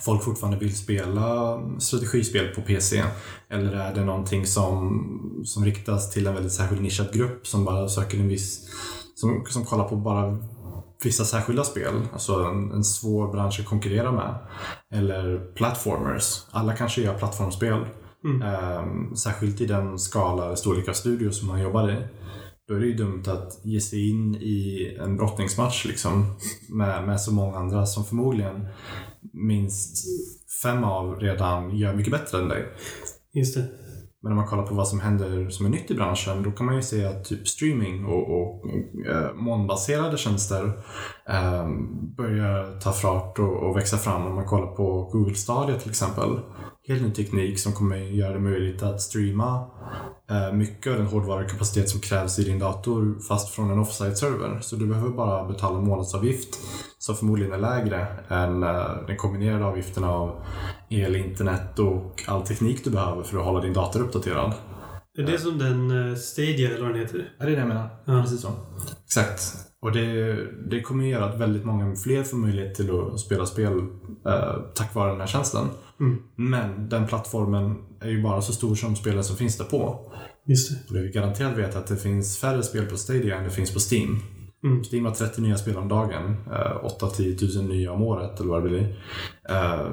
folk 0.00 0.24
fortfarande 0.24 0.58
vill 0.58 0.76
spela 0.76 1.60
strategispel 1.78 2.48
på 2.48 2.62
PC? 2.62 3.02
Eller 3.50 3.72
är 3.72 3.94
det 3.94 4.04
någonting 4.04 4.46
som, 4.46 5.42
som 5.44 5.64
riktas 5.64 6.10
till 6.10 6.26
en 6.26 6.34
väldigt 6.34 6.52
särskild 6.52 6.82
nischad 6.82 7.12
grupp 7.12 7.46
som 7.46 7.64
bara 7.64 7.88
söker 7.88 8.18
en 8.18 8.28
viss, 8.28 8.60
som, 9.14 9.44
som 9.48 9.64
kollar 9.64 9.88
på 9.88 9.96
bara 9.96 10.38
vissa 11.04 11.24
särskilda 11.24 11.64
spel, 11.64 11.94
alltså 12.12 12.34
en, 12.34 12.72
en 12.72 12.84
svår 12.84 13.32
bransch 13.32 13.60
att 13.60 13.66
konkurrera 13.66 14.12
med. 14.12 14.34
Eller 14.94 15.52
platformers. 15.54 16.42
Alla 16.50 16.76
kanske 16.76 17.02
gör 17.02 17.18
plattformsspel. 17.18 17.86
Mm. 18.24 18.42
Um, 18.42 19.16
särskilt 19.16 19.60
i 19.60 19.66
den 19.66 19.98
skala, 19.98 20.56
storlek 20.56 20.88
av 20.88 20.92
studio 20.92 21.30
som 21.30 21.48
man 21.48 21.60
jobbar 21.62 21.90
i 21.90 21.96
då 22.68 22.74
är 22.74 22.80
det 22.80 22.86
ju 22.86 22.94
dumt 22.94 23.22
att 23.26 23.60
ge 23.62 23.80
sig 23.80 24.10
in 24.10 24.34
i 24.34 24.96
en 25.00 25.16
brottningsmatch 25.16 25.84
liksom, 25.84 26.34
med, 26.68 27.06
med 27.06 27.20
så 27.20 27.32
många 27.32 27.58
andra 27.58 27.86
som 27.86 28.04
förmodligen 28.04 28.66
minst 29.32 30.04
fem 30.62 30.84
av 30.84 31.14
redan 31.20 31.76
gör 31.76 31.94
mycket 31.94 32.12
bättre 32.12 32.38
än 32.38 32.48
dig. 32.48 32.66
Just 33.34 33.54
det. 33.54 33.64
Men 34.22 34.32
om 34.32 34.36
man 34.36 34.46
kollar 34.46 34.66
på 34.66 34.74
vad 34.74 34.88
som 34.88 35.00
händer 35.00 35.48
som 35.50 35.66
är 35.66 35.70
nytt 35.70 35.90
i 35.90 35.94
branschen, 35.94 36.42
då 36.42 36.50
kan 36.50 36.66
man 36.66 36.76
ju 36.76 36.82
se 36.82 37.04
att 37.04 37.24
typ 37.24 37.48
streaming 37.48 38.04
och, 38.04 38.40
och 38.40 38.64
äh, 39.10 39.34
molnbaserade 39.34 40.16
tjänster 40.16 40.64
äh, 41.28 41.68
börjar 42.16 42.80
ta 42.80 42.92
fart 42.92 43.38
och, 43.38 43.62
och, 43.62 43.76
växa 43.76 43.96
fram. 43.96 44.26
Om 44.26 44.34
man 44.34 44.46
kollar 44.46 44.66
på 44.66 45.10
Google 45.12 45.34
Stadia 45.34 45.78
till 45.78 45.90
exempel. 45.90 46.40
Helt 46.88 47.02
ny 47.02 47.10
teknik 47.10 47.58
som 47.58 47.72
kommer 47.72 47.96
göra 47.96 48.32
det 48.32 48.40
möjligt 48.40 48.82
att 48.82 49.00
streama 49.00 49.70
mycket 50.52 50.92
av 50.92 50.98
den 50.98 51.06
hårdvarukapacitet 51.06 51.88
som 51.88 52.00
krävs 52.00 52.38
i 52.38 52.44
din 52.44 52.58
dator 52.58 53.20
fast 53.28 53.54
från 53.54 53.70
en 53.70 53.78
offsite-server. 53.78 54.60
Så 54.60 54.76
du 54.76 54.86
behöver 54.86 55.10
bara 55.10 55.48
betala 55.48 55.78
en 55.78 55.84
månadsavgift 55.84 56.58
som 56.98 57.16
förmodligen 57.16 57.52
är 57.52 57.58
lägre 57.58 58.06
än 58.28 58.60
den 59.06 59.16
kombinerade 59.16 59.64
avgiften 59.64 60.04
av 60.04 60.44
el, 60.88 61.16
internet 61.16 61.78
och 61.78 62.22
all 62.26 62.42
teknik 62.42 62.84
du 62.84 62.90
behöver 62.90 63.22
för 63.22 63.38
att 63.38 63.44
hålla 63.44 63.60
din 63.60 63.72
dator 63.72 64.00
uppdaterad. 64.00 64.52
Är 65.18 65.22
det 65.22 65.38
som 65.38 65.58
den 65.58 66.10
eh, 66.10 66.16
Stadia 66.16 66.70
eller 66.70 66.80
vad 66.80 66.90
den 66.90 67.00
heter? 67.00 67.32
Ja, 67.38 67.44
det 67.44 67.52
är 67.52 67.56
det 67.56 67.60
jag 67.60 67.68
menar. 67.68 67.88
Ja. 68.04 68.22
Precis 68.22 68.40
så. 68.40 68.48
Exakt. 69.04 69.40
Och 69.82 69.92
det, 69.92 70.36
det 70.70 70.80
kommer 70.82 71.04
göra 71.04 71.24
att 71.24 71.40
väldigt 71.40 71.64
många 71.64 71.96
fler 71.96 72.22
får 72.22 72.36
möjlighet 72.36 72.74
till 72.74 72.90
att 72.90 73.20
spela 73.20 73.46
spel 73.46 73.78
eh, 74.26 74.54
tack 74.74 74.94
vare 74.94 75.10
den 75.10 75.20
här 75.20 75.26
tjänsten. 75.26 75.66
Mm. 76.02 76.18
Men 76.36 76.88
den 76.88 77.06
plattformen 77.06 77.76
är 78.00 78.08
ju 78.08 78.22
bara 78.22 78.42
så 78.42 78.52
stor 78.52 78.74
som 78.74 78.96
spelen 78.96 79.24
som 79.24 79.36
finns 79.36 79.58
där 79.58 79.64
på. 79.64 80.12
Just 80.46 80.70
det. 80.70 80.88
Och 80.88 80.94
det 80.94 81.08
är 81.08 81.12
garanterat 81.12 81.58
vet 81.58 81.76
att 81.76 81.86
det 81.86 81.96
finns 81.96 82.38
färre 82.38 82.62
spel 82.62 82.86
på 82.86 82.96
Stadia 82.96 83.36
än 83.36 83.44
det 83.44 83.50
finns 83.50 83.74
på 83.74 83.80
Steam. 83.94 84.20
Mm. 84.64 84.82
Steam 84.92 85.04
har 85.04 85.12
30 85.12 85.40
nya 85.40 85.56
spel 85.56 85.76
om 85.76 85.88
dagen. 85.88 86.36
Eh, 86.46 86.84
8-10 87.00 87.38
tusen 87.38 87.66
nya 87.66 87.92
om 87.92 88.02
året 88.02 88.40
eller 88.40 88.50
vad 88.50 88.62
det 88.62 88.68
blir. 88.68 89.02
Eh, 89.48 89.92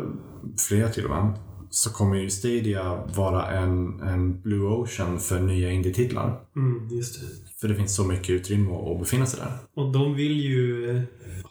fler 0.70 0.90
till 0.90 1.06
och 1.06 1.10
med. 1.10 1.34
Så 1.70 1.90
kommer 1.90 2.16
ju 2.16 2.30
Stadia 2.30 3.06
vara 3.16 3.52
en, 3.52 4.02
en 4.02 4.42
Blue 4.42 4.68
Ocean 4.68 5.20
för 5.20 5.40
nya 5.40 5.72
indie-titlar. 5.72 6.42
Mm, 6.56 6.88
just 6.92 7.22
det. 7.22 7.28
För 7.62 7.68
det 7.68 7.76
finns 7.76 7.96
så 7.96 8.04
mycket 8.04 8.30
utrymme 8.30 8.72
att 8.72 9.00
befinna 9.00 9.26
sig 9.26 9.40
där. 9.40 9.84
Och 9.84 9.92
de 9.92 10.16
vill 10.16 10.40
ju 10.40 10.90
eh, 10.90 11.04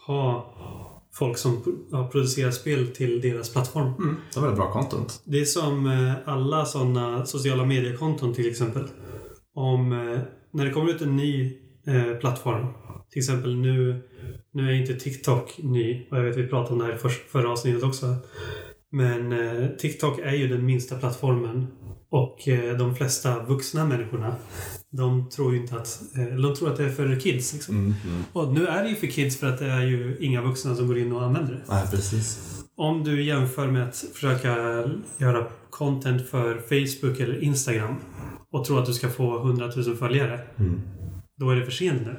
ha 0.07 0.53
folk 1.19 1.37
som 1.37 1.63
producerar 2.11 2.51
spel 2.51 2.87
till 2.87 3.21
deras 3.21 3.53
plattform. 3.53 3.93
Mm, 3.97 4.15
de 4.33 4.43
har 4.43 4.51
bra 4.51 4.71
content. 4.71 5.21
Det 5.25 5.39
är 5.39 5.45
som 5.45 5.87
eh, 5.87 6.13
alla 6.25 6.65
sådana 6.65 7.25
sociala 7.25 7.65
mediekonton 7.65 8.33
till 8.33 8.49
exempel. 8.49 8.83
Om 9.55 9.91
eh, 9.91 10.19
när 10.51 10.65
det 10.65 10.71
kommer 10.71 10.91
ut 10.91 11.01
en 11.01 11.15
ny 11.15 11.57
plattform 12.19 12.67
till 13.11 13.19
exempel 13.19 13.55
nu, 13.55 14.01
nu 14.51 14.69
är 14.69 14.73
inte 14.73 14.93
TikTok 14.93 15.57
ny 15.57 16.07
och 16.11 16.17
jag 16.17 16.23
vet 16.23 16.31
att 16.31 16.39
vi 16.39 16.47
pratade 16.47 16.73
om 16.73 16.79
det 16.79 16.85
här 16.85 16.95
i 16.95 16.97
för, 16.97 17.09
förra 17.09 17.51
avsnittet 17.51 17.83
också. 17.83 18.15
Men 18.91 19.31
eh, 19.31 19.67
TikTok 19.67 20.19
är 20.19 20.33
ju 20.33 20.47
den 20.47 20.65
minsta 20.65 20.99
plattformen 20.99 21.67
och 22.09 22.47
eh, 22.47 22.77
de 22.77 22.95
flesta 22.95 23.43
vuxna 23.43 23.85
människorna 23.85 24.35
de 24.91 25.29
tror 25.29 25.53
ju 25.53 25.61
inte 25.61 25.75
att... 25.75 26.01
Eh, 26.15 26.37
de 26.41 26.55
tror 26.55 26.71
att 26.71 26.77
det 26.77 26.83
är 26.83 26.89
för 26.89 27.19
kids. 27.19 27.53
Liksom. 27.53 27.75
Mm, 27.75 27.95
mm. 28.05 28.23
Och 28.33 28.53
nu 28.53 28.67
är 28.67 28.83
det 28.83 28.89
ju 28.89 28.95
för 28.95 29.07
kids 29.07 29.37
för 29.37 29.47
att 29.47 29.59
det 29.59 29.65
är 29.65 29.81
ju 29.81 30.17
inga 30.19 30.41
vuxna 30.41 30.75
som 30.75 30.87
går 30.87 30.97
in 30.97 31.13
och 31.13 31.23
använder 31.23 31.53
det. 31.53 31.73
Nej, 31.73 31.87
precis. 31.91 32.55
Om 32.77 33.03
du 33.03 33.23
jämför 33.23 33.67
med 33.67 33.87
att 33.87 34.05
försöka 34.13 34.49
göra 35.17 35.47
content 35.69 36.29
för 36.29 36.55
Facebook 36.55 37.19
eller 37.19 37.43
Instagram 37.43 37.95
och 38.51 38.65
tror 38.65 38.79
att 38.79 38.85
du 38.85 38.93
ska 38.93 39.09
få 39.09 39.37
100 39.37 39.71
000 39.75 39.95
följare. 39.95 40.39
Mm. 40.57 40.81
Då 41.37 41.49
är 41.49 41.55
det 41.55 41.65
för 41.65 41.71
sent 41.71 42.01
nu. 42.05 42.15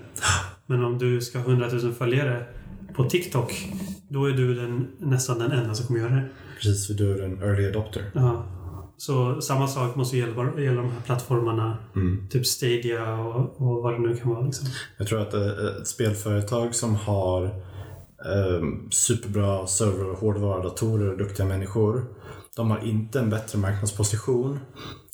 Men 0.67 0.85
om 0.85 0.99
du 0.99 1.21
ska 1.21 1.39
ha 1.39 1.47
100 1.47 1.69
000 1.73 1.93
följare 1.93 2.47
på 2.95 3.05
TikTok, 3.05 3.69
då 4.09 4.25
är 4.25 4.33
du 4.33 4.55
den, 4.55 4.89
nästan 4.99 5.39
den 5.39 5.53
enda 5.53 5.75
som 5.75 5.87
kommer 5.87 6.01
göra 6.01 6.15
det. 6.15 6.29
Precis, 6.57 6.87
för 6.87 6.95
du 6.95 7.13
är 7.13 7.25
en 7.25 7.43
early 7.43 7.69
adopter. 7.69 8.11
Ja. 8.15 8.45
Så 9.01 9.41
samma 9.41 9.69
sak 9.69 9.97
måste 9.97 10.17
gälla, 10.17 10.61
gälla 10.61 10.83
de 10.83 10.91
här 10.91 11.01
plattformarna. 11.07 11.79
Mm. 11.97 12.29
Typ 12.29 12.47
Stadia 12.47 13.15
och, 13.15 13.61
och 13.61 13.83
vad 13.83 13.93
det 13.93 13.99
nu 13.99 14.17
kan 14.17 14.31
vara. 14.31 14.47
Liksom. 14.47 14.69
Jag 14.99 15.07
tror 15.07 15.21
att 15.21 15.35
ett 15.35 15.89
spelföretag 15.89 16.75
som 16.75 16.95
har 16.95 17.45
eh, 17.45 18.63
superbra 18.91 19.67
server 19.67 20.11
och 20.11 20.19
hårdvara, 20.19 20.63
datorer 20.63 21.11
och 21.11 21.19
duktiga 21.19 21.47
människor. 21.47 22.05
De 22.57 22.71
har 22.71 22.79
inte 22.79 23.19
en 23.21 23.31
bättre 23.31 23.59
marknadsposition 23.59 24.59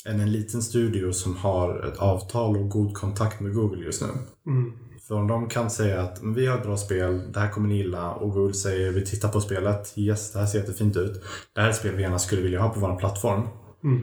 än 0.06 0.20
en 0.20 0.32
liten 0.32 0.62
studio 0.62 1.12
som 1.12 1.36
har 1.36 1.86
ett 1.86 1.98
avtal 1.98 2.56
och 2.56 2.68
god 2.68 2.94
kontakt 2.94 3.40
med 3.40 3.54
Google 3.54 3.84
just 3.84 4.02
nu. 4.02 4.08
Mm. 4.46 4.72
För 5.08 5.14
om 5.14 5.28
de 5.28 5.48
kan 5.48 5.70
säga 5.70 6.02
att 6.02 6.20
vi 6.36 6.46
har 6.46 6.58
ett 6.58 6.64
bra 6.64 6.76
spel, 6.76 7.32
det 7.32 7.40
här 7.40 7.50
kommer 7.50 7.68
ni 7.68 7.76
gilla 7.76 8.12
och 8.12 8.30
Google 8.30 8.54
säger 8.54 8.92
vi 8.92 9.06
tittar 9.06 9.28
på 9.28 9.40
spelet, 9.40 9.92
yes 9.96 10.32
det 10.32 10.38
här 10.38 10.46
ser 10.46 10.58
jättefint 10.58 10.96
ut. 10.96 11.22
Det 11.54 11.60
här 11.60 11.68
är 11.68 11.70
ett 11.70 11.76
spel 11.76 11.94
vi 11.94 12.02
gärna 12.02 12.18
skulle 12.18 12.42
vilja 12.42 12.60
ha 12.60 12.68
på 12.68 12.80
vår 12.80 12.96
plattform. 12.96 13.48
Mm. 13.86 14.02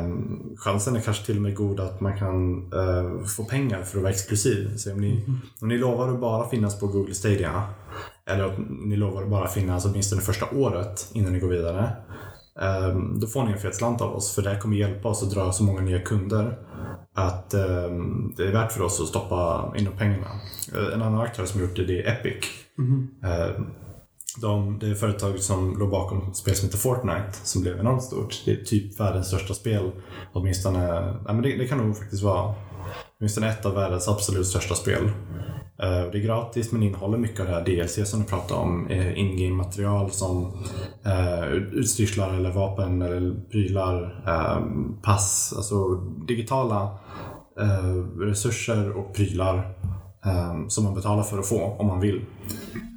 Um, 0.00 0.56
chansen 0.56 0.96
är 0.96 1.00
kanske 1.00 1.26
till 1.26 1.36
och 1.36 1.42
med 1.42 1.54
god 1.54 1.80
att 1.80 2.00
man 2.00 2.18
kan 2.18 2.72
uh, 2.74 3.24
få 3.24 3.44
pengar 3.44 3.82
för 3.82 3.98
att 3.98 4.02
vara 4.02 4.12
exklusiv. 4.12 4.76
Så 4.76 4.92
om, 4.92 5.00
ni, 5.00 5.10
Mm. 5.26 5.40
om 5.60 5.68
ni 5.68 5.78
lovar 5.78 6.08
att 6.08 6.20
bara 6.20 6.48
finnas 6.48 6.80
på 6.80 6.86
Google 6.86 7.14
Stadia, 7.14 7.62
eller 8.30 8.44
att 8.44 8.58
ni 8.68 8.96
lovar 8.96 9.22
att 9.22 9.30
bara 9.30 9.48
finnas 9.48 9.84
åtminstone 9.86 10.22
första 10.22 10.46
året 10.56 11.10
innan 11.12 11.32
ni 11.32 11.38
går 11.38 11.48
vidare, 11.48 11.90
um, 12.90 13.20
då 13.20 13.26
får 13.26 13.44
ni 13.44 13.52
en 13.52 13.58
fet 13.58 13.74
slant 13.76 14.00
av 14.00 14.16
oss. 14.16 14.34
För 14.34 14.42
det 14.42 14.50
här 14.50 14.58
kommer 14.60 14.76
hjälpa 14.76 15.08
oss 15.08 15.22
att 15.22 15.30
dra 15.30 15.52
så 15.52 15.64
många 15.64 15.80
nya 15.80 16.00
kunder 16.00 16.58
att 17.14 17.54
um, 17.54 18.34
det 18.36 18.42
är 18.48 18.52
värt 18.52 18.72
för 18.72 18.82
oss 18.82 19.00
att 19.00 19.06
stoppa 19.08 19.72
in 19.76 19.84
de 19.84 19.90
pengarna. 19.90 20.26
Uh, 20.76 20.94
En 20.94 21.02
annan 21.02 21.20
aktör 21.20 21.44
som 21.44 21.60
gjort 21.60 21.76
det, 21.76 21.84
det 21.84 22.02
är 22.02 22.12
Epic. 22.12 22.44
Mhm. 22.78 23.08
Um, 23.56 23.66
de, 24.40 24.78
det 24.78 24.86
är 24.86 24.94
företaget 24.94 25.42
som 25.42 25.78
låg 25.78 25.90
bakom 25.90 26.28
ett 26.30 26.36
spel 26.36 26.54
som 26.54 26.66
heter 26.66 26.78
Fortnite 26.78 27.32
som 27.42 27.62
blev 27.62 27.78
enormt 27.78 28.02
stort. 28.02 28.42
Det 28.44 28.50
är 28.50 28.64
typ 28.64 29.00
världens 29.00 29.26
största 29.26 29.54
spel. 29.54 29.90
Åtminstone, 30.32 31.02
nej 31.02 31.34
men 31.34 31.42
det, 31.42 31.56
det 31.56 31.66
kan 31.68 31.78
nog 31.78 31.98
faktiskt 31.98 32.22
vara 32.22 32.54
åtminstone 33.18 33.48
ett 33.48 33.66
av 33.66 33.74
världens 33.74 34.08
absolut 34.08 34.46
största 34.46 34.74
spel. 34.74 35.04
Eh, 35.82 36.10
det 36.12 36.18
är 36.18 36.22
gratis 36.22 36.72
men 36.72 36.82
innehåller 36.82 37.18
mycket 37.18 37.40
av 37.40 37.46
det 37.46 37.52
här 37.52 37.64
DLC 37.64 38.10
som 38.10 38.20
du 38.20 38.26
pratade 38.26 38.60
om. 38.60 38.86
eh, 38.88 39.18
In-game-material 39.18 40.10
som 40.10 40.52
eh, 41.04 41.46
utstyrslar 41.52 42.34
eller 42.34 42.52
vapen 42.52 43.02
eller 43.02 43.50
prylar, 43.50 44.22
eh, 44.26 44.60
pass, 45.02 45.54
alltså 45.56 45.94
digitala 46.26 46.98
resurser 48.20 48.96
och 48.96 49.14
prylar 49.14 49.75
Ehm, 50.26 50.70
som 50.70 50.84
man 50.84 50.94
betalar 50.94 51.22
för 51.22 51.38
att 51.38 51.48
få 51.48 51.76
om 51.78 51.86
man 51.86 52.00
vill. 52.00 52.24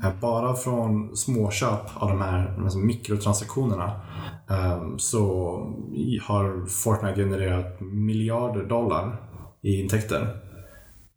Eh, 0.03 0.11
Bara 0.21 0.55
från 0.55 1.17
småköp 1.17 1.81
av 1.95 2.09
de 2.09 2.21
här 2.21 2.59
alltså 2.63 2.77
mikrotransaktionerna 2.77 3.91
eh, 4.49 4.83
så 4.97 5.19
har 6.21 6.65
Fortnite 6.65 7.21
genererat 7.21 7.79
miljarder 7.81 8.65
dollar 8.65 9.21
i 9.61 9.81
intäkter. 9.81 10.27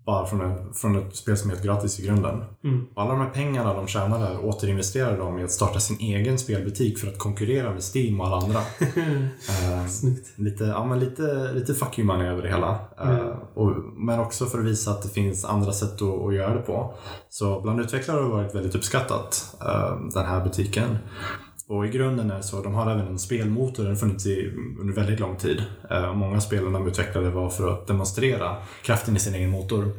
Bara 0.07 0.27
från, 0.27 0.41
en, 0.41 0.75
från 0.75 0.99
ett 0.99 1.17
spel 1.17 1.37
som 1.37 1.51
är 1.51 1.55
helt 1.55 1.67
gratis 1.67 2.01
i 2.01 2.07
grunden. 2.07 2.45
Mm. 2.65 2.87
Alla 2.97 3.11
de 3.11 3.21
här 3.21 3.31
pengarna 3.31 3.75
de 3.75 3.87
tjänar 3.87 4.19
där 4.19 4.45
återinvesterar 4.45 5.19
de 5.19 5.39
i 5.39 5.45
att 5.45 5.51
starta 5.51 5.81
sin 5.81 5.97
egen 6.01 6.39
spelbutik 6.39 6.99
för 6.99 7.09
att 7.09 7.19
konkurrera 7.19 7.71
med 7.71 7.83
Steam 7.95 8.21
och 8.21 8.27
alla 8.27 8.37
andra. 8.37 8.61
Eh, 9.49 9.87
lite, 10.37 10.65
ja, 10.65 10.85
men 10.85 10.99
lite, 10.99 11.53
lite 11.53 11.75
fuck 11.75 11.99
you 11.99 12.07
money 12.07 12.27
över 12.27 12.43
det 12.43 12.49
hela. 12.49 12.79
Eh, 13.01 13.37
och, 13.55 13.77
men 13.97 14.21
också 14.21 14.47
för 14.47 14.59
att 14.59 14.65
visa 14.65 14.91
att 14.91 15.03
det 15.03 15.09
finns 15.09 15.45
andra 15.45 15.73
sätt 15.73 16.03
att, 16.03 16.27
att 16.27 16.35
göra 16.35 16.55
det 16.55 16.61
på. 16.61 16.95
Så 17.29 17.61
bland 17.61 17.81
utvecklare 17.81 18.17
har 18.17 18.23
det 18.23 18.35
varit 18.35 18.55
väldigt 18.55 18.75
uppskattat, 18.75 19.57
eh, 19.61 19.97
den 20.15 20.27
här 20.27 20.45
butiken. 20.45 20.99
Och 21.69 21.87
i 21.87 21.89
grunden 21.89 22.31
är 22.31 22.37
det 22.37 22.43
så, 22.43 22.63
de 22.63 22.75
har 22.75 22.91
även 22.91 23.07
en 23.07 23.19
spelmotor, 23.19 23.83
den 23.83 23.93
har 23.93 23.99
funnits 23.99 24.27
i, 24.27 24.53
under 24.81 24.95
väldigt 24.95 25.21
lång 25.21 25.37
tid. 25.37 25.65
Eh, 25.91 26.05
och 26.05 26.17
många 26.17 26.41
spelen 26.41 26.73
de 26.73 26.89
utvecklade 26.89 27.31
var 27.31 27.51
för 27.51 27.73
att 27.73 27.87
demonstrera 27.87 28.57
kraften 28.83 29.17
i 29.17 29.19
sin 29.19 29.35
egen 29.35 29.51
motor. 29.51 29.93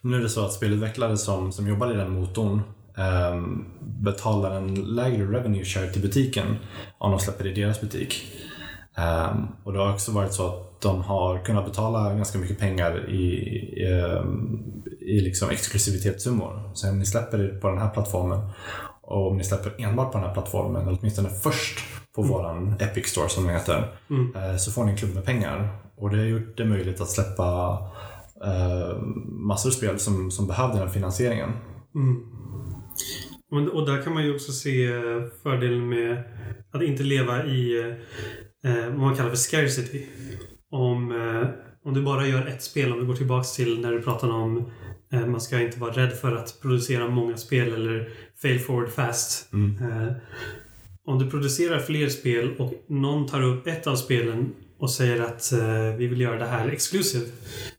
Nu 0.00 0.16
är 0.16 0.20
det 0.20 0.28
så 0.28 0.44
att 0.44 0.52
spelutvecklare 0.52 1.16
som, 1.16 1.52
som 1.52 1.68
jobbar 1.68 1.92
i 1.92 1.96
den 1.96 2.10
motorn 2.10 2.62
eh, 2.98 3.42
betalar 3.80 4.56
en 4.56 4.74
lägre 4.74 5.24
revenue 5.24 5.64
share 5.64 5.92
till 5.92 6.02
butiken 6.02 6.56
om 6.98 7.10
de 7.10 7.20
släpper 7.20 7.46
i 7.46 7.54
deras 7.54 7.80
butik. 7.80 8.32
Eh, 8.96 9.36
och 9.64 9.72
det 9.72 9.78
har 9.78 9.92
också 9.92 10.12
varit 10.12 10.32
så 10.32 10.46
att 10.46 10.80
de 10.80 11.02
har 11.02 11.44
kunnat 11.44 11.64
betala 11.64 12.14
ganska 12.14 12.38
mycket 12.38 12.58
pengar 12.58 13.10
i, 13.10 13.22
i, 13.22 13.86
i 15.00 15.20
liksom 15.20 15.50
exklusivitetssummor. 15.50 16.70
Så 16.74 16.90
om 16.90 16.98
ni 16.98 17.06
släpper 17.06 17.38
det 17.38 17.48
på 17.48 17.68
den 17.68 17.78
här 17.78 17.90
plattformen 17.90 18.50
och 19.10 19.30
om 19.30 19.36
ni 19.36 19.44
släpper 19.44 19.72
enbart 19.84 20.12
på 20.12 20.18
den 20.18 20.26
här 20.26 20.34
plattformen, 20.34 20.82
eller 20.82 20.98
åtminstone 21.00 21.28
först 21.30 21.78
på 22.16 22.22
våran 22.22 22.74
Epic 22.80 23.06
Store 23.06 23.28
som 23.28 23.44
den 23.44 23.52
heter, 23.54 23.94
Mm. 24.10 24.34
eh, 24.36 24.56
så 24.56 24.72
får 24.72 24.84
ni 24.84 24.90
en 24.90 24.96
klump 24.96 25.14
med 25.14 25.24
pengar. 25.24 25.68
Och 25.96 26.10
det 26.10 26.16
har 26.16 26.24
gjort 26.24 26.56
det 26.56 26.64
möjligt 26.64 27.00
att 27.00 27.08
släppa 27.10 27.78
eh, 28.44 28.98
massor 29.48 29.68
av 29.70 29.72
spel 29.72 29.98
som, 29.98 30.30
som 30.30 30.46
behövde 30.46 30.78
den 30.78 30.90
finansieringen. 30.90 31.50
Mm. 31.94 32.16
Och- 33.72 33.86
där 33.86 34.02
kan 34.02 34.14
man 34.14 34.24
ju 34.24 34.34
också 34.34 34.52
se 34.52 34.88
fördelen 35.42 35.88
med 35.88 36.22
att 36.72 36.82
inte 36.82 37.02
leva 37.02 37.44
i 37.44 37.78
eh, 38.64 38.84
vad 38.88 38.98
man 38.98 39.16
kallar 39.16 39.30
för 39.30 39.36
scarcity. 39.36 40.06
Om, 40.70 41.12
eh, 41.12 41.48
om 41.84 41.94
du 41.94 42.02
bara 42.02 42.26
gör 42.26 42.46
ett 42.46 42.62
spel, 42.62 42.92
om 42.92 43.00
vi 43.00 43.06
går 43.06 43.14
tillbaks 43.14 43.52
till 43.56 43.80
när 43.80 43.92
du 43.92 44.02
pratade 44.02 44.32
om 44.32 44.70
eh, 45.12 45.26
man 45.26 45.40
ska 45.40 45.60
inte 45.60 45.80
vara 45.80 45.92
rädd 45.92 46.12
för 46.12 46.36
att 46.36 46.58
producera 46.62 47.08
många 47.08 47.36
spel 47.36 47.72
eller 47.74 48.08
fail 48.42 48.58
forward 48.58 48.90
fast. 48.90 49.52
Mm. 49.52 49.76
Eh, 49.82 50.12
om 51.04 51.18
du 51.18 51.30
producerar 51.30 51.78
fler 51.78 52.08
spel 52.08 52.54
och 52.58 52.84
någon 52.88 53.26
tar 53.26 53.42
upp 53.42 53.66
ett 53.66 53.86
av 53.86 53.96
spelen 53.96 54.54
och 54.78 54.90
säger 54.90 55.20
att 55.20 55.52
eh, 55.52 55.96
vi 55.98 56.06
vill 56.06 56.20
göra 56.20 56.38
det 56.38 56.46
här 56.46 56.68
exclusive. 56.68 57.24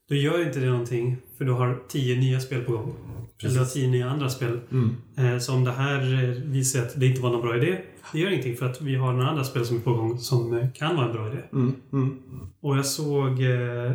Då 0.10 0.16
gör 0.16 0.46
inte 0.46 0.60
det 0.60 0.70
någonting 0.70 1.18
för 1.38 1.46
du 1.46 1.52
har 1.52 1.80
tio 1.88 2.20
nya 2.20 2.40
spel 2.40 2.64
på 2.64 2.72
gång. 2.72 2.96
Eller 3.44 3.54
du 3.54 3.60
har 3.60 3.66
tio 3.66 3.88
nya 3.88 4.10
andra 4.10 4.30
spel. 4.30 4.60
Mm. 4.72 4.96
Eh, 5.18 5.40
så 5.40 5.54
om 5.54 5.64
det 5.64 5.72
här 5.72 6.24
eh, 6.24 6.30
visar 6.30 6.82
att 6.82 7.00
det 7.00 7.06
inte 7.06 7.22
var 7.22 7.30
någon 7.30 7.42
bra 7.42 7.58
idé. 7.58 7.82
Det 8.12 8.20
gör 8.20 8.30
ingenting 8.30 8.56
för 8.56 8.66
att 8.66 8.82
vi 8.82 8.96
har 8.96 9.14
några 9.14 9.30
andra 9.30 9.44
spel 9.44 9.66
som 9.66 9.78
är 9.78 9.82
på 9.82 9.94
gång 9.94 10.20
som 10.20 10.58
eh, 10.58 10.72
kan 10.72 10.96
vara 10.96 11.06
en 11.06 11.14
bra 11.14 11.28
idé. 11.28 11.38
Mm. 11.54 11.76
Mm. 11.94 12.20
Och 12.62 12.78
jag 12.78 12.86
såg, 12.86 13.42
eh, 13.42 13.92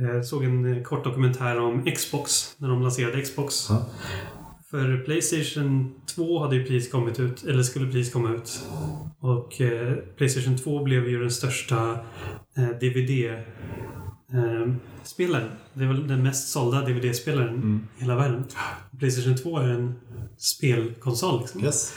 eh, 0.00 0.22
såg 0.24 0.44
en 0.44 0.84
kort 0.84 1.04
dokumentär 1.04 1.60
om 1.60 1.84
Xbox. 1.84 2.54
När 2.58 2.68
de 2.68 2.82
lanserade 2.82 3.22
Xbox. 3.22 3.66
Ja. 3.68 3.86
För 4.70 5.04
Playstation 5.04 5.94
2 6.14 6.42
hade 6.42 6.56
ju 6.56 6.62
precis 6.64 6.90
kommit 6.92 7.20
ut, 7.20 7.44
eller 7.44 7.62
skulle 7.62 7.86
precis 7.86 8.12
komma 8.12 8.34
ut. 8.34 8.62
Och 9.20 9.60
eh, 9.60 9.94
Playstation 10.16 10.58
2 10.58 10.84
blev 10.84 11.08
ju 11.08 11.20
den 11.20 11.30
största 11.30 11.98
eh, 12.56 12.68
DVD-spelaren. 12.80 15.50
det 15.74 15.84
är 15.84 15.88
väl 15.88 16.08
den 16.08 16.22
mest 16.22 16.48
sålda 16.48 16.80
DVD-spelaren 16.80 17.54
Mm. 17.54 17.80
i 17.98 18.02
hela 18.02 18.16
världen. 18.16 18.44
Playstation 18.98 19.36
2 19.36 19.58
är 19.58 19.68
en 19.68 19.94
spelkonsol. 20.38 21.40
Liksom. 21.40 21.64
Yes. 21.64 21.94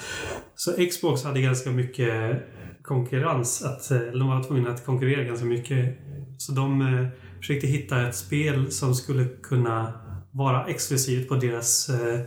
Så 0.56 0.72
Xbox 0.92 1.24
hade 1.24 1.42
ganska 1.42 1.72
mycket 1.72 2.44
konkurrens. 2.82 3.64
Att, 3.64 3.92
eh, 3.92 3.98
eller 3.98 4.20
de 4.20 4.28
var 4.28 4.44
tvungna 4.44 4.70
att 4.70 4.86
konkurrera 4.86 5.24
ganska 5.24 5.46
mycket. 5.46 5.98
Så 6.38 6.52
de 6.52 6.82
eh, 6.82 7.08
försökte 7.38 7.68
hitta 7.68 8.08
ett 8.08 8.16
spel 8.16 8.72
som 8.72 8.96
skulle 8.96 9.26
kunna 9.26 9.94
vara 10.34 10.66
exklusivt 10.68 11.28
på 11.28 11.36
deras, 11.36 11.90
eh, 11.90 12.20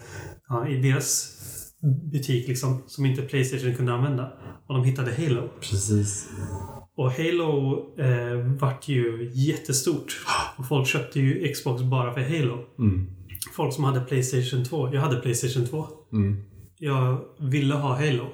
ja, 0.49 0.69
i 0.69 0.77
deras 0.77 1.33
butik 2.13 2.49
liksom. 2.49 2.83
Som 2.87 3.07
inte 3.07 3.23
Playstation 3.23 3.75
kunde 3.75 3.93
använda. 3.93 4.33
Och 4.69 4.75
de 4.75 4.85
hittade 4.85 5.15
Halo. 5.19 5.49
Precis. 5.61 6.29
Och 6.97 7.13
Halo 7.13 7.77
eh, 7.99 8.59
vart 8.61 8.89
ju 8.89 9.31
jättestort. 9.35 10.21
Och 10.57 10.69
folk 10.69 10.89
köpte 10.89 11.21
ju 11.21 11.53
Xbox 11.53 11.83
bara 11.83 12.15
för 12.15 12.21
Halo. 12.21 12.65
Mm. 12.79 13.07
Folk 13.57 13.75
som 13.75 13.85
hade 13.85 14.01
Playstation 14.01 14.65
2. 14.65 14.95
Jag 14.95 15.01
hade 15.01 15.17
Playstation 15.17 15.67
2. 15.67 15.87
Mm. 16.13 16.43
Jag 16.79 17.21
ville 17.41 17.75
ha 17.75 17.95
Halo. 17.95 18.27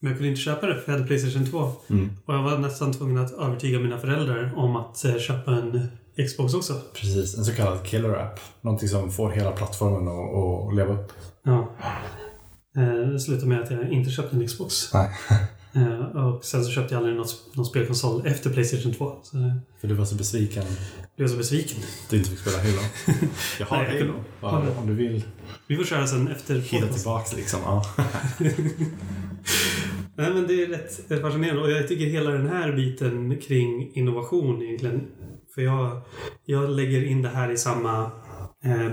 Men 0.00 0.10
jag 0.10 0.18
kunde 0.18 0.28
inte 0.28 0.40
köpa 0.40 0.66
det 0.66 0.74
för 0.74 0.92
jag 0.92 0.98
hade 0.98 1.06
Playstation 1.06 1.46
2. 1.46 1.72
Mm. 1.90 2.10
Och 2.26 2.34
jag 2.34 2.42
var 2.42 2.58
nästan 2.58 2.92
tvungen 2.92 3.18
att 3.18 3.32
övertyga 3.32 3.80
mina 3.80 3.98
föräldrar 3.98 4.52
om 4.56 4.76
att 4.76 5.04
eh, 5.04 5.18
köpa 5.18 5.52
en 5.54 5.88
Xbox 6.26 6.54
också. 6.54 6.80
Precis, 6.94 7.38
en 7.38 7.44
så 7.44 7.52
kallad 7.52 7.84
killer 7.84 8.08
app. 8.14 8.40
Någonting 8.60 8.88
som 8.88 9.10
får 9.12 9.30
hela 9.30 9.52
plattformen 9.52 10.08
att, 10.08 10.68
att 10.68 10.76
leva 10.76 10.94
upp. 10.94 11.12
Ja. 11.44 11.74
Eh, 12.76 13.08
Det 13.12 13.20
slutade 13.20 13.46
med 13.48 13.60
att 13.62 13.70
jag 13.70 13.92
inte 13.92 14.10
köpte 14.10 14.36
en 14.36 14.46
Xbox. 14.46 14.94
Nej. 14.94 15.10
Eh, 15.76 16.16
Och 16.16 16.44
sen 16.44 16.64
så 16.64 16.70
köpte 16.70 16.94
jag 16.94 16.98
aldrig 16.98 17.16
något, 17.16 17.44
någon 17.54 17.66
spelkonsol 17.66 18.26
efter 18.26 18.50
Playstation 18.50 18.94
2. 18.94 19.12
Så 19.22 19.36
jag 19.36 19.52
För 19.80 19.88
du 19.88 19.94
var 19.94 20.04
så 20.04 20.14
besviken 20.14 20.64
blev 21.16 21.28
så 21.28 21.36
besviken. 21.36 21.78
du 22.10 22.16
inte 22.16 22.30
fick 22.30 22.38
spela 22.38 22.56
Halo. 22.58 22.80
Jag 23.58 23.66
har 23.66 23.76
Nej, 23.76 23.96
jag 23.98 24.06
Halo. 24.06 24.24
Bara, 24.40 24.78
om 24.78 24.86
du 24.86 24.94
vill 24.94 25.24
Vi 25.66 25.76
får 25.76 25.84
köra 25.84 26.06
sen 26.06 26.28
efter 26.28 26.54
hitta 26.58 26.86
tillbaks 26.86 27.36
liksom. 27.36 27.60
Ja. 27.64 27.84
Nej, 30.16 30.30
men 30.34 30.46
det 30.46 30.62
är 30.62 30.66
rätt 31.08 31.20
fascinerande. 31.22 31.62
Och 31.62 31.70
jag 31.70 31.88
tycker 31.88 32.06
hela 32.06 32.30
den 32.30 32.46
här 32.48 32.72
biten 32.72 33.40
kring 33.40 33.90
innovation 33.94 34.62
egentligen. 34.62 35.06
För 35.54 35.62
jag, 35.62 36.00
jag 36.44 36.70
lägger 36.70 37.04
in 37.04 37.22
det 37.22 37.28
här 37.28 37.50
i 37.50 37.56
samma 37.56 38.10
eh, 38.64 38.92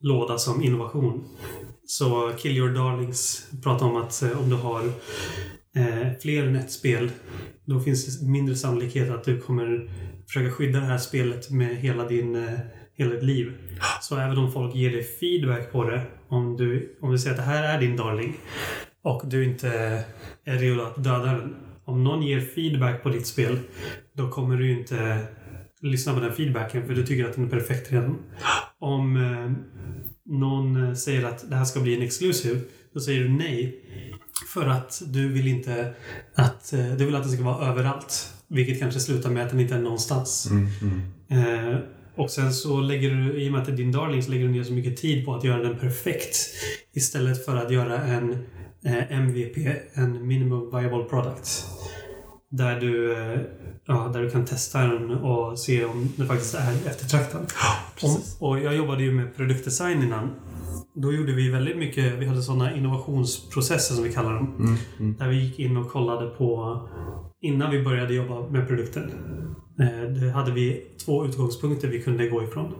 låda 0.00 0.38
som 0.38 0.62
innovation. 0.62 1.28
Så 1.86 2.32
Kill 2.38 2.56
Your 2.56 2.74
Darlings 2.74 3.50
pratar 3.62 3.86
om 3.86 3.96
att 3.96 4.22
eh, 4.22 4.40
om 4.40 4.50
du 4.50 4.56
har 4.56 4.82
eh, 5.76 6.12
fler 6.20 6.46
än 6.46 6.56
ett 6.56 6.72
spel 6.72 7.10
då 7.64 7.80
finns 7.80 8.20
det 8.20 8.26
mindre 8.26 8.56
sannolikhet 8.56 9.10
att 9.10 9.24
du 9.24 9.40
kommer 9.40 9.90
försöka 10.26 10.50
skydda 10.50 10.80
det 10.80 10.86
här 10.86 10.98
spelet 10.98 11.50
med 11.50 11.76
hela, 11.76 12.08
din, 12.08 12.34
eh, 12.34 12.58
hela 12.94 13.10
ditt 13.10 13.22
liv. 13.22 13.52
Så 14.00 14.16
även 14.16 14.38
om 14.38 14.52
folk 14.52 14.74
ger 14.74 14.90
dig 14.90 15.02
feedback 15.02 15.72
på 15.72 15.84
det, 15.84 16.02
om 16.28 16.56
du, 16.56 16.98
om 17.00 17.12
du 17.12 17.18
säger 17.18 17.34
att 17.34 17.46
det 17.46 17.52
här 17.52 17.74
är 17.74 17.80
din 17.80 17.96
darling 17.96 18.36
och 19.02 19.22
du 19.24 19.44
inte 19.44 19.68
är 20.44 20.58
redo 20.58 20.82
att 20.82 21.04
döda 21.04 21.24
den. 21.24 21.56
Om 21.84 22.04
någon 22.04 22.22
ger 22.22 22.40
feedback 22.40 23.02
på 23.02 23.08
ditt 23.08 23.26
spel, 23.26 23.58
då 24.12 24.30
kommer 24.30 24.56
du 24.56 24.78
inte 24.78 25.26
lyssna 25.82 26.14
på 26.14 26.20
den 26.20 26.32
feedbacken 26.32 26.86
för 26.86 26.94
du 26.94 27.06
tycker 27.06 27.24
att 27.24 27.34
den 27.34 27.44
är 27.44 27.48
perfekt 27.48 27.92
redan. 27.92 28.18
Om 28.78 29.16
eh, 29.16 29.52
någon 30.24 30.88
eh, 30.88 30.94
säger 30.94 31.24
att 31.24 31.50
det 31.50 31.56
här 31.56 31.64
ska 31.64 31.80
bli 31.80 31.96
en 31.96 32.02
exclusive, 32.02 32.60
då 32.94 33.00
säger 33.00 33.20
du 33.20 33.28
nej. 33.28 33.84
För 34.54 34.66
att 34.66 35.02
du 35.06 35.28
vill 35.28 35.48
inte 35.48 35.94
att, 36.34 36.72
eh, 36.72 36.86
du 36.86 37.04
vill 37.04 37.14
att 37.14 37.24
det 37.24 37.28
ska 37.28 37.42
vara 37.42 37.68
överallt. 37.70 38.34
Vilket 38.48 38.78
kanske 38.78 39.00
slutar 39.00 39.30
med 39.30 39.44
att 39.44 39.50
den 39.50 39.60
inte 39.60 39.74
är 39.74 39.80
någonstans. 39.80 40.50
Mm, 40.50 40.68
mm. 40.82 41.72
Eh, 41.74 41.78
och 42.14 42.30
sen 42.30 42.52
så 42.52 42.80
lägger 42.80 43.10
du, 43.10 43.42
i 43.42 43.48
och 43.48 43.52
med 43.52 43.60
att 43.60 43.66
det 43.66 43.72
är 43.72 43.76
din 43.76 43.92
darling, 43.92 44.22
så 44.22 44.30
lägger 44.30 44.44
du 44.44 44.50
ner 44.50 44.62
så 44.62 44.72
mycket 44.72 44.96
tid 44.96 45.24
på 45.24 45.34
att 45.34 45.44
göra 45.44 45.62
den 45.62 45.78
perfekt. 45.78 46.36
Istället 46.92 47.44
för 47.44 47.56
att 47.56 47.70
göra 47.70 48.02
en 48.02 48.32
eh, 48.84 49.12
MVP, 49.12 49.56
en 49.92 50.26
minimum 50.26 50.70
viable 50.70 51.04
product. 51.04 51.66
Där 52.50 52.80
du, 52.80 53.12
eh, 53.12 53.40
ja, 53.86 54.10
där 54.12 54.22
du 54.22 54.30
kan 54.30 54.44
testa 54.44 54.78
den 54.86 55.10
och 55.10 55.58
se 55.58 55.84
om 55.84 56.12
den 56.16 56.26
faktiskt 56.26 56.54
är 56.54 56.72
eftertraktad. 56.86 57.52
precis. 58.00 58.36
Och, 58.40 58.48
och 58.48 58.60
jag 58.60 58.76
jobbade 58.76 59.02
ju 59.02 59.12
med 59.12 59.36
produktdesign 59.36 60.02
innan. 60.02 60.30
Då 60.94 61.12
gjorde 61.12 61.32
vi 61.32 61.50
väldigt 61.50 61.76
mycket, 61.76 62.18
vi 62.18 62.26
hade 62.26 62.42
sådana 62.42 62.76
innovationsprocesser 62.76 63.94
som 63.94 64.04
vi 64.04 64.12
kallar 64.12 64.34
dem. 64.34 64.54
Mm, 64.58 64.76
mm. 64.98 65.16
Där 65.18 65.28
vi 65.28 65.44
gick 65.44 65.58
in 65.58 65.76
och 65.76 65.90
kollade 65.90 66.26
på, 66.30 66.80
innan 67.40 67.70
vi 67.70 67.82
började 67.82 68.14
jobba 68.14 68.48
med 68.48 68.68
produkten. 68.68 69.10
Eh, 69.80 70.10
Det 70.10 70.30
hade 70.30 70.52
vi 70.52 70.86
två 71.04 71.26
utgångspunkter 71.26 71.88
vi 71.88 72.02
kunde 72.02 72.28
gå 72.28 72.42
ifrån. 72.44 72.74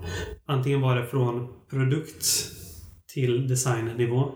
Antingen 0.47 0.81
var 0.81 0.97
det 0.97 1.07
från 1.07 1.49
produkt 1.71 2.27
till 3.15 3.49
designnivå. 3.49 4.31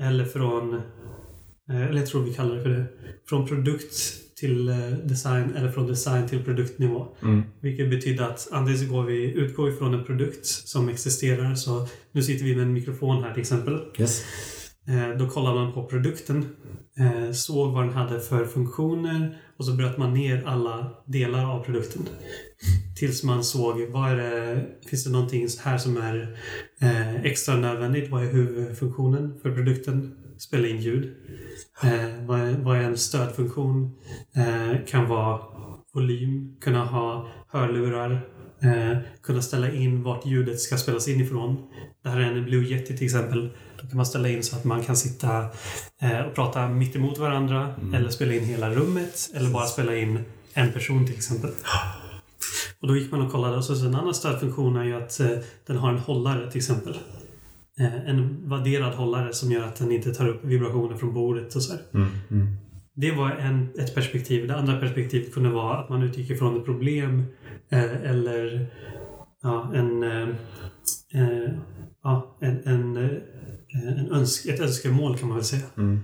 Eller 0.00 0.24
från, 0.24 0.74
eh, 1.70 1.82
eller 1.86 1.98
jag 2.00 2.06
tror 2.06 2.22
vi 2.22 2.34
kallar 2.34 2.56
det 2.56 2.62
för 2.62 2.70
det, 2.70 2.84
från 3.28 3.46
produkt 3.46 3.94
till 4.40 4.68
eh, 4.68 4.76
design 5.04 5.54
eller 5.56 5.70
från 5.70 5.86
design 5.86 6.28
till 6.28 6.44
produktnivå. 6.44 7.06
Mm. 7.22 7.42
Vilket 7.60 7.90
betyder 7.90 8.24
att 8.24 8.48
antingen 8.52 8.80
så 8.80 8.92
går 8.92 9.04
vi, 9.04 9.32
utgår 9.32 9.66
vi 9.66 9.76
från 9.76 9.94
en 9.94 10.04
produkt 10.04 10.46
som 10.46 10.88
existerar. 10.88 11.54
Så 11.54 11.88
nu 12.12 12.22
sitter 12.22 12.44
vi 12.44 12.54
med 12.56 12.64
en 12.64 12.72
mikrofon 12.72 13.24
här 13.24 13.32
till 13.32 13.40
exempel. 13.40 13.80
Yes. 13.98 14.24
Eh, 14.88 15.18
Då 15.18 15.28
kollar 15.28 15.54
man 15.54 15.72
på 15.72 15.84
produkten, 15.86 16.48
eh, 16.98 17.32
såg 17.32 17.72
vad 17.72 17.84
den 17.84 17.94
hade 17.94 18.20
för 18.20 18.44
funktioner 18.44 19.38
och 19.58 19.64
så 19.64 19.72
bröt 19.72 19.98
man 19.98 20.14
ner 20.14 20.42
alla 20.46 20.90
delar 21.06 21.54
av 21.54 21.64
produkten. 21.64 22.02
Tills 22.98 23.24
man 23.24 23.44
såg, 23.44 23.80
vad 23.90 24.10
är 24.10 24.16
det, 24.16 24.66
finns 24.90 25.04
det 25.04 25.10
någonting 25.10 25.48
här 25.64 25.78
som 25.78 25.96
är 25.96 26.36
extra 27.24 27.56
nödvändigt? 27.56 28.10
Vad 28.10 28.22
är 28.22 28.32
huvudfunktionen 28.32 29.38
för 29.42 29.54
produkten? 29.54 30.16
Spela 30.40 30.68
in 30.68 30.80
ljud. 30.80 31.14
Eh, 31.82 32.24
vad, 32.26 32.40
vad 32.40 32.76
en 32.76 32.96
stödfunktion? 32.96 33.96
Eh, 34.36 34.84
kan 34.86 35.08
vara 35.08 35.40
volym, 35.94 36.56
kunna 36.60 36.84
ha 36.84 37.28
hörlurar, 37.48 38.12
eh, 38.62 38.98
kunna 39.22 39.42
ställa 39.42 39.70
in 39.72 40.02
vart 40.02 40.26
ljudet 40.26 40.60
ska 40.60 40.76
spelas 40.76 41.08
in 41.08 41.20
ifrån. 41.20 41.56
Det 42.02 42.08
här 42.08 42.20
är 42.20 42.32
en 42.32 42.44
Blue 42.44 42.64
Yeti 42.64 42.96
till 42.96 43.06
exempel. 43.06 43.50
Då 43.80 43.86
kan 43.86 43.96
man 43.96 44.06
ställa 44.06 44.28
in 44.28 44.42
så 44.42 44.56
att 44.56 44.64
man 44.64 44.82
kan 44.82 44.96
sitta 44.96 45.46
eh, 46.02 46.20
och 46.20 46.34
prata 46.34 46.68
mitt 46.68 46.96
emot 46.96 47.18
varandra 47.18 47.74
eller 47.94 48.08
spela 48.10 48.34
in 48.34 48.44
hela 48.44 48.70
rummet 48.70 49.30
eller 49.34 49.50
bara 49.50 49.66
spela 49.66 49.96
in 49.96 50.24
en 50.54 50.72
person 50.72 51.06
till 51.06 51.14
exempel. 51.14 51.50
Och 52.80 52.88
då 52.88 52.96
gick 52.96 53.12
man 53.12 53.22
och 53.22 53.32
kollade 53.32 53.56
och 53.56 53.64
så 53.64 53.76
så 53.76 53.86
en 53.86 53.94
annan 53.94 54.14
stödfunktion 54.14 54.76
är 54.76 54.84
ju 54.84 54.94
att 54.94 55.20
eh, 55.20 55.30
den 55.66 55.76
har 55.76 55.90
en 55.90 55.98
hållare 55.98 56.50
till 56.50 56.58
exempel. 56.58 56.98
Eh, 57.80 58.08
en 58.10 58.48
vadderad 58.48 58.94
hållare 58.94 59.32
som 59.32 59.52
gör 59.52 59.64
att 59.66 59.76
den 59.76 59.92
inte 59.92 60.14
tar 60.14 60.28
upp 60.28 60.44
vibrationer 60.44 60.96
från 60.96 61.14
bordet 61.14 61.54
och 61.56 61.62
så 61.62 61.72
här. 61.72 61.82
Mm, 61.94 62.08
mm. 62.30 62.56
Det 62.94 63.12
var 63.12 63.30
en, 63.30 63.68
ett 63.78 63.94
perspektiv. 63.94 64.48
Det 64.48 64.56
andra 64.56 64.80
perspektivet 64.80 65.34
kunde 65.34 65.50
vara 65.50 65.78
att 65.78 65.88
man 65.88 66.02
utgick 66.02 66.30
ifrån 66.30 66.56
ett 66.56 66.64
problem 66.64 67.24
eh, 67.70 68.10
eller 68.10 68.66
ja, 69.42 69.72
en, 69.74 70.02
eh, 70.02 70.28
eh, 71.14 71.52
ja, 72.02 72.36
en, 72.40 72.60
en, 72.64 72.96
eh, 72.96 73.10
en 73.98 74.10
önsk, 74.12 74.46
ett 74.46 74.60
önskemål 74.60 75.18
kan 75.18 75.28
man 75.28 75.36
väl 75.36 75.44
säga. 75.44 75.62
Mm. 75.76 76.00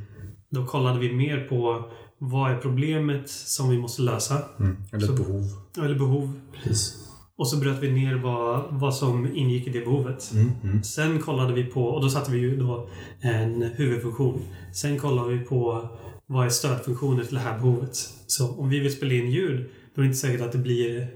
Då 0.50 0.66
kollade 0.66 0.98
vi 0.98 1.12
mer 1.14 1.40
på 1.48 1.90
vad 2.18 2.50
är 2.52 2.56
problemet 2.58 3.28
som 3.28 3.70
vi 3.70 3.78
måste 3.78 4.02
lösa? 4.02 4.42
Mm. 4.60 4.76
Eller 4.92 5.06
Så- 5.06 5.12
behov. 5.12 5.42
Eller 5.84 5.98
behov. 5.98 6.40
Precis. 6.64 7.05
Och 7.38 7.48
så 7.48 7.56
bröt 7.56 7.82
vi 7.82 7.90
ner 7.92 8.14
vad, 8.14 8.64
vad 8.70 8.94
som 8.94 9.36
ingick 9.36 9.66
i 9.66 9.70
det 9.70 9.80
behovet. 9.80 10.30
Mm, 10.34 10.50
mm. 10.62 10.82
Sen 10.82 11.18
kollade 11.18 11.52
vi 11.54 11.64
på, 11.64 11.84
och 11.84 12.02
då 12.02 12.08
satte 12.08 12.30
vi 12.32 12.38
ju 12.38 12.56
då 12.56 12.88
en 13.20 13.62
huvudfunktion. 13.62 14.42
Sen 14.74 14.98
kollade 14.98 15.34
vi 15.34 15.38
på 15.44 15.88
vad 16.26 16.46
är 16.46 16.50
stödfunktioner 16.50 17.24
till 17.24 17.34
det 17.34 17.40
här 17.40 17.58
behovet. 17.58 17.96
Så 18.26 18.50
om 18.50 18.68
vi 18.68 18.78
vill 18.80 18.92
spela 18.96 19.14
in 19.14 19.30
ljud, 19.30 19.66
då 19.94 20.00
är 20.00 20.02
det 20.02 20.06
inte 20.06 20.18
säkert 20.18 20.40
att 20.40 20.52
det 20.52 20.58
blir 20.58 21.08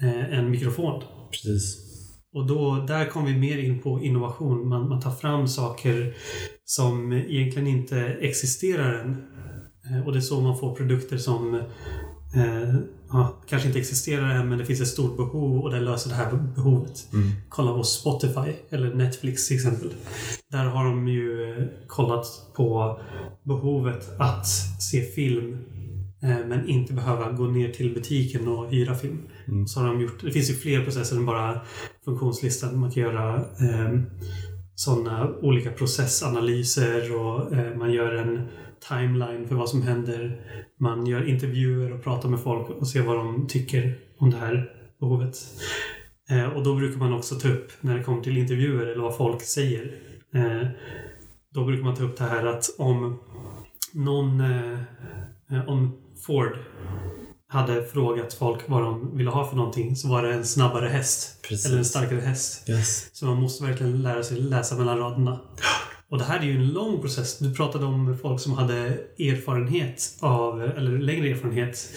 eh, 0.00 0.38
en 0.38 0.50
mikrofon. 0.50 1.02
Precis. 1.30 1.84
Och 2.34 2.46
då, 2.46 2.84
där 2.88 3.04
kom 3.10 3.24
vi 3.24 3.36
mer 3.36 3.58
in 3.58 3.78
på 3.78 4.00
innovation. 4.02 4.68
Man, 4.68 4.88
man 4.88 5.00
tar 5.00 5.10
fram 5.10 5.48
saker 5.48 6.14
som 6.64 7.12
egentligen 7.12 7.68
inte 7.68 7.98
existerar 8.00 8.94
än. 8.94 9.10
Eh, 9.90 10.06
Och 10.06 10.12
det 10.12 10.18
är 10.18 10.20
så 10.20 10.40
man 10.40 10.58
får 10.58 10.74
produkter 10.74 11.16
som 11.16 11.62
eh, 12.34 12.74
ja, 13.10 13.42
kanske 13.48 13.68
inte 13.68 13.78
existerar 13.78 14.30
än, 14.30 14.48
men 14.48 14.58
det 14.58 14.64
finns 14.64 14.80
ett 14.80 14.88
stort 14.88 15.16
behov 15.16 15.60
och 15.60 15.70
det 15.70 15.80
löser 15.80 16.10
det 16.10 16.16
här 16.16 16.32
behovet. 16.56 17.08
Mm. 17.12 17.30
Kolla 17.48 17.72
på 17.72 17.82
Spotify 17.82 18.52
eller 18.70 18.94
Netflix 18.94 19.48
till 19.48 19.56
exempel. 19.56 19.90
Där 20.50 20.64
har 20.64 20.84
de 20.84 21.08
ju 21.08 21.58
eh, 21.58 21.64
kollat 21.86 22.26
på 22.56 23.00
behovet 23.42 24.10
att 24.18 24.46
se 24.80 25.02
film 25.02 25.58
eh, 26.22 26.46
men 26.48 26.68
inte 26.68 26.92
behöva 26.92 27.32
gå 27.32 27.44
ner 27.44 27.72
till 27.72 27.94
butiken 27.94 28.48
och 28.48 28.70
hyra 28.70 28.94
film. 28.94 29.18
Mm. 29.48 29.66
Så 29.66 29.80
har 29.80 29.86
de 29.86 30.00
gjort, 30.00 30.22
det 30.22 30.32
finns 30.32 30.50
ju 30.50 30.54
fler 30.54 30.84
processer 30.84 31.16
än 31.16 31.26
bara 31.26 31.60
funktionslistan. 32.04 32.78
Man 32.78 32.90
kan 32.90 33.02
göra 33.02 33.36
eh, 33.36 34.00
sådana 34.74 35.28
olika 35.42 35.70
processanalyser 35.70 37.16
och 37.16 37.52
eh, 37.52 37.76
man 37.76 37.92
gör 37.92 38.14
en 38.14 38.48
timeline 38.80 39.48
för 39.48 39.54
vad 39.54 39.68
som 39.68 39.82
händer. 39.82 40.40
Man 40.80 41.06
gör 41.06 41.28
intervjuer 41.28 41.92
och 41.92 42.02
pratar 42.04 42.28
med 42.28 42.40
folk 42.40 42.68
och 42.70 42.88
ser 42.88 43.02
vad 43.02 43.16
de 43.16 43.46
tycker 43.46 43.98
om 44.18 44.30
det 44.30 44.36
här 44.36 44.72
behovet. 45.00 45.36
Eh, 46.30 46.44
och 46.44 46.64
då 46.64 46.74
brukar 46.74 46.98
man 46.98 47.12
också 47.12 47.34
ta 47.34 47.48
upp, 47.48 47.72
när 47.80 47.98
det 47.98 48.04
kommer 48.04 48.22
till 48.22 48.38
intervjuer 48.38 48.86
eller 48.86 49.02
vad 49.02 49.16
folk 49.16 49.42
säger. 49.42 50.00
Eh, 50.34 50.68
då 51.54 51.64
brukar 51.64 51.84
man 51.84 51.96
ta 51.96 52.04
upp 52.04 52.18
det 52.18 52.24
här 52.24 52.46
att 52.46 52.64
om 52.78 53.18
någon, 53.92 54.40
eh, 54.40 55.68
om 55.68 55.96
Ford 56.26 56.58
hade 57.48 57.84
frågat 57.84 58.34
folk 58.34 58.60
vad 58.66 58.82
de 58.82 59.16
ville 59.16 59.30
ha 59.30 59.48
för 59.48 59.56
någonting 59.56 59.96
så 59.96 60.08
var 60.08 60.22
det 60.22 60.34
en 60.34 60.44
snabbare 60.44 60.88
häst. 60.88 61.42
Precis. 61.48 61.66
Eller 61.66 61.78
en 61.78 61.84
starkare 61.84 62.20
häst. 62.20 62.68
Yes. 62.68 63.10
Så 63.12 63.26
man 63.26 63.40
måste 63.40 63.64
verkligen 63.64 64.02
lära 64.02 64.22
sig 64.22 64.40
läsa 64.40 64.76
mellan 64.76 64.98
raderna. 64.98 65.40
Och 66.10 66.18
det 66.18 66.24
här 66.24 66.38
är 66.40 66.44
ju 66.44 66.56
en 66.56 66.68
lång 66.72 67.00
process. 67.00 67.38
Du 67.38 67.54
pratade 67.54 67.84
om 67.84 68.18
folk 68.22 68.40
som 68.40 68.52
hade 68.52 68.76
erfarenhet 69.18 70.16
av, 70.20 70.62
eller 70.62 70.98
längre 70.98 71.28
erfarenhet 71.28 71.90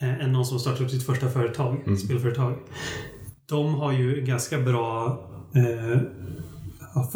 eh, 0.00 0.20
än 0.24 0.32
någon 0.32 0.46
som 0.46 0.58
startar 0.58 0.84
upp 0.84 0.90
sitt 0.90 1.06
första 1.06 1.28
företag, 1.30 1.82
Mm. 1.86 1.96
spelföretag. 1.98 2.58
De 3.48 3.74
har 3.74 3.92
ju 3.92 4.20
ganska 4.20 4.58
bra 4.60 5.18
eh, 5.54 5.98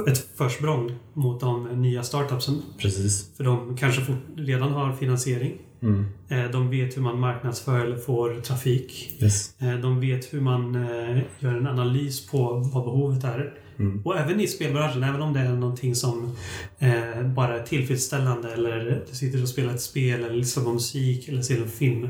ett 0.09 0.37
försprång 0.39 0.93
mot 1.13 1.41
de 1.41 1.83
nya 1.83 2.03
startupsen. 2.03 2.63
Precis. 2.79 3.37
För 3.37 3.45
de 3.45 3.77
kanske 3.77 4.17
redan 4.37 4.73
har 4.73 4.93
finansiering. 4.93 5.59
Mm. 5.83 6.05
Eh, 6.29 6.51
de 6.51 6.71
vet 6.71 6.97
hur 6.97 7.03
man 7.03 7.21
marknadsför 7.21 7.81
eller 7.81 7.97
får 7.97 8.35
trafik. 8.41 9.17
Yes. 9.23 9.61
Eh, 9.61 9.75
De 9.75 10.01
vet 10.01 10.35
hur 10.35 10.41
man 10.41 10.75
eh, 10.75 11.19
gör 11.39 11.55
en 11.57 11.67
analys 11.67 12.27
på 12.27 12.53
vad 12.75 12.85
behovet 12.85 13.25
är. 13.25 13.55
Mm. 13.81 14.03
Och 14.05 14.19
även 14.19 14.41
i 14.41 14.47
spelbranschen, 14.47 15.03
även 15.03 15.23
om 15.23 15.33
det 15.33 15.41
är 15.41 15.53
någonting 15.53 15.95
som 15.95 16.37
eh, 16.79 17.23
bara 17.35 17.61
är 17.61 17.67
tillfredsställande 17.67 18.53
eller 18.53 19.05
du 19.11 19.17
sitter 19.17 19.43
och 19.43 19.49
spelar 19.49 19.75
ett 19.75 19.81
spel 19.81 20.25
eller 20.25 20.37
lyssnar 20.37 20.65
på 20.65 20.73
musik 20.73 21.29
eller 21.29 21.43
ser 21.43 21.63
en 21.63 21.69
film. 21.69 22.09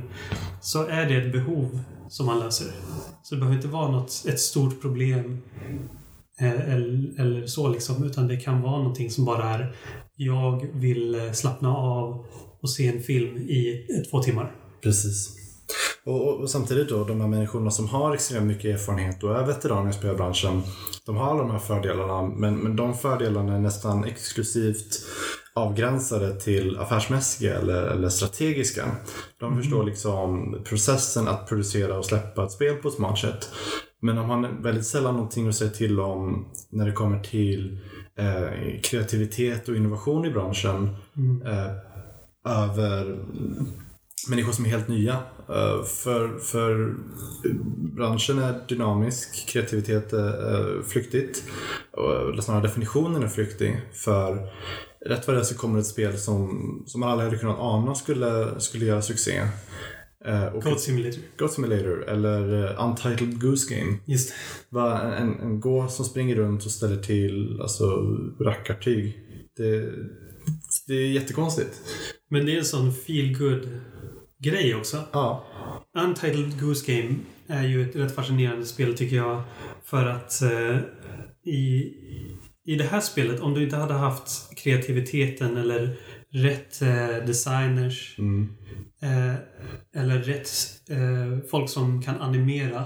Så 0.60 0.86
är 0.86 1.08
det 1.08 1.16
ett 1.16 1.32
behov 1.32 1.80
som 2.08 2.26
man 2.26 2.40
löser. 2.40 2.66
Så 3.22 3.34
det 3.34 3.38
behöver 3.38 3.56
inte 3.56 3.68
vara 3.68 3.90
något, 3.90 4.24
ett 4.28 4.40
stort 4.40 4.80
problem 4.80 5.38
eh, 6.40 6.72
eller, 6.72 7.20
eller 7.20 7.46
så 7.46 7.68
liksom. 7.68 8.04
Utan 8.04 8.28
det 8.28 8.36
kan 8.36 8.62
vara 8.62 8.78
någonting 8.78 9.10
som 9.10 9.24
bara 9.24 9.44
är 9.44 9.74
jag 10.16 10.66
vill 10.72 11.14
eh, 11.14 11.32
slappna 11.32 11.76
av 11.76 12.26
och 12.60 12.70
se 12.70 12.88
en 12.88 13.02
film 13.02 13.36
i 13.36 13.86
två 14.10 14.22
timmar. 14.22 14.52
Precis. 14.82 15.39
Och, 16.04 16.28
och, 16.28 16.40
och 16.40 16.50
samtidigt 16.50 16.88
då, 16.88 17.04
de 17.04 17.20
här 17.20 17.28
människorna 17.28 17.70
som 17.70 17.88
har 17.88 18.14
extremt 18.14 18.46
mycket 18.46 18.64
erfarenhet 18.64 19.22
och 19.22 19.36
är 19.36 19.46
veteraner 19.46 19.90
i 19.90 19.92
spelbranschen, 19.92 20.62
de 21.06 21.16
har 21.16 21.30
alla 21.30 21.42
de 21.42 21.50
här 21.50 21.58
fördelarna, 21.58 22.22
men, 22.22 22.56
men 22.56 22.76
de 22.76 22.94
fördelarna 22.94 23.54
är 23.54 23.60
nästan 23.60 24.04
exklusivt 24.04 25.06
avgränsade 25.54 26.40
till 26.40 26.78
affärsmässiga 26.78 27.58
eller, 27.58 27.82
eller 27.82 28.08
strategiska. 28.08 28.84
De 29.40 29.56
förstår 29.56 29.84
liksom 29.84 30.56
processen 30.64 31.28
att 31.28 31.48
producera 31.48 31.98
och 31.98 32.04
släppa 32.04 32.44
ett 32.44 32.52
spel 32.52 32.76
på 32.76 32.88
ett 32.88 32.94
smart 32.94 33.18
sätt. 33.18 33.50
Men 34.02 34.16
de 34.16 34.30
har 34.30 34.62
väldigt 34.62 34.86
sällan 34.86 35.14
någonting 35.14 35.48
att 35.48 35.54
säga 35.54 35.70
till 35.70 36.00
om 36.00 36.52
när 36.70 36.86
det 36.86 36.92
kommer 36.92 37.20
till 37.20 37.78
eh, 38.18 38.80
kreativitet 38.82 39.68
och 39.68 39.76
innovation 39.76 40.26
i 40.26 40.30
branschen. 40.30 40.96
Eh, 41.46 41.90
över 42.44 43.18
människor 44.28 44.52
som 44.52 44.64
är 44.64 44.68
helt 44.68 44.88
nya. 44.88 45.12
Eh, 45.48 45.82
För, 45.84 46.38
för 46.38 46.94
branschen 47.96 48.38
är 48.38 48.60
dynamisk, 48.68 49.48
kreativitet 49.48 50.12
är 50.12 50.52
eh, 50.78 50.82
flyktigt. 50.82 51.42
Och- 51.92 52.30
Eller 52.32 52.42
snarare 52.42 52.62
definitionen 52.62 53.22
är 53.22 53.28
flyktig. 53.28 53.80
För 53.92 54.38
rätt 55.06 55.26
vad 55.26 55.36
det 55.36 55.44
så 55.44 55.54
kommer 55.54 55.78
ett 55.78 55.86
spel 55.86 56.18
som, 56.18 56.82
som 56.86 57.00
man 57.00 57.08
aldrig 57.10 57.28
hade 57.28 57.38
kunnat 57.40 57.58
ana 57.58 57.94
skulle, 57.94 58.60
skulle 58.60 58.84
göra 58.84 59.02
succé. 59.02 59.42
Eh, 60.26 60.44
och 60.46 60.62
Code 60.62 60.78
Simulator. 60.78 61.20
Goat 61.38 61.52
Simulator 61.52 62.08
eller 62.08 62.76
Untitled 62.84 63.40
Goose 63.40 63.74
Game. 63.74 63.96
Just. 64.04 64.34
Va, 64.68 65.00
en, 65.02 65.40
en 65.40 65.60
gå 65.60 65.88
som 65.88 66.04
springer 66.04 66.36
runt 66.36 66.64
och 66.64 66.70
ställer 66.70 66.96
till 67.02 67.58
alltså, 67.60 67.84
rackartyg. 68.40 69.18
Det, 69.56 69.92
det 70.86 70.94
är 70.94 71.06
jättekonstigt. 71.08 71.80
Men 72.30 72.46
det 72.46 72.54
är 72.54 72.58
en 72.58 72.64
sån 72.64 72.92
feel 72.92 73.38
good 73.38 73.68
grej 74.38 74.74
också. 74.74 74.96
Ja. 75.12 75.44
Untitled 75.98 76.60
Goose 76.60 76.92
Game 76.92 77.14
är 77.46 77.62
ju 77.66 77.82
ett 77.88 77.96
rätt 77.96 78.14
fascinerande 78.14 78.66
spel 78.66 78.96
tycker 78.96 79.16
jag. 79.16 79.42
För 79.84 80.06
att 80.06 80.42
eh, 80.42 80.78
i, 81.44 81.92
i 82.64 82.74
det 82.78 82.84
här 82.84 83.00
spelet, 83.00 83.40
om 83.40 83.54
du 83.54 83.62
inte 83.64 83.76
hade 83.76 83.94
haft 83.94 84.56
kreativiteten 84.56 85.56
eller 85.56 85.96
rätt 86.32 86.82
eh, 86.82 87.26
designers 87.26 88.18
Mm. 88.18 88.48
eh, 89.02 89.34
eller 90.02 90.18
rätt 90.18 90.48
eh, 90.90 91.48
folk 91.50 91.70
som 91.70 92.02
kan 92.02 92.20
animera 92.20 92.84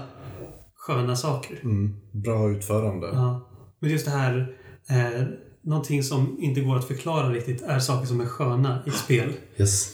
sköna 0.75 1.15
saker. 1.15 1.59
Mm. 1.63 1.95
Bra 2.11 2.51
utförande. 2.51 3.07
Ja. 3.07 3.49
Men 3.79 3.89
just 3.89 4.05
det 4.05 4.11
här, 4.11 4.55
eh, 4.89 5.27
någonting 5.65 6.03
som 6.03 6.37
inte 6.39 6.61
går 6.61 6.75
att 6.75 6.87
förklara 6.87 7.29
riktigt 7.29 7.61
är 7.61 7.79
saker 7.79 8.07
som 8.07 8.21
är 8.21 8.25
sköna 8.25 8.79
i 8.85 8.91
spel. 8.91 9.33
Yes. 9.57 9.93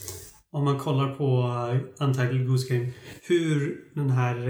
Om 0.51 0.63
man 0.65 0.79
kollar 0.79 1.15
på 1.15 1.41
uh, 1.73 2.05
Untitled 2.07 2.47
Goose 2.47 2.73
Game, 2.73 2.91
hur 3.27 3.77
den 3.95 4.09
här 4.09 4.47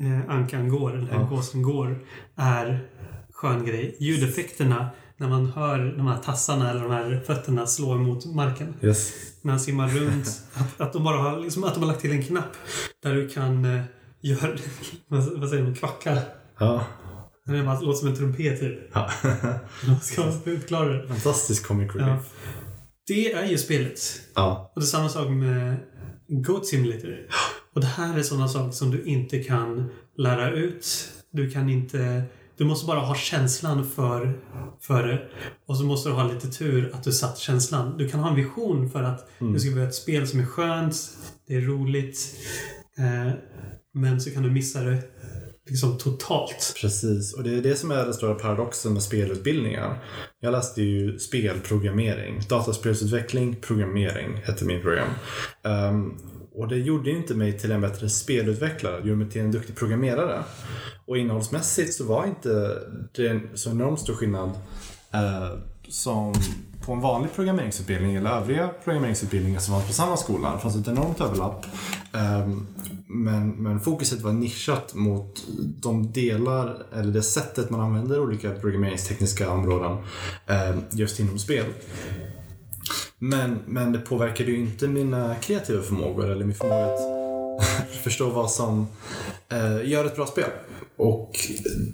eh, 0.00 0.30
ankan 0.34 0.68
går, 0.68 0.92
den 0.92 1.06
här 1.06 1.20
Ja. 1.20 1.26
gåsen 1.26 1.62
går, 1.62 2.04
är 2.36 2.88
skön 3.32 3.64
grej. 3.66 3.96
Ljudeffekterna 4.00 4.88
när 5.16 5.28
man 5.28 5.46
hör 5.46 5.94
de 5.96 6.06
här 6.06 6.18
tassarna 6.18 6.70
eller 6.70 6.82
de 6.82 6.90
här 6.90 7.22
fötterna 7.26 7.66
slå 7.66 7.94
emot 7.94 8.26
marken. 8.26 8.74
Yes. 8.82 9.12
När 9.42 9.50
han 9.52 9.60
simmar 9.60 9.88
runt. 9.88 10.26
Att, 10.54 10.80
att 10.80 10.92
de 10.92 11.04
bara 11.04 11.16
har, 11.16 11.40
liksom, 11.40 11.64
att 11.64 11.74
de 11.74 11.80
har 11.80 11.86
lagt 11.88 12.00
till 12.00 12.10
en 12.12 12.22
knapp 12.22 12.52
där 13.02 13.14
du 13.14 13.28
kan 13.28 13.64
eh, 13.64 13.82
göra, 14.20 14.56
vad 15.08 15.48
säger 15.50 15.62
man, 15.62 15.74
kvacka. 15.74 16.18
Ja. 16.58 16.84
Det 17.46 17.62
bara 17.62 17.80
låter 17.80 17.98
som 17.98 18.08
en 18.08 18.16
trumpet 18.16 18.60
typ. 18.60 18.78
ja. 18.92 19.10
Man 19.86 20.00
ska 20.00 20.22
det. 20.84 21.08
Fantastisk 21.08 21.66
comic 21.66 21.90
Ja. 21.94 22.00
relief. 22.00 22.30
Det 23.06 23.32
är 23.32 23.46
ju 23.46 23.58
spelet. 23.58 24.00
Ja. 24.34 24.72
Och 24.74 24.80
det 24.80 24.84
är 24.84 24.88
samma 24.88 25.08
sak 25.08 25.28
med 25.30 25.76
Goat 26.28 26.66
Simulator. 26.66 27.26
Och 27.74 27.80
det 27.80 27.86
här 27.86 28.18
är 28.18 28.22
sådana 28.22 28.48
saker 28.48 28.70
som 28.72 28.90
du 28.90 29.02
inte 29.04 29.38
kan 29.42 29.90
lära 30.16 30.50
ut. 30.50 31.08
Du 31.32 31.50
kan 31.50 31.68
inte... 31.70 32.22
Du 32.56 32.64
måste 32.64 32.86
bara 32.86 33.00
ha 33.00 33.14
känslan 33.14 33.90
för, 33.90 34.38
för 34.80 35.06
det. 35.06 35.28
Och 35.66 35.76
så 35.76 35.84
måste 35.84 36.08
du 36.08 36.14
ha 36.14 36.32
lite 36.32 36.48
tur 36.50 36.90
att 36.94 37.02
du 37.04 37.12
satt 37.12 37.38
känslan. 37.38 37.96
Du 37.98 38.08
kan 38.08 38.20
ha 38.20 38.28
en 38.30 38.36
vision 38.36 38.90
för 38.90 39.02
att 39.02 39.28
du 39.38 39.60
ska 39.60 39.70
göra 39.70 39.88
ett 39.88 39.94
spel 39.94 40.26
som 40.28 40.40
är 40.40 40.46
skönt, 40.46 40.96
det 41.48 41.54
är 41.54 41.60
roligt. 41.60 42.34
Eh, 42.98 43.32
men 43.94 44.20
så 44.20 44.30
kan 44.30 44.42
du 44.42 44.50
missa 44.50 44.80
det 44.80 44.98
liksom 45.66 45.98
totalt. 45.98 46.74
Precis, 46.80 47.34
och 47.34 47.42
det 47.42 47.58
är 47.58 47.62
det 47.62 47.76
som 47.76 47.90
är 47.90 48.04
den 48.04 48.14
stora 48.14 48.34
paradoxen 48.34 48.92
med 48.92 49.02
spelutbildningar. 49.02 50.04
Jag 50.40 50.52
läste 50.52 50.82
ju 50.82 51.18
spelprogrammering. 51.18 52.40
Dataspelsutveckling, 52.48 53.56
programmering 53.60 54.42
hette 54.44 54.64
min 54.64 54.82
program. 54.82 55.08
Um, 55.62 56.18
och 56.54 56.68
det 56.68 56.76
gjorde 56.76 57.10
ju 57.10 57.16
inte 57.16 57.34
mig 57.34 57.58
till 57.58 57.72
en 57.72 57.80
bättre 57.80 58.08
spelutvecklare, 58.08 59.00
det 59.00 59.08
gjorde 59.08 59.18
mig 59.24 59.30
till 59.30 59.40
en 59.40 59.52
duktig 59.52 59.76
programmerare. 59.76 60.44
Och 61.06 61.18
innehållsmässigt 61.18 61.94
så 61.94 62.04
var 62.04 62.26
inte 62.26 62.78
det 63.12 63.40
så 63.54 63.70
enormt 63.70 64.00
stor 64.00 64.14
skillnad 64.14 64.50
uh, 65.14 65.58
som 65.88 66.34
på 66.86 66.92
en 66.92 67.00
vanlig 67.00 67.32
programmeringsutbildning 67.34 68.14
eller 68.14 68.30
övriga 68.30 68.70
programmeringsutbildningar 68.84 69.60
som 69.60 69.74
fanns 69.74 69.86
på 69.86 69.92
samma 69.92 70.16
skola. 70.16 70.52
Det 70.52 70.58
fanns 70.58 70.76
ett 70.76 70.88
enormt 70.88 71.20
överlapp. 71.20 71.66
Ehm, 72.12 72.66
men, 73.06 73.50
men 73.50 73.80
fokuset 73.80 74.20
var 74.20 74.32
nischat 74.32 74.94
mot 74.94 75.44
de 75.58 76.12
delar, 76.12 76.86
eller 76.92 77.12
det 77.12 77.22
sättet 77.22 77.70
man 77.70 77.80
använder 77.80 78.20
olika 78.20 78.50
programmeringstekniska 78.50 79.50
områden 79.50 79.98
ehm, 80.46 80.80
just 80.90 81.20
inom 81.20 81.38
spel. 81.38 81.64
Men, 83.18 83.58
men 83.66 83.92
det 83.92 83.98
påverkade 83.98 84.50
ju 84.50 84.56
inte 84.58 84.88
mina 84.88 85.34
kreativa 85.34 85.82
förmågor 85.82 86.30
eller 86.30 86.44
min 86.44 86.54
förmåga 86.54 86.94
att 86.94 87.90
förstå 88.04 88.30
vad 88.30 88.50
som 88.50 88.86
eh, 89.48 89.88
gör 89.90 90.04
ett 90.04 90.16
bra 90.16 90.26
spel. 90.26 90.50
Och 90.96 91.30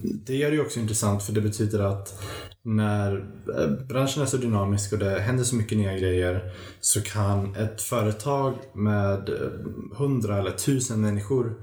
det 0.02 0.36
gör 0.36 0.50
det 0.50 0.56
ju 0.56 0.62
också 0.62 0.80
intressant 0.80 1.22
för 1.22 1.32
det 1.32 1.40
betyder 1.40 1.80
att 1.80 2.22
när 2.62 3.16
eh, 3.58 3.70
branschen 3.88 4.22
är 4.22 4.26
så 4.26 4.36
dynamisk 4.36 4.92
och 4.92 4.98
det 4.98 5.20
händer 5.20 5.44
så 5.44 5.56
mycket 5.56 5.78
nya 5.78 5.98
grejer 5.98 6.52
så 6.80 7.00
kan 7.02 7.54
ett 7.56 7.82
företag 7.82 8.54
med 8.74 9.28
eh, 9.28 9.96
hundra 9.96 10.38
eller 10.38 10.50
tusen 10.50 11.00
människor 11.00 11.54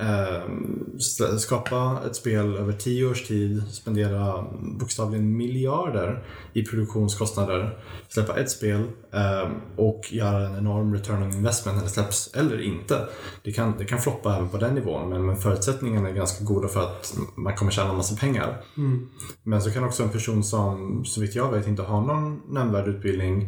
eh, 0.00 1.38
skapa 1.38 1.98
ett 2.06 2.16
spel 2.16 2.56
över 2.56 2.72
tio 2.72 3.06
års 3.06 3.28
tid, 3.28 3.62
spendera 3.70 4.44
bokstavligen 4.62 5.36
miljarder 5.36 6.24
i 6.52 6.64
produktionskostnader, 6.64 7.78
släppa 8.08 8.36
ett 8.36 8.50
spel 8.50 8.82
eh, 9.12 9.50
och 9.76 10.12
göra 10.12 10.46
en 10.46 10.56
enorm 10.56 10.94
return 10.94 11.22
on 11.22 11.32
investment 11.32 11.76
när 11.76 11.84
det 11.84 11.90
släpps, 11.90 12.34
eller 12.34 12.60
inte. 12.60 13.08
Det 13.42 13.52
kan, 13.52 13.74
det 13.78 13.84
kan 13.84 13.98
floppa 13.98 14.36
även 14.36 14.48
på 14.48 14.56
den 14.56 14.74
nivån 14.74 15.08
men, 15.08 15.26
men 15.26 15.36
förutsättningarna 15.36 16.08
är 16.08 16.12
ganska 16.12 16.44
goda 16.44 16.68
för 16.68 16.80
att 16.80 17.18
man 17.34 17.56
kommer 17.56 17.72
tjäna 17.72 17.92
massa 17.92 18.16
pengar. 18.16 18.62
Mm. 18.76 19.08
Men 19.42 19.62
så 19.62 19.70
kan 19.70 19.84
också 19.84 20.02
en 20.02 20.08
person 20.08 20.37
som, 20.44 21.04
så 21.04 21.20
vitt 21.20 21.34
jag 21.34 21.52
vet, 21.52 21.66
inte 21.68 21.82
har 21.82 22.00
någon 22.00 22.40
nämnvärd 22.48 22.88
utbildning 22.88 23.42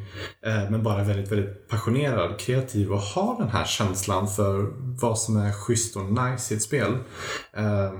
eh, 0.46 0.70
men 0.70 0.82
bara 0.82 1.00
är 1.00 1.04
väldigt, 1.04 1.32
väldigt 1.32 1.68
passionerad, 1.68 2.38
kreativ 2.40 2.92
och 2.92 2.98
har 3.00 3.38
den 3.38 3.48
här 3.48 3.64
känslan 3.64 4.28
för 4.28 4.66
vad 5.00 5.18
som 5.18 5.36
är 5.36 5.52
schysst 5.52 5.96
och 5.96 6.04
nice 6.04 6.54
i 6.54 6.56
ett 6.56 6.62
spel. 6.62 6.92
Eh, 7.56 7.92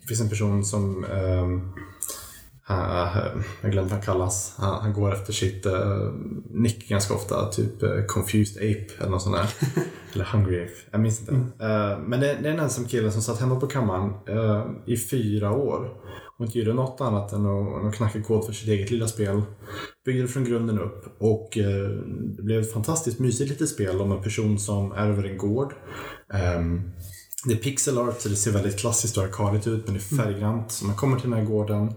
det 0.00 0.06
finns 0.08 0.20
en 0.20 0.28
person 0.28 0.64
som 0.64 1.04
eh, 1.04 1.46
han- 2.62 3.42
jag 3.62 3.72
glömde 3.72 3.90
vad 3.90 3.98
han 3.98 4.02
kallas. 4.02 4.54
Han, 4.58 4.92
går 4.92 5.12
efter 5.14 5.32
sitt 5.32 5.66
uh, 5.66 6.12
nick 6.50 6.88
ganska 6.88 7.14
ofta. 7.14 7.48
Typ 7.52 7.82
eh, 7.82 8.04
Confused 8.08 8.56
Ape 8.56 8.86
eller 9.00 9.10
något 9.10 9.22
sånt 9.22 9.36
där. 9.36 9.46
eller 10.12 10.24
Hungry 10.24 10.62
Ape. 10.64 10.72
Jag 10.90 11.00
minns 11.00 11.20
inte. 11.20 11.32
Eh, 11.34 11.98
men 12.06 12.20
det, 12.20 12.38
det 12.42 12.48
är 12.48 12.52
en 12.52 12.58
ensam 12.60 12.84
kille 12.84 13.10
som 13.10 13.22
satt 13.22 13.40
hemma 13.40 13.60
på 13.60 13.66
kammaren 13.66 14.12
eh, 14.28 14.66
i 14.86 14.96
fyra 14.96 15.50
år. 15.52 15.90
Och 16.40 16.46
inte 16.46 16.58
gjorde 16.58 16.74
något 16.74 17.00
annat 17.00 17.32
än 17.32 17.46
att, 17.46 17.84
att 17.84 17.94
knacka 17.94 18.22
kod 18.22 18.46
för 18.46 18.52
sitt 18.52 18.68
eget 18.68 18.90
lilla 18.90 19.08
spel. 19.08 19.42
Byggde 20.04 20.22
det 20.22 20.28
från 20.28 20.44
grunden 20.44 20.78
upp. 20.78 21.04
Och 21.18 21.58
eh, 21.58 21.88
det 22.36 22.42
blev 22.42 22.60
ett 22.60 22.72
fantastiskt 22.72 23.18
mysigt 23.18 23.50
litet 23.50 23.68
spel 23.68 24.00
om 24.00 24.12
en 24.12 24.22
person 24.22 24.58
som 24.58 24.92
ärver 24.92 25.24
en 25.24 25.38
gård. 25.38 25.74
Ehm, 26.34 26.90
det 27.44 27.52
är 27.54 27.56
pixel 27.56 27.98
art 27.98 28.20
så 28.20 28.28
det 28.28 28.36
ser 28.36 28.50
väldigt 28.50 28.78
klassiskt 28.78 29.16
och 29.16 29.24
arkadigt 29.24 29.66
ut 29.66 29.86
men 29.86 29.94
det 29.94 30.00
är 30.00 30.16
färggrant. 30.16 30.72
Så 30.72 30.84
man 30.84 30.96
kommer 30.96 31.20
till 31.20 31.30
den 31.30 31.38
här 31.38 31.46
gården 31.46 31.92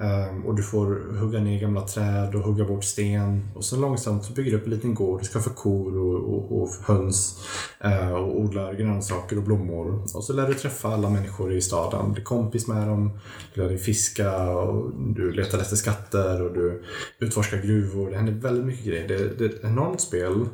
ehm, 0.00 0.46
och 0.46 0.56
du 0.56 0.62
får 0.62 1.16
hugga 1.18 1.40
ner 1.40 1.60
gamla 1.60 1.80
träd 1.80 2.34
och 2.34 2.40
hugga 2.40 2.64
bort 2.64 2.84
sten. 2.84 3.48
Och 3.54 3.64
så 3.64 3.76
långsamt 3.76 4.24
så 4.24 4.32
bygger 4.32 4.50
du 4.50 4.56
upp 4.56 4.64
en 4.64 4.70
liten 4.70 4.94
gård. 4.94 5.20
Du 5.20 5.26
skaffar 5.26 5.50
kor 5.50 5.98
och, 5.98 6.34
och, 6.34 6.62
och 6.62 6.68
höns 6.86 7.38
eh, 7.80 8.10
och 8.10 8.40
odlar 8.40 8.74
grönsaker 8.74 9.38
och 9.38 9.42
blommor. 9.42 10.02
Och 10.14 10.24
så 10.24 10.32
lär 10.32 10.48
du 10.48 10.54
träffa 10.54 10.88
alla 10.88 11.10
människor 11.10 11.52
i 11.52 11.60
staden. 11.60 12.12
Bli 12.12 12.22
kompis 12.22 12.68
med 12.68 12.88
dem. 12.88 13.18
Du 13.54 13.60
lär 13.60 13.68
dig 13.68 13.78
fiska 13.78 14.50
och 14.50 14.92
du 15.16 15.32
letar 15.32 15.58
efter 15.58 15.76
skatter 15.76 16.42
och 16.42 16.54
du 16.54 16.82
utforskar 17.18 17.58
gruvor. 17.62 18.10
Det 18.10 18.16
händer 18.16 18.32
väldigt 18.32 18.66
mycket 18.66 18.84
grejer. 18.84 19.08
Det, 19.08 19.38
det 19.38 19.44
är 19.44 19.48
ett 19.48 19.64
enormt 19.64 20.00
spel 20.00 20.48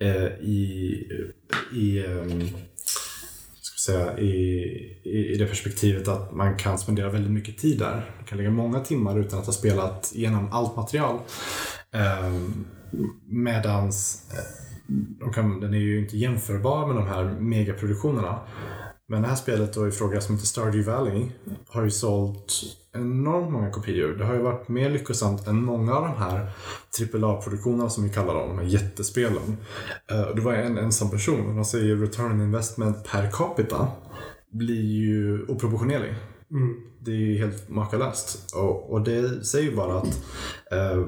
eh, 0.00 0.26
i, 0.40 0.94
i 1.74 2.04
ehm, 2.06 2.48
säga, 3.86 4.18
i, 4.18 4.32
i, 5.04 5.32
i 5.34 5.36
det 5.38 5.46
perspektivet 5.46 6.08
att 6.08 6.32
man 6.32 6.56
kan 6.56 6.78
spendera 6.78 7.10
väldigt 7.10 7.32
mycket 7.32 7.58
tid 7.58 7.78
där. 7.78 8.10
Du 8.18 8.26
kan 8.26 8.38
lägga 8.38 8.50
många 8.50 8.80
timmar 8.80 9.18
utan 9.18 9.38
att 9.38 9.46
ha 9.46 9.52
spelat 9.52 10.12
igenom 10.14 10.48
allt 10.52 10.76
material. 10.76 11.18
Eh, 11.92 12.32
medans 13.26 14.26
eh, 14.32 14.60
de 15.20 15.32
kan, 15.32 15.60
den 15.60 15.74
är 15.74 15.78
ju 15.78 15.98
inte 15.98 16.16
jämförbar 16.16 16.86
med 16.86 16.96
de 16.96 17.08
här 17.08 17.24
megaproduktionerna. 17.24 18.38
Men 19.10 19.22
det 19.22 19.28
här 19.28 19.36
spelet 19.36 19.74
då 19.74 19.88
i 19.88 19.90
fråga 19.90 20.20
som 20.20 20.34
heter 20.34 20.46
Stardew 20.46 20.92
Valley 20.92 21.28
har 21.68 21.84
ju 21.84 21.90
sålt 21.90 22.52
enormt 22.92 23.52
många 23.52 23.70
kopior. 23.70 24.08
Det 24.08 24.24
har 24.24 24.34
ju 24.34 24.40
varit 24.40 24.68
mer 24.68 24.90
lyckosamt 24.90 25.46
än 25.46 25.64
många 25.64 25.94
av 25.94 26.02
de 26.02 26.16
här 26.16 26.52
AAA-produktionerna 27.00 27.90
som 27.90 28.04
vi 28.04 28.10
kallar 28.10 28.34
dem, 28.34 28.48
de 28.48 28.58
här 28.58 28.64
jättespelen. 28.64 29.56
Eh, 30.10 30.22
och 30.22 30.36
Det 30.36 30.42
var 30.42 30.52
en 30.52 30.78
ensam 30.78 31.10
person 31.10 31.48
och 31.48 31.54
de 31.54 31.64
säger 31.64 31.96
return 31.96 32.40
investment 32.40 33.04
per 33.10 33.30
capita 33.30 33.88
blir 34.52 34.84
ju 34.84 35.46
oproportionerlig. 35.48 36.14
Mm. 36.50 36.76
Det 37.00 37.10
är 37.10 37.16
ju 37.16 37.38
helt 37.38 37.68
makalöst. 37.68 38.54
Och, 38.54 38.92
och 38.92 39.00
det 39.00 39.44
säger 39.44 39.70
ju 39.70 39.76
bara 39.76 39.98
att 39.98 40.22
eh, 40.72 41.04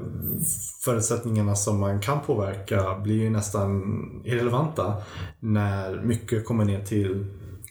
förutsättningarna 0.85 1.55
som 1.55 1.79
man 1.79 1.99
kan 1.99 2.19
påverka 2.21 2.99
blir 3.03 3.21
ju 3.21 3.29
nästan 3.29 3.81
irrelevanta 4.25 4.93
när 5.39 6.01
mycket 6.01 6.45
kommer 6.45 6.65
ner 6.65 6.85
till 6.85 7.25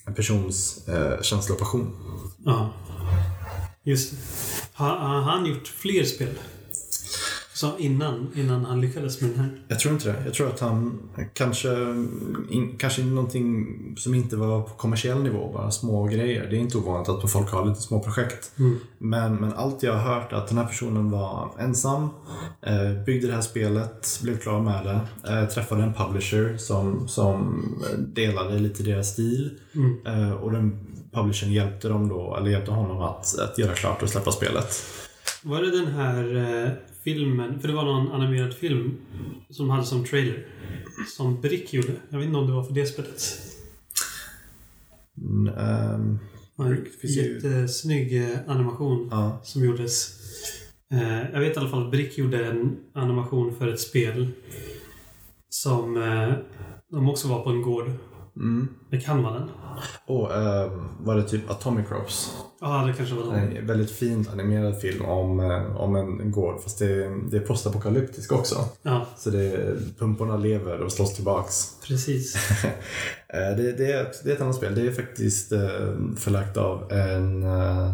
en 0.07 0.15
persons 0.15 0.89
eh, 0.89 1.23
känsla 1.23 1.55
och 1.55 1.61
passion. 1.61 1.97
Ja. 2.45 2.73
Just 3.85 4.11
det. 4.11 4.17
Har, 4.73 4.97
har 4.97 5.21
han 5.21 5.47
gjort 5.47 5.69
fler 5.69 6.05
spel? 6.05 6.39
Så 7.63 7.79
innan, 7.79 8.29
innan 8.35 8.65
han 8.65 8.81
lyckades 8.81 9.21
med 9.21 9.31
den 9.31 9.39
här? 9.39 9.63
Jag 9.69 9.81
tror 9.81 9.95
inte 9.95 10.13
det. 10.13 10.23
Jag 10.25 10.35
tror 10.35 10.49
att 10.49 10.61
han 10.61 10.99
kanske, 11.35 11.69
in, 12.51 12.75
kanske 12.79 13.03
någonting 13.03 13.67
som 13.97 14.15
inte 14.15 14.37
var 14.37 14.63
på 14.63 14.75
kommersiell 14.75 15.23
nivå, 15.23 15.51
bara 15.53 15.71
små 15.71 16.05
grejer. 16.05 16.47
Det 16.51 16.57
är 16.57 16.61
inte 16.61 16.79
ovanligt 16.79 17.09
att 17.09 17.33
folk 17.33 17.51
har 17.51 17.67
lite 17.67 17.81
små 17.81 18.01
projekt. 18.01 18.53
Mm. 18.59 18.79
Men, 18.99 19.37
men 19.37 19.53
allt 19.53 19.83
jag 19.83 19.93
har 19.93 20.15
hört 20.15 20.33
att 20.33 20.49
den 20.49 20.59
här 20.59 20.65
personen 20.65 21.11
var 21.11 21.51
ensam, 21.59 22.09
eh, 22.63 23.05
byggde 23.07 23.27
det 23.27 23.35
här 23.35 23.43
spelet, 23.43 24.21
blev 24.23 24.39
klar 24.39 24.61
med 24.61 24.85
det, 24.85 25.33
eh, 25.33 25.49
träffade 25.49 25.83
en 25.83 25.95
publisher 25.95 26.57
som, 26.57 27.09
som 27.09 27.65
delade 27.99 28.59
lite 28.59 28.83
deras 28.83 29.13
stil. 29.13 29.51
Mm. 29.75 30.07
Eh, 30.07 30.33
och 30.33 30.53
den 30.53 30.87
publishern 31.13 31.53
hjälpte, 31.53 31.89
dem 31.89 32.09
då, 32.09 32.37
eller 32.37 32.51
hjälpte 32.51 32.71
honom 32.71 33.03
att, 33.03 33.39
att 33.39 33.59
göra 33.59 33.75
klart 33.75 34.03
och 34.03 34.09
släppa 34.09 34.33
spelet. 34.33 34.85
Var 35.45 35.63
det 35.63 35.71
den 35.71 35.87
här 35.87 36.37
eh, 36.65 36.71
filmen, 37.05 37.61
för 37.61 37.69
det 37.69 37.75
var 37.75 37.85
någon 37.85 38.13
animerad 38.13 38.55
film 38.55 38.97
som 39.51 39.71
hade 39.71 39.85
som 39.85 40.05
trailer. 40.05 40.47
Som 41.17 41.41
Brick 41.41 41.73
gjorde. 41.73 41.93
Jag 42.09 42.19
vet 42.19 42.27
inte 42.27 42.39
om 42.39 42.47
det 42.47 42.53
var 42.53 42.65
för 42.65 42.75
det 42.75 42.87
spelet. 42.87 43.23
Mm, 45.19 45.45
Det 45.45 46.63
var 46.65 46.67
en 46.67 46.85
finns 47.01 47.17
ju- 47.17 47.35
jättesnygg 47.35 48.23
eh, 48.23 48.39
animation 48.47 49.09
ja. 49.11 49.41
som 49.45 49.65
gjordes. 49.65 50.19
Eh, 50.93 51.31
jag 51.33 51.41
vet 51.41 51.57
i 51.57 51.61
alla 51.61 51.69
fall 51.69 51.85
att 51.85 51.91
Brick 51.91 52.19
gjorde 52.19 52.47
en 52.47 52.77
animation 52.93 53.55
för 53.59 53.69
ett 53.69 53.81
spel. 53.81 54.29
Som 55.49 55.97
eh, 56.03 56.33
de 56.91 57.09
också 57.09 57.29
var 57.29 57.43
på 57.45 57.51
en 57.51 57.63
gård. 57.63 57.91
Mm. 58.37 58.69
Det 58.91 59.01
kan 59.01 59.23
vara 59.23 59.35
den. 59.39 59.49
Och 60.07 60.35
ehm, 60.37 60.89
var 61.01 61.17
det 61.17 61.23
typ 61.23 61.51
Atomic 61.51 61.87
Ropes? 61.91 62.31
Ja, 62.61 62.85
det 62.87 62.93
kanske 62.93 63.15
var 63.15 63.35
den. 63.35 63.57
En 63.57 63.67
väldigt 63.67 63.91
fint 63.91 64.31
animerad 64.33 64.81
film 64.81 65.05
om, 65.05 65.41
eh, 65.41 65.77
om 65.77 65.97
en 65.97 66.31
gård 66.31 66.63
fast 66.63 66.79
det, 66.79 67.09
det 67.31 67.37
är 67.37 67.41
postapokalyptisk 67.41 68.33
också. 68.33 68.65
Ja, 68.83 69.07
Så 69.17 69.31
det, 69.31 69.77
pumporna 69.99 70.37
lever 70.37 70.81
och 70.81 70.93
slåss 70.93 71.15
tillbaks. 71.15 71.77
precis. 71.87 72.37
Eh, 73.35 73.57
det, 73.57 73.73
det, 73.73 73.93
är, 73.93 74.13
det 74.25 74.31
är 74.31 74.35
ett 74.35 74.41
annat 74.41 74.57
spel. 74.57 74.75
Det 74.75 74.87
är 74.87 74.93
faktiskt 74.93 75.53
eh, 75.53 75.61
förlagt 76.17 76.57
av 76.57 76.93
en 76.93 77.43
eh, 77.43 77.93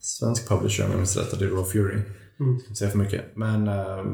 svensk 0.00 0.48
publisher 0.48 0.84
om 0.84 0.90
jag 0.90 0.96
minns 0.98 1.16
rätt. 1.16 1.38
Det 1.38 1.44
är 1.44 1.48
Raw 1.48 1.64
Fury. 1.70 1.98
Mm. 2.40 2.54
Inte 2.54 2.74
säga 2.74 2.90
för 2.90 2.98
mycket. 2.98 3.24
Men, 3.36 3.68
eh, 3.68 4.04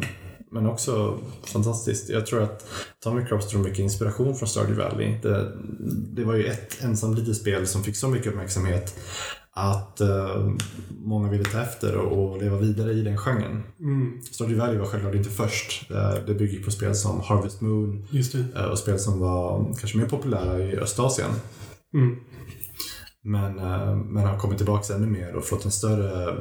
men 0.54 0.66
också 0.66 1.18
fantastiskt. 1.44 2.08
Jag 2.08 2.26
tror 2.26 2.42
att 2.42 2.66
Tommy 3.04 3.26
Crops 3.26 3.50
drog 3.50 3.64
mycket 3.64 3.78
inspiration 3.78 4.36
från 4.36 4.48
Stardew 4.48 4.82
Valley. 4.84 5.18
Det, 5.22 5.52
det 6.14 6.24
var 6.24 6.34
ju 6.34 6.44
ett 6.44 6.82
ensam 6.82 7.14
litet 7.14 7.36
spel 7.36 7.66
som 7.66 7.82
fick 7.82 7.96
så 7.96 8.08
mycket 8.08 8.26
uppmärksamhet 8.26 8.98
att 9.56 10.00
eh, 10.00 10.50
många 11.04 11.30
ville 11.30 11.44
ta 11.44 11.60
efter 11.60 11.96
och, 11.96 12.32
och 12.32 12.42
leva 12.42 12.56
vidare 12.56 12.92
i 12.92 13.02
den 13.02 13.18
genren. 13.18 13.62
Mm, 13.80 14.20
Stardew 14.30 14.60
Valley 14.60 14.78
var 14.78 14.86
självklart 14.86 15.14
inte 15.14 15.30
först. 15.30 15.90
Eh, 15.90 16.14
Det 16.26 16.34
bygger 16.34 16.62
på 16.64 16.70
spel 16.70 16.94
som 16.94 17.20
Harvest 17.20 17.60
Moon 17.60 18.06
eh, 18.56 18.64
och 18.64 18.78
spel 18.78 18.98
som 18.98 19.20
var 19.20 19.74
kanske 19.78 19.98
mer 19.98 20.06
populära 20.06 20.58
i 20.58 20.76
Östasien. 20.76 21.30
Mm. 21.94 22.16
Men, 23.22 23.58
eh, 23.58 23.96
men 23.96 24.26
har 24.26 24.38
kommit 24.38 24.56
tillbaka 24.56 24.94
ännu 24.94 25.06
mer 25.06 25.34
och 25.34 25.44
fått 25.44 25.64
en 25.64 25.70
större 25.72 26.36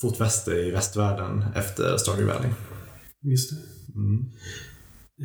fotfäste 0.00 0.50
i 0.50 0.70
västvärlden 0.70 1.44
efter 1.54 1.96
Stardew 1.96 2.34
Valley. 2.34 2.50
Just 3.24 3.50
det. 3.50 3.56
Mm. 3.98 4.24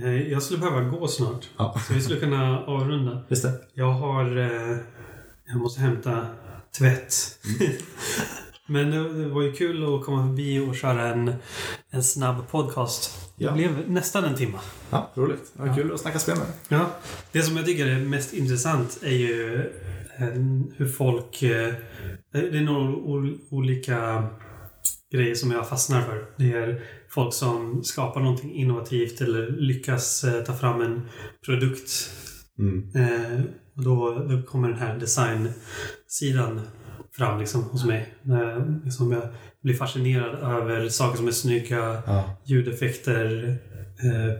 Eh, 0.03 0.31
Jag 0.31 0.43
skulle 0.43 0.59
behöva 0.59 0.81
gå 0.89 1.07
snart. 1.07 1.49
Ja, 1.57 1.81
Så 1.87 1.93
vi 1.93 2.01
skulle 2.01 2.19
kunna 2.19 2.65
avrunda. 2.65 3.23
just 3.29 3.43
det. 3.43 3.53
Jag 3.73 3.91
har... 3.93 4.37
Eh, 4.37 4.77
jag 5.45 5.57
måste 5.57 5.81
hämta 5.81 6.25
tvätt. 6.77 7.13
Men 8.67 8.91
det, 8.91 9.13
det 9.23 9.29
var 9.29 9.41
ju 9.41 9.51
kul 9.51 9.95
att 9.95 10.05
komma 10.05 10.27
förbi 10.27 10.59
och 10.59 10.75
köra 10.75 11.07
en, 11.13 11.33
en 11.89 12.03
snabb 12.03 12.47
podcast. 12.51 13.31
Det 13.37 13.43
Ja. 13.45 13.51
blev 13.53 13.89
nästan 13.91 14.23
en 14.25 14.35
timme. 14.35 14.57
Ja, 14.89 15.09
roligt. 15.15 15.51
Det 15.53 15.59
var 15.61 15.67
Ja. 15.67 15.75
kul 15.75 15.93
att 15.93 15.99
snacka 15.99 16.19
spel 16.19 16.37
med 16.37 16.45
dig. 16.47 16.55
Ja. 16.67 16.89
Det 17.31 17.41
som 17.41 17.57
jag 17.57 17.65
tycker 17.65 17.87
är 17.87 17.99
mest 18.05 18.33
intressant 18.33 18.99
är 19.03 19.11
ju 19.15 19.55
eh, 20.19 20.25
hur 20.77 20.87
folk... 20.87 21.39
Det 22.31 22.37
är 22.57 22.61
några 22.61 22.89
ol- 22.95 23.39
olika 23.49 24.23
grejer 25.11 25.35
som 25.35 25.51
jag 25.51 25.69
fastnar 25.69 26.01
för. 26.01 26.25
Det 26.37 26.51
är 26.53 26.81
folk 27.09 27.33
som 27.33 27.83
skapar 27.83 28.21
någonting 28.21 28.55
innovativt 28.55 29.21
eller 29.21 29.47
lyckas 29.47 30.23
eh, 30.23 30.43
ta 30.43 30.53
fram 30.53 30.81
en 30.81 31.01
produkt 31.45 32.11
Mm. 32.59 32.89
Eh, 32.95 33.41
och 33.75 33.83
då, 33.83 34.25
då 34.29 34.41
kommer 34.41 34.67
den 34.69 34.77
här 34.77 34.99
designsidan 34.99 36.61
fram 37.11 37.39
liksom, 37.39 37.63
hos 37.63 37.85
mig. 37.85 38.13
Eh, 38.25 38.65
liksom 38.83 39.11
jag 39.11 39.23
blir 39.63 39.73
fascinerad 39.73 40.35
över 40.35 40.89
saker 40.89 41.17
som 41.17 41.27
är 41.27 41.31
snygga, 41.31 42.03
Ja, 42.05 42.37
ljudeffekter, 42.45 43.57
eh, 44.03 44.33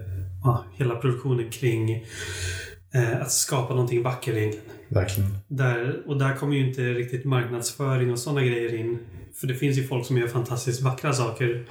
ja, 0.44 0.66
hela 0.78 0.96
produktionen 0.96 1.50
kring 1.50 2.06
eh, 2.94 3.22
att 3.22 3.32
skapa 3.32 3.74
någonting 3.74 4.04
vackert 4.04 4.36
egentligen. 4.36 4.66
verkligen. 4.90 5.30
Där, 5.48 6.04
och 6.08 6.20
där 6.20 6.36
kommer 6.36 6.56
ju 6.56 6.68
inte 6.68 6.82
riktigt 6.82 7.26
marknadsföring 7.26 8.12
och 8.12 8.20
sådana 8.20 8.42
grejer 8.42 8.76
in. 8.76 9.00
För 9.36 9.48
det 9.48 9.56
finns 9.56 9.78
ju 9.78 9.88
folk 9.88 10.06
som 10.06 10.18
gör 10.18 10.28
fantastiskt 10.28 10.82
vackra 10.82 11.14
saker 11.14 11.66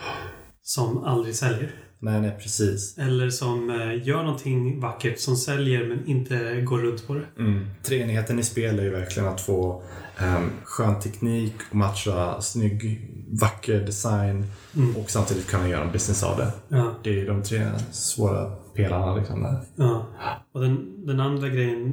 som 0.62 1.04
aldrig 1.04 1.34
säljer. 1.34 1.70
Nej, 2.00 2.20
nej, 2.20 2.36
precis. 2.42 2.98
Eller 2.98 3.30
som 3.30 3.70
eh, 3.70 4.06
gör 4.08 4.22
någonting 4.22 4.80
vackert 4.80 5.18
som 5.18 5.36
säljer 5.36 5.84
men 5.88 6.06
inte 6.06 6.60
går 6.60 6.78
runt 6.78 7.06
på 7.06 7.14
det. 7.14 7.24
Mm. 7.38 7.66
Treenigheten 7.82 8.38
i 8.38 8.42
spel 8.42 8.78
är 8.78 8.82
ju 8.82 8.90
verkligen 8.90 9.28
att 9.28 9.40
få 9.40 9.82
um, 10.22 10.50
skön 10.64 11.00
teknik 11.00 11.54
och 11.70 11.76
matcha 11.76 12.40
snygg, 12.40 13.10
vacker 13.40 13.80
design 13.80 14.46
Mm. 14.76 14.96
och 14.96 15.10
samtidigt 15.10 15.46
kunna 15.46 15.68
göra 15.68 15.84
en 15.84 15.92
business 15.92 16.22
av 16.22 16.36
det. 16.38 16.52
Ja. 16.68 16.94
Det 17.04 17.10
är 17.10 17.14
ju 17.14 17.26
de 17.26 17.42
tre 17.42 17.66
svåra 17.92 18.50
pelarna 18.74 19.14
liksom 19.16 19.42
där. 19.42 19.60
Ja. 19.76 20.06
Och 20.54 20.60
den, 20.60 21.06
den 21.06 21.20
andra 21.20 21.48
grejen 21.48 21.92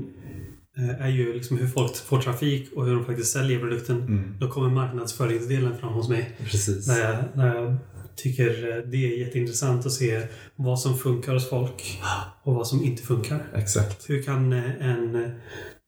är 0.99 1.09
ju 1.09 1.33
liksom 1.33 1.57
hur 1.57 1.67
folk 1.67 1.95
får 1.95 2.21
trafik 2.21 2.73
och 2.75 2.85
hur 2.85 2.95
de 2.95 3.05
faktiskt 3.05 3.33
säljer 3.33 3.59
produkten. 3.59 4.01
Mm. 4.01 4.37
Då 4.39 4.47
kommer 4.47 4.69
marknadsföringsdelen 4.69 5.77
fram 5.77 5.93
hos 5.93 6.09
mig. 6.09 6.37
Precis. 6.39 6.85
Där 6.85 6.99
jag, 6.99 7.23
där 7.33 7.55
jag 7.55 7.77
tycker 8.15 8.77
eh, 8.77 8.83
det 8.83 8.97
är 8.97 9.17
jätteintressant 9.17 9.85
att 9.85 9.91
se 9.91 10.27
vad 10.55 10.79
som 10.79 10.97
funkar 10.97 11.33
hos 11.33 11.49
folk 11.49 12.01
och 12.43 12.55
vad 12.55 12.67
som 12.67 12.83
inte 12.83 13.03
funkar. 13.03 13.43
Exakt. 13.53 14.09
Hur 14.09 14.23
kan 14.23 14.53
eh, 14.53 14.87
en, 14.87 15.15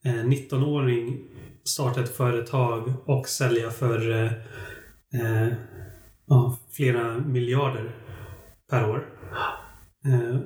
en 0.04 0.32
19-åring 0.32 1.18
starta 1.64 2.00
ett 2.00 2.16
företag 2.16 2.92
och 3.06 3.28
sälja 3.28 3.70
för 3.70 4.10
eh, 4.10 4.32
eh, 5.20 5.48
ja, 6.26 6.58
flera 6.72 7.18
miljarder 7.18 7.96
per 8.70 8.90
år? 8.90 9.08
Eh, 10.06 10.40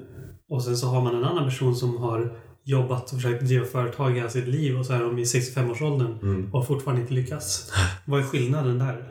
och 0.48 0.64
sen 0.64 0.76
så 0.76 0.86
har 0.86 1.02
man 1.02 1.16
en 1.16 1.24
annan 1.24 1.44
person 1.44 1.76
som 1.76 1.96
har 1.96 2.36
jobbat 2.64 3.02
och 3.04 3.10
försökt 3.22 3.44
driva 3.44 3.64
företag 3.66 4.12
i 4.12 4.14
hela 4.14 4.30
sitt 4.30 4.48
liv 4.48 4.78
och 4.78 4.86
så 4.86 4.92
är 4.92 5.00
de 5.00 5.18
i 5.18 5.24
65-årsåldern 5.24 6.18
Mm. 6.22 6.44
och 6.52 6.58
har 6.58 6.66
fortfarande 6.66 7.02
inte 7.02 7.14
lyckats. 7.14 7.72
Vad 8.04 8.20
är 8.20 8.24
skillnaden 8.24 8.78
där? 8.78 9.08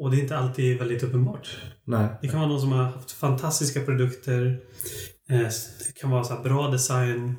Och 0.00 0.10
det 0.10 0.16
är 0.16 0.20
inte 0.20 0.36
alltid 0.38 0.78
väldigt 0.78 1.02
uppenbart. 1.02 1.56
Nej. 1.84 2.08
Det 2.22 2.28
kan 2.28 2.40
vara 2.40 2.48
någon 2.50 2.60
som 2.60 2.72
har 2.72 2.84
haft 2.84 3.10
fantastiska 3.12 3.80
produkter. 3.80 4.60
Eh, 5.30 5.38
Det 5.38 6.00
kan 6.00 6.10
vara 6.10 6.24
så 6.24 6.34
bra 6.44 6.68
design. 6.70 7.34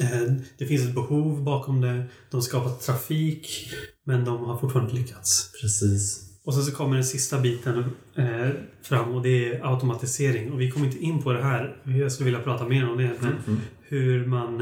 Eh, 0.00 0.32
Det 0.58 0.66
finns 0.66 0.82
ett 0.88 0.94
behov 0.94 1.42
bakom 1.44 1.80
det. 1.80 2.04
De 2.30 2.36
har 2.36 2.40
skapat 2.40 2.80
trafik. 2.80 3.70
Men 4.06 4.24
de 4.24 4.44
har 4.44 4.58
fortfarande 4.58 4.90
inte 4.90 5.02
lyckats. 5.02 5.50
Precis. 5.62 6.26
Och 6.44 6.54
sen 6.54 6.62
så 6.62 6.72
kommer 6.72 6.94
den 6.94 7.04
sista 7.04 7.40
biten 7.40 7.84
eh, 8.16 8.48
fram 8.82 9.14
och 9.14 9.22
det 9.22 9.48
är 9.54 9.72
automatisering. 9.72 10.52
Och 10.52 10.60
vi 10.60 10.70
kommer 10.70 10.86
inte 10.86 10.98
in 10.98 11.22
på 11.22 11.32
det 11.32 11.42
här. 11.42 11.76
Jag 11.84 12.12
skulle 12.12 12.24
vilja 12.24 12.40
prata 12.40 12.68
mer 12.68 12.90
om 12.90 12.98
det. 12.98 13.10
Men 13.20 13.32
Mm. 13.46 13.60
Hur 13.90 14.26
man... 14.26 14.60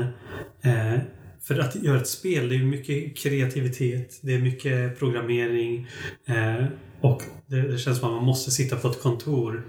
Eh, 0.63 0.99
för 1.43 1.59
att 1.59 1.75
göra 1.75 2.01
ett 2.01 2.09
spel, 2.09 2.49
det 2.49 2.55
är 2.55 2.59
mycket 2.65 3.17
kreativitet, 3.17 4.19
det 4.23 4.35
är 4.35 4.39
mycket 4.39 4.99
programmering 4.99 5.89
eh, 6.27 6.65
och 7.01 7.23
det, 7.47 7.63
det 7.63 7.79
känns 7.79 7.99
som 7.99 8.09
att 8.09 8.15
man 8.15 8.25
måste 8.25 8.51
sitta 8.51 8.77
på 8.77 8.89
ett 8.89 9.03
kontor 9.03 9.67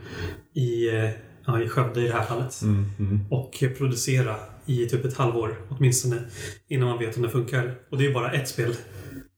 i, 0.56 0.90
eh, 0.90 1.10
ja, 1.46 1.62
i 1.62 1.70
Skövde 1.70 2.02
i 2.02 2.08
det 2.08 2.14
här 2.14 2.26
fallet 2.26 2.62
Mm. 2.62 2.86
Mm. 3.00 3.26
och 3.30 3.64
producera 3.78 4.36
i 4.66 4.86
typ 4.86 5.06
ett 5.06 5.18
halvår 5.18 5.58
åtminstone 5.70 6.22
innan 6.70 6.88
man 6.88 7.00
vet 7.00 7.16
om 7.18 7.24
det 7.24 7.30
funkar. 7.30 7.76
Och 7.92 7.98
det 7.98 8.06
är 8.06 8.14
bara 8.14 8.32
ett 8.32 8.50
spel. 8.50 8.74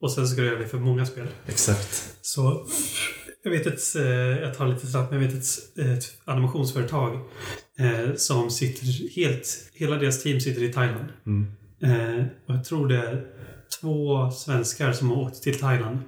Och 0.01 0.11
sen 0.11 0.27
ska 0.27 0.41
du 0.41 0.47
göra 0.47 0.59
det 0.59 0.67
för 0.67 0.79
många 0.79 1.05
spel. 1.05 1.27
Exakt. 1.47 2.15
Så 2.21 2.67
jag 3.43 3.51
vet 3.51 3.67
ett, 3.67 3.95
eh, 3.95 4.03
jag 4.41 4.57
tar 4.57 4.67
lite 4.67 4.87
snabbt, 4.87 5.11
men 5.11 5.21
jag 5.21 5.27
vet 5.29 5.37
ett, 5.37 5.79
ett 5.79 6.03
animationsföretag 6.25 7.19
eh, 7.79 8.15
som 8.15 8.49
sitter 8.49 9.15
helt, 9.15 9.69
hela 9.73 9.95
deras 9.95 10.23
team 10.23 10.39
sitter 10.39 10.63
i 10.63 10.73
Thailand. 10.73 11.07
Mm. 11.25 11.51
Eh, 11.83 12.25
och 12.47 12.55
jag 12.55 12.65
tror 12.65 12.87
det 12.87 12.97
är 12.97 13.25
två 13.81 14.31
svenskar 14.31 14.91
som 14.91 15.09
har 15.09 15.17
åkt 15.17 15.43
till 15.43 15.59
Thailand. 15.59 15.99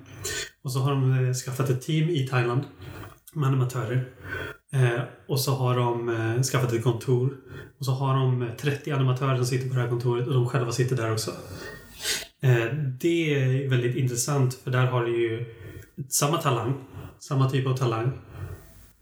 Och 0.64 0.72
så 0.72 0.80
har 0.80 0.92
de 0.92 1.28
eh, 1.28 1.34
skaffat 1.34 1.70
ett 1.70 1.82
team 1.82 2.10
i 2.10 2.28
Thailand 2.28 2.64
med 3.34 3.48
animatörer. 3.48 4.10
Eh, 4.74 5.02
och 5.28 5.40
så 5.40 5.52
har 5.52 5.76
de 5.76 6.10
eh, 6.10 6.42
skaffat 6.42 6.74
ett 6.74 6.84
kontor. 6.84 7.38
Och 7.80 7.86
så 7.86 7.92
har 7.92 8.16
de 8.16 8.42
eh, 8.42 8.56
30 8.56 8.92
animatörer 8.92 9.36
som 9.36 9.46
sitter 9.46 9.70
på 9.70 9.76
det 9.76 9.82
här 9.82 9.90
kontoret 9.90 10.28
och 10.28 10.34
de 10.34 10.50
själva 10.50 10.72
sitter 10.72 10.96
där 10.96 11.12
också. 11.12 11.32
Det 13.00 13.34
är 13.34 13.70
väldigt 13.70 13.96
intressant 13.96 14.54
för 14.54 14.72
där 14.72 14.86
har 14.86 15.06
du 15.06 15.22
ju 15.22 15.46
samma 16.10 16.38
talang. 16.38 16.74
Samma 17.28 17.50
typ 17.50 17.68
av 17.68 17.78
talang. 17.78 18.12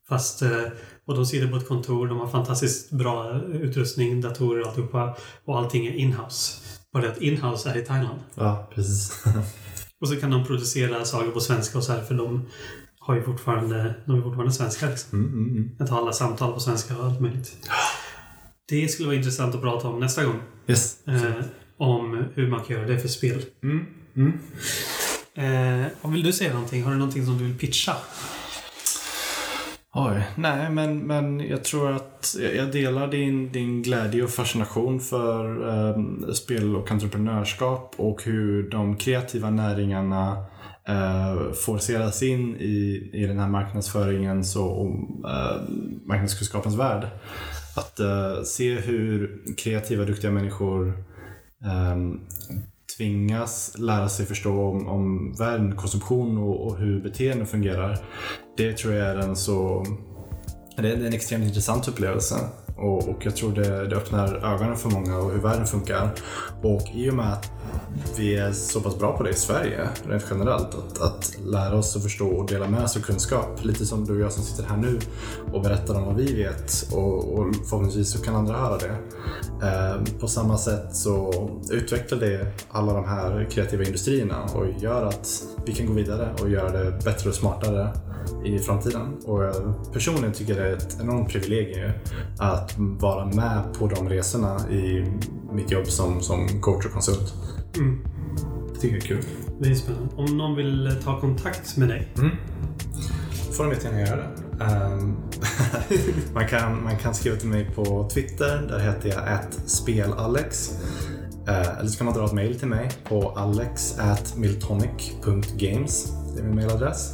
Fast, 0.10 0.42
eh, 0.42 0.64
och 1.06 1.16
de 1.16 1.26
sitter 1.26 1.48
på 1.48 1.58
ett 1.58 1.68
kontor, 1.68 2.08
de 2.08 2.20
har 2.20 2.28
fantastiskt 2.28 2.92
bra 2.92 3.42
utrustning, 3.54 4.22
datorer 4.22 4.62
och 4.62 4.68
alltihopa. 4.68 5.18
Och 5.46 5.58
allting 5.58 5.88
är 5.88 5.94
inhouse. 5.94 6.62
Bara 6.94 7.04
det 7.04 7.12
att 7.12 7.22
inhouse 7.22 7.70
är 7.70 7.78
i 7.78 7.86
Thailand. 7.86 8.20
Ja, 8.36 8.70
precis. 8.76 9.24
Och 10.02 10.08
så 10.08 10.16
kan 10.16 10.32
de 10.32 10.46
producera 10.46 11.06
saker 11.06 11.32
på 11.32 11.40
svenska 11.40 11.78
och 11.78 11.84
så 11.84 11.92
här 11.92 12.02
för 12.02 12.16
de 12.16 12.48
har 13.00 13.16
ju 13.16 13.24
fortfarande, 13.24 13.96
de 14.06 14.18
är 14.18 14.22
fortfarande 14.22 14.54
svenskar. 14.54 14.90
Liksom. 14.90 15.20
Mm, 15.20 15.34
mm, 15.34 15.50
mm. 15.50 15.72
Jag 15.80 15.88
tar 15.88 15.98
alla 15.98 16.14
samtal 16.14 16.54
på 16.54 16.60
svenska 16.60 16.98
och 16.98 17.06
allt 17.06 17.20
möjligt. 17.20 17.70
Det 18.70 18.88
skulle 18.88 19.08
vara 19.08 19.18
intressant 19.18 19.56
att 19.56 19.62
prata 19.62 19.88
om 19.88 20.00
nästa 20.00 20.26
gång. 20.26 20.42
Yes. 20.68 21.08
Eh, 21.08 21.34
om 21.78 22.26
hur 22.34 22.48
man 22.48 22.64
kan 22.64 22.76
göra 22.76 22.88
det 22.88 23.00
för 23.00 23.08
spel. 23.08 23.46
Mm, 23.64 23.86
mm. 24.16 24.40
Eh, 25.36 25.86
och 26.02 26.14
vill 26.14 26.24
du 26.24 26.34
säga 26.34 26.54
någonting? 26.54 26.84
Har 26.84 26.92
du 26.92 26.98
någonting 26.98 27.26
som 27.26 27.38
du 27.38 27.44
vill 27.44 27.58
pitcha? 27.58 27.96
Oj, 29.94 30.28
nej 30.36 30.70
men, 30.70 31.00
men 31.00 31.40
jag 31.40 31.64
tror 31.64 31.92
att 31.92 32.36
jag 32.56 32.72
delar 32.72 33.08
din, 33.08 33.52
din 33.52 33.82
glädje 33.82 34.24
och 34.24 34.30
fascination 34.30 35.00
för 35.00 35.70
eh, 35.70 36.34
spel 36.34 36.76
och 36.76 36.92
entreprenörskap 36.92 37.96
och 37.98 38.24
hur 38.24 38.70
de 38.70 38.98
kreativa 38.98 39.50
näringarna 39.50 40.46
eh, 40.88 41.52
forceras 41.54 42.24
in 42.24 42.56
i, 42.56 43.10
i 43.14 43.26
den 43.26 43.40
här 43.40 43.48
marknadsföringens 43.48 44.56
och, 44.56 44.82
och 44.82 44.90
eh, 45.30 45.62
marknadskunskapens 46.06 46.76
värld. 46.76 47.08
Att 47.76 48.00
eh, 48.00 48.44
se 48.44 48.74
hur 48.76 49.42
kreativa, 49.58 50.06
duktiga 50.06 50.32
människor 50.32 50.88
eh, 51.66 51.96
tvingas 53.02 53.78
lära 53.78 54.10
sig 54.10 54.26
förstå 54.26 54.62
om, 54.62 54.88
om 54.88 55.34
världen, 55.34 55.76
konsumtion 55.76 56.38
och, 56.38 56.68
och 56.68 56.78
hur 56.78 57.02
beteenden 57.02 57.48
fungerar. 57.48 57.98
Det 58.58 58.74
tror 58.78 58.94
jag 58.94 59.08
är 59.08 59.16
en 59.16 59.36
så... 59.36 59.86
Det 60.78 60.90
är 60.90 61.06
en 61.06 61.14
extremt 61.14 61.44
intressant 61.44 61.88
upplevelse. 61.88 62.36
Och, 62.82 63.10
och 63.10 63.26
jag 63.26 63.36
tror 63.36 63.52
det, 63.52 63.88
det 63.88 63.96
öppnar 63.96 64.54
ögonen 64.54 64.78
för 64.78 64.90
många 64.90 65.18
och 65.18 65.32
hur 65.32 65.40
världen 65.40 65.68
funkar. 65.68 66.10
Och 66.62 66.82
i 66.94 67.10
och 67.10 67.14
med 67.14 67.34
att 67.34 67.52
vi 68.18 68.36
är 68.36 68.52
så 68.52 68.82
pass 68.82 69.00
bra 69.00 69.18
på 69.18 69.24
det 69.24 69.30
i 69.30 69.34
Sverige, 69.34 69.90
rent 70.10 70.26
generellt, 70.30 70.76
att, 70.76 71.02
att 71.02 71.38
lära 71.46 71.76
oss 71.76 71.96
att 71.96 72.04
förstå 72.04 72.28
och 72.28 72.48
dela 72.48 72.68
med 72.68 72.84
oss 72.84 72.98
av 72.98 73.02
kunskap. 73.02 73.64
Lite 73.64 73.86
som 73.86 74.06
du 74.06 74.14
och 74.14 74.22
jag 74.22 74.32
som 74.32 74.44
sitter 74.44 74.64
här 74.64 74.78
nu 74.78 75.00
och 75.52 75.62
berättar 75.62 75.96
om 75.96 76.06
vad 76.06 76.16
vi 76.16 76.36
vet 76.36 76.88
och, 76.94 77.34
och 77.34 77.56
förhoppningsvis 77.70 78.12
så 78.12 78.22
kan 78.22 78.36
andra 78.36 78.54
höra 78.54 78.78
det. 78.78 78.96
Eh, 79.68 80.20
på 80.20 80.28
samma 80.28 80.58
sätt 80.58 80.96
så 80.96 81.50
utvecklar 81.72 82.20
det 82.20 82.48
alla 82.72 82.94
de 82.94 83.06
här 83.06 83.48
kreativa 83.52 83.84
industrierna 83.84 84.44
och 84.44 84.66
gör 84.82 85.06
att 85.06 85.44
vi 85.66 85.74
kan 85.74 85.86
gå 85.86 85.94
vidare 85.94 86.30
och 86.42 86.50
göra 86.50 86.72
det 86.72 87.04
bättre 87.06 87.30
och 87.30 87.36
smartare 87.36 87.90
i 88.46 88.60
framtiden. 88.60 89.18
Och 89.26 89.44
jag 89.44 89.54
personligen 89.94 90.34
tycker 90.34 90.56
det 90.56 90.68
är 90.68 90.74
ett 90.74 90.98
enormt 91.02 91.30
privilegium 91.30 91.92
att 92.38 92.74
vara 92.78 93.26
med 93.26 93.64
på 93.80 93.88
de 93.88 94.10
resorna 94.10 94.70
i 94.70 95.06
mitt 95.52 95.72
jobb 95.72 95.88
som, 95.88 96.22
som 96.22 96.62
coach 96.62 96.86
och 96.86 96.92
konsult. 96.92 97.34
Mm. 97.78 98.00
Det 98.74 98.80
tycker 98.80 98.96
jag 98.96 99.04
är 99.04 99.08
kul. 99.08 99.24
Det 99.60 99.70
är 99.70 99.76
spännande. 99.76 100.16
Om 100.16 100.38
någon 100.38 100.56
vill 100.56 100.96
ta 101.04 101.20
kontakt 101.20 101.78
med 101.78 101.88
dig. 101.88 102.08
Mm. 102.18 102.32
får 103.52 103.64
de 103.64 103.74
jättegärna 103.74 104.02
göra 104.02 104.16
det. 104.16 104.30
Ehm, 104.64 105.16
man, 106.34 106.48
kan, 106.48 106.84
man 106.84 106.98
kan 106.98 107.14
skriva 107.14 107.36
till 107.36 107.50
mig 107.50 107.72
på 107.76 108.10
Twitter. 108.14 108.68
Där 108.70 108.80
heter 108.80 109.10
jag 109.10 109.40
@spelalex. 109.66 110.72
Uh, 111.48 111.80
eller 111.80 111.90
så 111.90 111.98
kan 111.98 112.06
man 112.06 112.16
dra 112.16 112.26
ett 112.26 112.34
mail 112.34 112.60
till 112.60 112.68
mig 112.68 112.92
på 113.04 113.30
alex@miltonic.games. 113.30 116.12
Det 116.36 116.42
är 116.42 116.44
min 116.44 116.56
mailadress. 116.56 117.14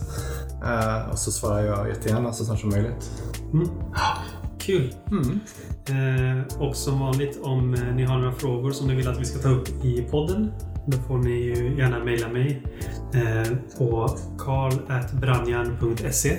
Eh, 0.64 1.10
och 1.12 1.20
så 1.20 1.32
svarar 1.32 1.64
jag 1.64 1.90
jättegärna 1.90 2.34
så 2.34 2.46
snart 2.46 2.60
som 2.60 2.70
möjligt. 2.70 3.12
Mm. 3.54 3.70
Kul. 4.60 4.94
Mm. 5.12 5.40
Eh, 5.90 6.44
och 6.60 6.76
som 6.76 7.00
vanligt 7.00 7.40
om 7.42 7.74
eh, 7.74 7.96
ni 7.96 8.04
har 8.04 8.18
några 8.18 8.34
frågor 8.34 8.72
som 8.72 8.88
ni 8.88 8.96
vill 8.96 9.08
att 9.08 9.20
vi 9.20 9.26
ska 9.26 9.40
ta 9.40 9.50
upp 9.50 9.86
i 9.86 10.08
podden. 10.12 10.52
Då 10.88 10.98
får 10.98 11.18
ni 11.18 11.32
ju 11.32 11.78
gärna 11.78 12.04
mejla 12.04 12.28
mig 12.28 12.64
eh, 13.14 13.48
på 13.78 14.18
karl.brandjan.se 14.38 16.38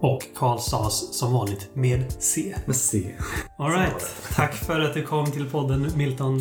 och 0.00 0.22
Karl 0.36 0.58
stavas 0.58 1.18
som 1.18 1.32
vanligt 1.32 1.70
med 1.74 2.12
C. 2.18 2.54
Med 2.66 2.76
C. 2.76 3.14
All 3.56 3.70
right. 3.70 4.06
Tack 4.34 4.54
för 4.54 4.80
att 4.80 4.94
du 4.94 5.02
kom 5.02 5.26
till 5.26 5.50
podden 5.50 5.90
Milton. 5.96 6.40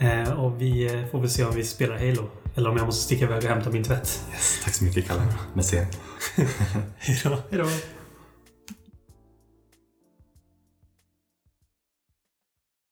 Eh, 0.00 0.44
och 0.44 0.62
vi 0.62 0.86
eh, 0.86 1.06
får 1.06 1.20
väl 1.20 1.30
se 1.30 1.44
om 1.44 1.54
vi 1.54 1.64
spelar 1.64 1.96
Halo. 1.96 2.28
Eller 2.54 2.70
om 2.70 2.76
jag 2.76 2.86
måste 2.86 3.04
sticka 3.04 3.24
iväg 3.24 3.44
och 3.44 3.50
hämta 3.50 3.70
min 3.70 3.84
tvätt. 3.84 4.20
Yes. 4.32 4.60
Tack 4.64 4.74
så 4.74 4.84
mycket 4.84 5.06
Kalle. 5.06 5.22
Med 5.54 5.64
C. 5.64 5.86
Hej 6.98 7.20
då. 7.24 7.30
Hej 7.50 7.58
då. 7.58 7.68